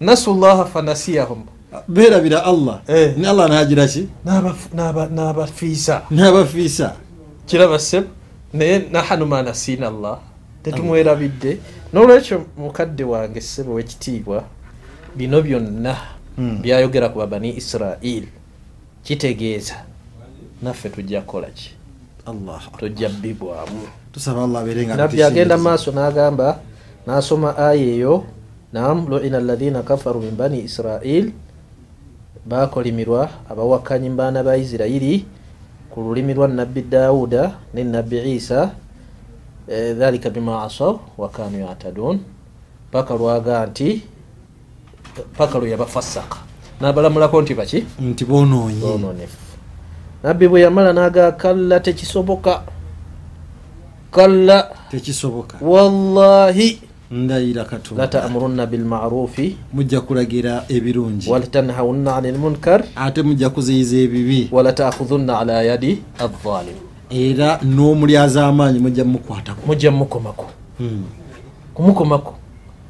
nasu 0.00 0.34
llaha 0.34 0.64
fanasiyahum 0.64 1.44
beerabira 1.88 2.44
allah. 2.44 2.80
Ne 2.88 3.26
allah 3.28 3.48
nagira 3.48 3.86
ki? 3.88 4.08
N'abaf- 4.26 4.70
n'aba- 4.74 5.08
n'abafiisa 5.08 6.02
n'abafiisa 6.10 6.96
kiraba 7.46 7.78
seb 7.78 8.04
naye 8.52 8.88
nahanu 8.92 9.26
ma 9.26 9.42
nasiina 9.42 9.88
allah. 9.88 10.18
Tetumwerabidde. 10.62 11.58
N'olwekyo 11.92 12.44
mukadde 12.58 13.04
wange 13.04 13.40
ssebo 13.40 13.74
wekitiibwa 13.74 14.44
bino 15.16 15.42
byonna 15.42 15.96
Mm. 16.38 16.62
byayogera 16.62 17.08
ku 17.08 17.18
babani 17.18 17.56
israel. 17.56 18.24
Kitegeeza 19.04 19.74
naffe 20.62 20.88
tujja 20.88 21.20
kukola 21.20 21.50
ki? 21.50 21.70
Tujja 22.78 23.08
bbibwamu 23.08 23.82
tusaba 24.12 24.44
allah 24.44 24.60
abeere 24.62 24.86
nga 24.86 24.94
nabbi 24.96 25.22
agenda 25.24 25.56
maaso 25.58 25.90
n'agamba 25.90 26.60
n'asoma 27.08 27.56
aya 27.58 27.82
eyo 27.96 28.22
nam 28.70 29.08
luina 29.08 29.40
alladhina 29.42 29.82
kafaru 29.82 30.20
min 30.22 30.36
bani 30.36 30.62
israil 30.68 31.32
bakolimirwa 32.46 33.48
abawakanyi 33.48 34.12
mu 34.12 34.16
baana 34.20 34.44
ba 34.44 34.54
isirairi 34.60 35.24
ku 35.90 35.98
lulimi 36.04 36.36
lwa 36.36 36.46
nabbi 36.46 36.84
dawuda 36.86 37.58
ne 37.74 37.82
nabbi 37.82 38.36
isa 38.38 38.70
eh, 39.66 39.96
dhalika 39.96 40.30
bima 40.30 40.62
asaw 40.68 41.00
wakanu 41.18 41.64
yatadun 41.64 42.20
paka 42.92 43.16
lwaga 43.16 43.66
nti 43.66 44.04
paka 45.34 45.58
lwe 45.58 45.72
yabafasaka 45.72 46.38
nabalamulako 46.80 47.42
nti 47.42 47.52
baki? 47.54 47.78
Nti 47.98 48.24
bonoonye 48.28 48.78
bononefu 48.78 49.51
nabbi 50.24 50.48
bwe 50.48 50.60
yamala 50.60 50.92
naga 50.92 51.32
kalla 51.32 51.80
tekisoboka. 51.80 52.62
Kalla. 54.10 54.68
Tekisoboka. 54.90 55.56
Wallahi. 55.60 56.78
Ndayira 57.10 57.64
katonda. 57.64 58.02
Latamurunna 58.02 58.66
bilmarufi 58.66 59.56
mujja 59.72 60.00
kulagira 60.00 60.64
ebirungi. 60.68 61.30
Walatanhawunna 61.30 62.16
ani 62.16 62.32
lmunkar 62.32 62.84
ate 62.96 63.22
mujja 63.22 63.50
kuziyiza 63.50 63.96
ebibi. 63.96 64.48
Walatakhudhunna 64.52 65.38
ala 65.38 65.62
yadi 65.62 66.02
adhalim 66.18 66.74
era 67.10 67.58
n'omulyaza 67.62 68.46
amaanyi 68.46 68.78
mujja 68.78 69.04
mukwatako 69.04 69.60
mujja 69.66 69.90
mukomako 69.90 70.46
Hmm. 70.78 71.04
kumukomako. 71.74 72.34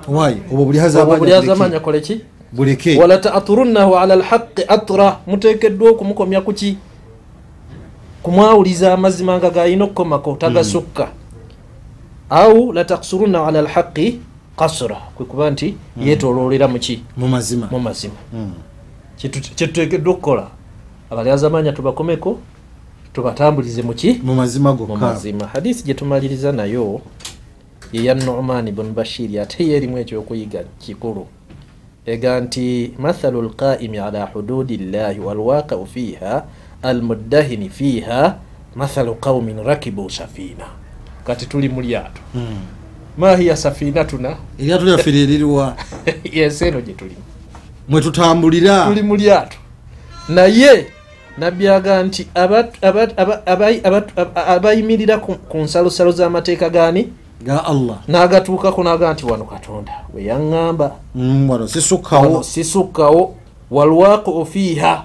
Wayi 0.09 0.37
obwo 0.53 0.65
bulyaza 0.65 1.03
amaanyi 1.03 1.51
amaanyi 1.51 1.75
akole 1.77 2.01
ki? 2.01 2.21
buleke 2.53 2.99
walatathurunahu 3.01 3.97
ala 3.99 4.17
lhaqi 4.17 4.63
atra. 4.69 5.17
Mutekeddwa 5.27 5.91
okumukomya 5.91 6.41
kuki 6.41 6.77
kumwawuliza 8.23 8.93
amazima 8.95 9.39
nga 9.39 9.51
galina 9.51 9.85
okukomako 9.85 10.37
tagasukka. 10.37 11.09
Au 12.31 12.73
lataksurunnahu 12.73 13.47
ala 13.47 13.63
lhaqi 13.63 14.21
kasra 14.57 14.97
kwekuba 15.15 15.51
nti 15.51 15.75
yetololera 16.01 16.69
muki 16.69 17.03
mu 17.17 17.29
mazima. 17.29 17.69
Mu 17.71 17.81
mazima. 17.81 18.15
Hmm. 18.31 18.53
Kyetu- 19.19 19.55
kyetuteekeddwa 19.55 20.13
okukola 20.13 20.47
abalyaza 21.11 21.47
amaanya 21.47 21.73
tubakomeko 21.73 22.39
tubatambulize 23.13 23.83
muki 23.83 24.21
mu 24.23 24.35
mazima 24.35 24.73
mu 24.73 24.79
gokka 24.87 24.97
mazima 25.07 25.47
hadisi 25.47 25.85
gyetumaliriza 25.85 26.53
nayo 26.53 27.01
yeya 27.93 28.15
numan 28.15 28.71
bun 28.73 28.93
bashiri 28.95 29.39
ate 29.39 29.67
ye 29.69 29.77
erimu 29.77 29.99
ekyokuyiga 29.99 30.65
kikulu. 30.79 31.27
Ega 32.07 32.41
nti 32.41 32.93
mathalu 32.99 33.43
lqaimi 33.43 33.99
ala 33.99 34.27
hududi 34.27 34.77
llahi 34.77 35.21
walwaqau 35.21 35.87
fiha 35.87 36.45
almuddahini 36.83 37.69
fiha 37.69 38.37
mathalu 38.75 39.15
qaumin 39.15 39.63
rakibu 39.65 40.11
safina. 40.11 40.65
Kati 41.27 41.47
tuli 41.47 41.69
mu 41.69 41.81
lyato. 41.81 42.21
Hmm. 42.33 42.61
mahiya 43.19 43.57
safinatuna? 43.57 44.37
Eryato 44.59 44.85
lyaffe 44.85 45.11
lyeririwa 45.15 45.77
yensi 46.33 46.65
eno 46.65 46.81
gye 46.81 46.95
tulimu 46.95 47.21
mwe 47.89 48.01
tutambulira. 48.01 48.85
Tuli 48.87 49.03
mu 49.03 49.17
lyato. 49.17 49.57
Naye 50.29 50.87
nabyaga 51.39 52.03
nti 52.03 52.27
aba- 52.35 52.69
aba- 52.83 53.17
aba- 53.17 53.43
abayi- 53.47 53.81
aba- 53.85 54.07
aba- 54.17 54.47
abayimirira 54.47 55.19
ku 55.19 55.59
nsalosalo 55.59 56.11
z'amateeka 56.13 56.71
gani? 56.71 57.09
Ga 57.45 57.65
allah. 57.65 57.99
N'agatuukako 58.09 58.83
n'aga 58.83 59.13
nti 59.13 59.27
wano 59.27 59.45
katonda 59.45 59.93
weyaŋŋamba 60.15 60.91
Hmm, 61.15 61.51
wano 61.51 61.53
wano 61.53 61.69
sisukkawo 61.69 62.43
sisukkawo 62.43 63.35
walwaqu 63.71 64.47
fiiha 64.47 65.05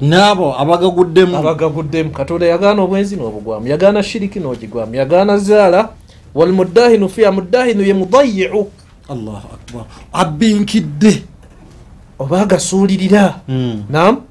n'abo 0.00 0.54
abagaguddemu 0.58 1.36
abagaguddemu. 1.36 2.10
Katonda 2.10 2.46
yagaana 2.46 2.82
obwenzi 2.82 3.16
n'obugwamu. 3.16 3.68
Yagaana 3.68 4.02
shiriki 4.02 4.40
n'ogigwamu. 4.40 4.94
Yagaana 4.94 5.38
zaala. 5.38 5.88
Walmudahinu 6.34 7.08
fiiha 7.08 7.32
mudahinu 7.32 7.82
ye 7.82 7.94
mudayiu 7.94 8.70
allahu 9.10 9.46
akbar. 9.54 9.84
Abbinkidde. 10.12 11.22
Oba 12.18 12.42
agasuulirira. 12.46 13.40
Hmm. 13.46 13.84
nam 13.90 14.22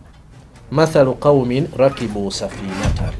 mathalu 0.72 1.14
qaumin 1.20 1.68
rakibu 1.78 2.32
safinatan 2.32 3.14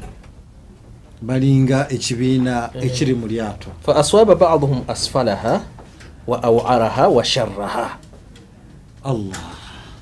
balinga 1.20 1.86
ekibiina 1.92 2.70
ekiri 2.80 3.12
mu 3.14 3.26
lyato. 3.28 3.68
Fa 3.84 3.96
aswaba 4.00 4.34
baduhum 4.34 4.80
asfalaha 4.88 5.60
wa 6.26 6.36
awaraha 6.42 7.08
wa 7.08 7.24
sharraha. 7.24 7.98
Allah. 9.04 9.44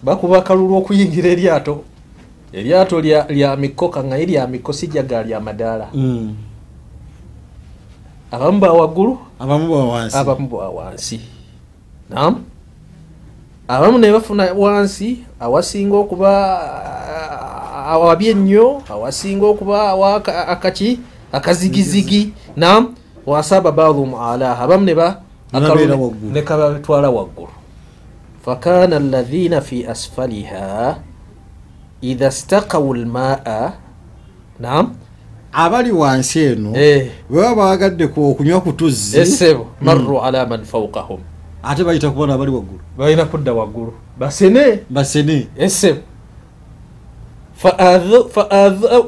Bakuba 0.02 0.38
akalulu 0.38 0.78
okuyingira 0.78 1.28
eryato 1.34 1.82
eryato 2.52 3.00
lya, 3.00 3.56
mikoka 3.56 4.04
nga 4.04 4.16
lya 4.16 4.46
mikosi 4.46 4.86
jaga 4.88 5.22
lya 5.22 5.40
madaala 5.40 5.84
Hmm. 5.92 6.34
abamu 8.32 8.58
bawaggulu 8.60 9.18
abamu 9.40 9.66
ba 9.68 9.84
wansi. 9.84 10.16
Abamu 10.16 10.46
bwa 10.48 10.68
wansi. 10.68 11.20
Nam 12.10 12.44
abamu 13.68 13.98
ne 13.98 14.12
bafuna 14.12 14.52
wansi 14.52 15.24
awasinga 15.40 15.96
okuba 15.96 16.32
awabi 17.88 18.28
ennyo 18.32 18.82
awasinga 18.90 19.46
okuba 19.46 19.88
awa 19.92 20.16
aka- 20.20 20.48
akaki 20.48 21.00
akazigizigi. 21.32 22.32
Nam 22.56 22.94
wasaba 23.26 23.72
baduhum 23.72 24.14
alaha 24.14 24.64
abamu 24.64 24.84
ne 26.32 26.42
kabatwala 26.42 27.08
waggulu. 27.10 27.52
Fakana 28.44 28.96
alladhina 28.96 29.60
fi 29.60 29.84
asfaliha 29.86 30.96
idha 32.02 32.30
stakawu 32.30 32.94
lmaa 32.94 33.72
nam 34.60 34.94
abali 35.52 35.90
wansi 35.92 36.38
eno 36.40 36.70
bwe 37.30 37.42
baba 37.42 37.54
bagadde 37.56 38.06
ku 38.06 38.30
okunywa 38.30 38.60
ku 38.60 38.72
tuzzi 38.72 39.18
esebo 39.20 39.66
marru 39.80 40.20
ala 40.20 40.46
man 40.46 40.64
faukahum 40.64 41.20
ate 41.62 41.84
bayita 41.84 42.10
kubona 42.10 42.34
abali 42.34 42.50
waggulu. 42.50 42.80
Balina 42.98 43.24
kudda 43.24 43.52
waggulu. 43.52 43.92
Basene. 44.18 44.78
Basene. 44.90 45.46
Esebo 45.58 46.00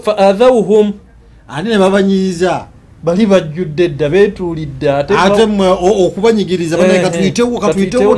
faadhauhum 0.05 0.93
ate 1.49 1.69
ne 1.69 1.79
babanyiiza? 1.79 2.67
Bali 3.05 3.27
bajjudde 3.27 3.89
dda 3.89 4.09
betuulidde 4.09 4.91
ate 4.93 5.15
o- 5.15 6.07
okubanyigiriza 6.07 6.79
eh, 6.79 7.03
katuyitewo 7.61 8.17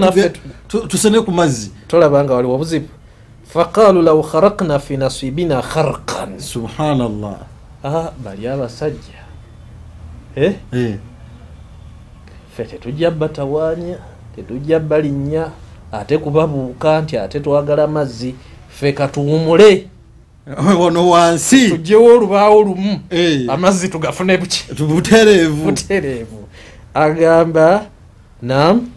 tusene 0.88 1.20
ku 1.20 1.30
mazzi. 1.30 1.70
Tolaba 1.88 2.24
nga 2.24 2.34
waliwo 2.34 2.54
obuzibu 2.54 2.88
faqalu 3.52 4.02
law 4.02 4.22
kharakna 4.22 4.78
fi 4.78 4.96
nasibina 4.96 5.62
kharqan 5.62 6.40
subhanallah 6.40 7.36
ah, 7.84 8.10
bali 8.24 8.48
abasajja 8.48 9.20
ffe 12.54 12.64
tetujja 12.64 13.10
batawaanya 13.10 13.96
tetujja 14.36 14.78
balinnya 14.80 15.50
ate 15.92 16.18
kubabuuka 16.18 17.00
nti 17.02 17.18
ate 17.18 17.40
twagala 17.40 17.86
mazzi 17.86 18.34
ffe 18.70 18.92
katuwumule 18.92 19.86
wano 20.80 21.08
wansi 21.10 21.68
tugyewo 21.70 22.06
olubaawo 22.16 22.62
lumu 22.62 23.00
amazzi 23.48 23.88
tugafune 23.88 24.36
buki 24.36 24.64
butereevu 24.84 25.64
butereevu 25.64 26.48
agamba 26.94 27.84
nam 28.42 28.88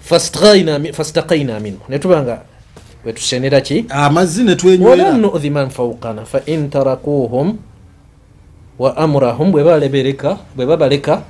fastaqaina 0.00 0.78
mi- 0.78 0.92
fastaqaina 0.92 1.60
minhu 1.60 1.80
netuba 1.88 2.22
nga 2.22 2.42
wetusenera 3.04 3.60
ki 3.60 3.84
amazzi 3.88 4.44
ne 4.44 4.50
walan 4.50 4.58
twenywera 4.58 5.12
nu'dhi 5.12 5.50
man 5.50 5.70
faukana 5.70 6.24
fa 6.24 6.40
in 6.46 6.70
tarakuhum 6.70 7.58
wa 8.78 8.96
amurahum 8.96 9.52
bwe 9.52 9.64
babaleka 10.66 11.22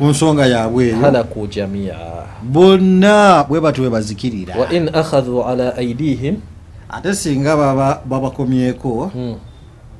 ku 0.00 0.06
nsonga 0.08 0.46
yaabwe 0.46 0.84
eyo. 0.88 0.96
halaku 0.96 1.46
jamia. 1.46 1.96
Bonna 2.42 3.44
bwe 3.44 3.60
batyo 3.60 3.84
bwe 3.84 3.90
bazikirira. 3.92 4.56
Wa 4.56 4.72
in 4.72 4.88
akhadhu 4.88 5.44
ala 5.44 5.76
aidihim 5.76 6.40
ate 6.88 7.14
singa 7.14 7.56
baba 7.56 8.00
babakomyeko 8.08 9.12
hmm, 9.12 9.36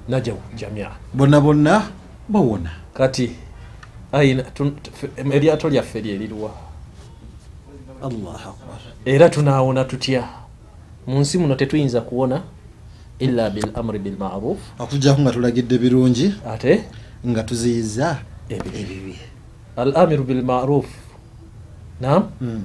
najaw 0.09 0.37
jamia. 0.57 0.89
bonna 1.15 1.41
bonna 1.41 1.83
bawona. 2.29 2.71
Kati 2.95 3.31
eryato 5.33 5.69
lyaffe 5.69 6.01
lyeriruwa 6.01 6.51
allah 8.03 8.41
akbar. 8.41 8.81
Era 9.05 9.29
tunaawona 9.29 9.85
tutya 9.85 10.40
mu 11.07 11.19
nsi 11.21 11.39
muno 11.39 11.55
tetuyinza 11.55 12.01
kuwona 12.01 12.43
illa 13.19 13.51
bil 13.51 13.71
amri 13.75 13.99
bilmaruf 13.99 14.59
okujjako 14.79 15.21
nga 15.21 15.33
tulagidde 15.33 15.79
birungi 15.79 16.35
ate? 16.47 16.85
nga 17.27 17.43
tuziyiza 17.43 18.19
ebibi. 18.49 19.17
al 19.77 19.97
amiru 19.97 20.25
bilmaruf 20.25 20.87
nam 22.01 22.23
Mm. 22.41 22.63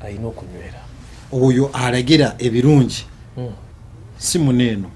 ayina 0.00 0.26
okunywera. 0.28 0.80
Oyo 1.32 1.70
alagira 1.72 2.34
ebirungi. 2.38 3.04
Hmm. 3.34 3.52
si 4.18 4.38
muneeno 4.38 4.88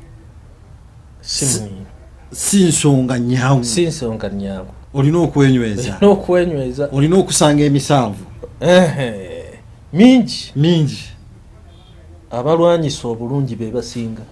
si 1.20 2.64
nsonga 2.64 3.18
nyangu 3.18 3.64
si 3.64 3.86
nsonga 3.86 4.28
nyangu 4.30 4.72
olina 4.94 5.18
okwenyweza. 5.18 5.98
N'okwenyweza 6.00 6.88
olina 6.92 7.16
okusanga 7.16 7.62
emisanvu. 7.64 8.24
Mingi. 9.92 10.52
Mingi 10.56 11.11
abalwanyisa 12.32 13.08
obulungi 13.08 13.56
be 13.56 13.70
basinga. 13.70 14.22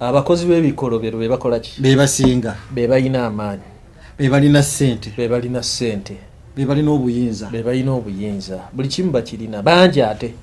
Abakozi 0.00 0.46
b'ebikolobero 0.46 1.18
be 1.18 1.28
bakola 1.28 1.60
ki? 1.60 1.80
Be 1.82 1.96
basinga. 1.96 2.56
Be 2.70 2.86
balina 2.86 3.26
amaanyi. 3.26 3.62
Be 4.18 4.28
balina 4.28 4.62
ssente. 4.62 5.10
Be 5.16 5.28
balina 5.28 5.62
ssente. 5.62 6.16
Be 6.56 6.64
balina 6.66 6.90
obuyinza. 6.90 7.50
Be 7.50 7.62
balina 7.62 7.92
obuyinza. 7.92 8.68
Buli 8.72 8.88
kimu 8.88 9.10
bakirina. 9.10 9.62
Bangi 9.62 10.02
ate. 10.02 10.34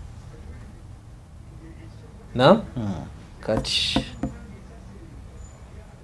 Na? 2.35 2.53
Mm. 2.77 2.93
kati 3.41 3.99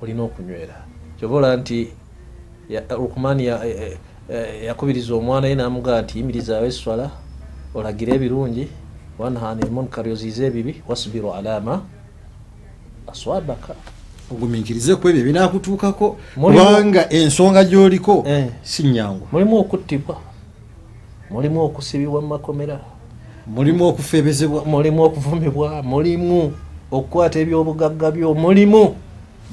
olina 0.01 0.23
okunywera. 0.23 0.85
Kyobola 1.19 1.55
nti 1.57 1.88
ya- 2.69 2.83
lukumaani 2.97 3.45
ya- 3.45 3.65
eh, 3.65 3.97
eh, 4.29 4.63
yakubiriza 4.65 5.15
omwana 5.15 5.47
ye 5.47 5.55
namugaa 5.55 6.01
nti 6.01 6.17
yimirizaawo 6.17 6.65
eswala 6.65 7.11
olagira 7.76 8.13
ebirungi. 8.15 8.68
Wanhana 9.20 9.65
emunkari 9.68 10.11
oziiza 10.11 10.45
ebibi. 10.45 10.82
Wasubiru 10.88 11.34
alama 11.34 11.82
aswabaka. 13.07 13.76
Ogumiikirize 14.32 14.95
ku 14.95 15.07
ebyo 15.09 15.22
ebinakutuukako 15.22 16.18
Mulimu- 16.38 16.65
kubanga 16.65 17.09
ensonga 17.09 17.63
gy'oliko 17.63 18.24
Eh. 18.28 18.49
si 18.63 18.84
nyangu 18.84 19.28
mulimu 19.32 19.57
okuttibwa. 19.59 20.18
Mulimu 21.32 21.61
okusibibwa 21.63 22.22
mu 22.22 22.28
makomera. 22.28 22.80
Mulimu 23.47 23.88
okufeebezebwa. 23.88 24.65
Mulimu 24.65 25.03
okuvumibwa. 25.03 25.82
Mulimu 25.84 26.53
okukwata 26.91 27.39
ebyobugagga 27.39 28.11
byo. 28.11 28.34
Mulimu 28.34 28.95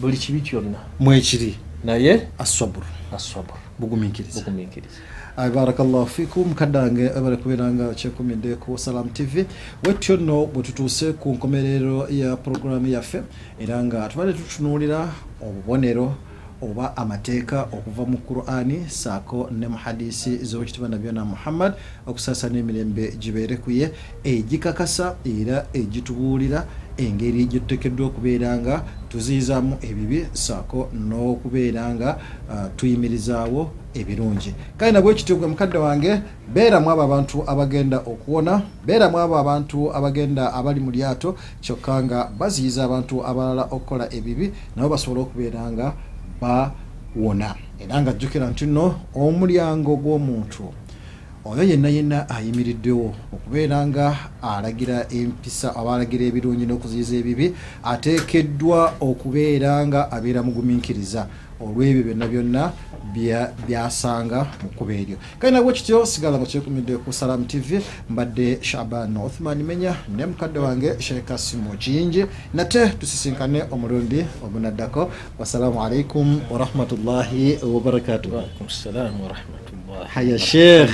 buli 0.00 0.16
kibi 0.16 0.40
kyonna. 0.40 0.78
Mwekiri 1.00 1.54
naye 1.84 2.26
aswaburu. 2.38 2.86
bugumiikirize. 3.78 4.40
Bugumiikiriza 4.40 4.98
barakallahu 5.36 6.06
fikum. 6.06 6.54
Kaddange 6.54 7.10
bali 7.10 7.36
kubeeranga 7.36 7.94
kyekumidde 7.94 8.56
ku 8.60 8.78
salam 8.78 9.08
tv 9.10 9.46
wetyo 9.86 10.16
nno 10.16 10.46
bwe 10.46 10.62
tutuuse 10.62 11.12
ku 11.12 11.34
nkomerero 11.34 12.08
ya 12.08 12.36
puroguramu 12.36 12.86
yaffe 12.86 13.22
era 13.58 13.82
nga 13.84 14.08
tubadde 14.08 14.32
tutunuulira 14.32 15.08
obubonero 15.42 16.14
oba 16.62 16.96
amateeka 16.96 17.62
okuva 17.72 18.06
mu 18.06 18.18
qurani 18.18 18.88
saako 18.88 19.48
ne 19.50 19.68
mu 19.68 19.76
hadisi 19.76 20.38
z'owekitiibwa 20.38 20.88
nabyona 20.88 21.24
muhammad 21.24 21.74
okusaasana 22.06 22.58
emirembe 22.58 23.12
gibeere 23.18 23.56
ku 23.56 23.70
ye 23.70 23.90
egikakasa 24.24 25.16
era 25.24 25.66
egitubuulira 25.74 26.66
engeri 26.96 27.44
gye 27.46 27.60
tuteekeddwa 27.60 28.06
okubeera 28.06 28.56
nga 28.58 28.82
tuziyizaamu 29.08 29.76
ebibi 29.82 30.26
saako 30.32 30.88
n'okubeera 30.94 31.94
nga 31.94 32.18
ah, 32.50 32.68
tuyimirizaawo 32.76 33.70
ebirungi. 33.94 34.54
Kale 34.76 34.92
nabwe 34.92 35.12
ekityo 35.12 35.36
gwe 35.36 35.46
mukadde 35.46 35.78
wange 35.78 36.20
beeramu 36.54 36.90
abo 36.90 37.02
abantu 37.02 37.36
abagenda 37.46 37.98
okuwona 37.98 38.62
beeramu 38.86 39.18
abo 39.18 39.34
abantu 39.38 39.78
abagenda 39.96 40.54
abali 40.54 40.80
mu 40.80 40.90
lyato 40.90 41.36
kyokka 41.60 42.02
nga 42.04 42.18
baziyiza 42.38 42.84
abantu 42.84 43.26
abalala 43.26 43.64
okukola 43.74 44.04
ebibi 44.14 44.52
nabo 44.76 44.88
basobole 44.88 45.20
okubeera 45.22 45.62
nga 45.72 45.86
bawona. 46.40 47.54
Era 47.78 48.02
nga 48.02 48.12
jjukira 48.12 48.50
nti 48.50 48.66
nno 48.66 48.94
omulyango 49.14 49.96
gw'omuntu 49.96 50.83
oyo 51.44 51.62
yenna 51.62 51.88
yenna 51.88 52.28
ayimiriddewo 52.36 53.14
okubeera 53.34 53.86
nga 53.86 54.06
alagira 54.42 55.06
empisa 55.12 55.76
aba 55.76 55.94
alagira 55.96 56.24
ebirungi 56.30 56.64
n'okuziyiza 56.66 57.14
ebibi 57.20 57.46
ateekeddwa 57.92 58.80
okubeera 59.00 59.86
nga 59.86 60.00
abeera 60.16 60.40
mugumiikiriza 60.46 61.22
olw'ebyo 61.60 62.02
byonna 62.04 62.26
byonna 62.32 62.62
bya- 63.14 63.50
byasanga 63.66 64.38
mu 64.62 64.68
kkuba 64.74 64.92
eryo. 64.92 65.16
Kale 65.38 65.50
nabwe 65.54 65.72
kityo 65.76 66.02
sigala 66.06 66.36
nga 66.38 66.46
kyekumidde 66.50 66.96
ku 67.04 67.12
salam 67.12 67.44
tv 67.46 67.78
mbadde 68.10 68.58
shaban 68.60 69.16
othman 69.16 69.62
menya 69.62 69.92
ne 70.16 70.26
mukadde 70.26 70.58
wange 70.58 70.90
sheekasimu 70.98 71.76
kiyingi 71.78 72.26
nate 72.54 72.88
tusisinkane 72.98 73.62
omulundi 73.70 74.24
ogunaddako. 74.44 75.10
Wassalamu 75.38 75.78
alaikum 75.84 76.40
warahmatullahi 76.50 77.58
wabarakatuh. 77.62 78.30
Haya, 80.14 80.38
Sheikh. 80.38 80.90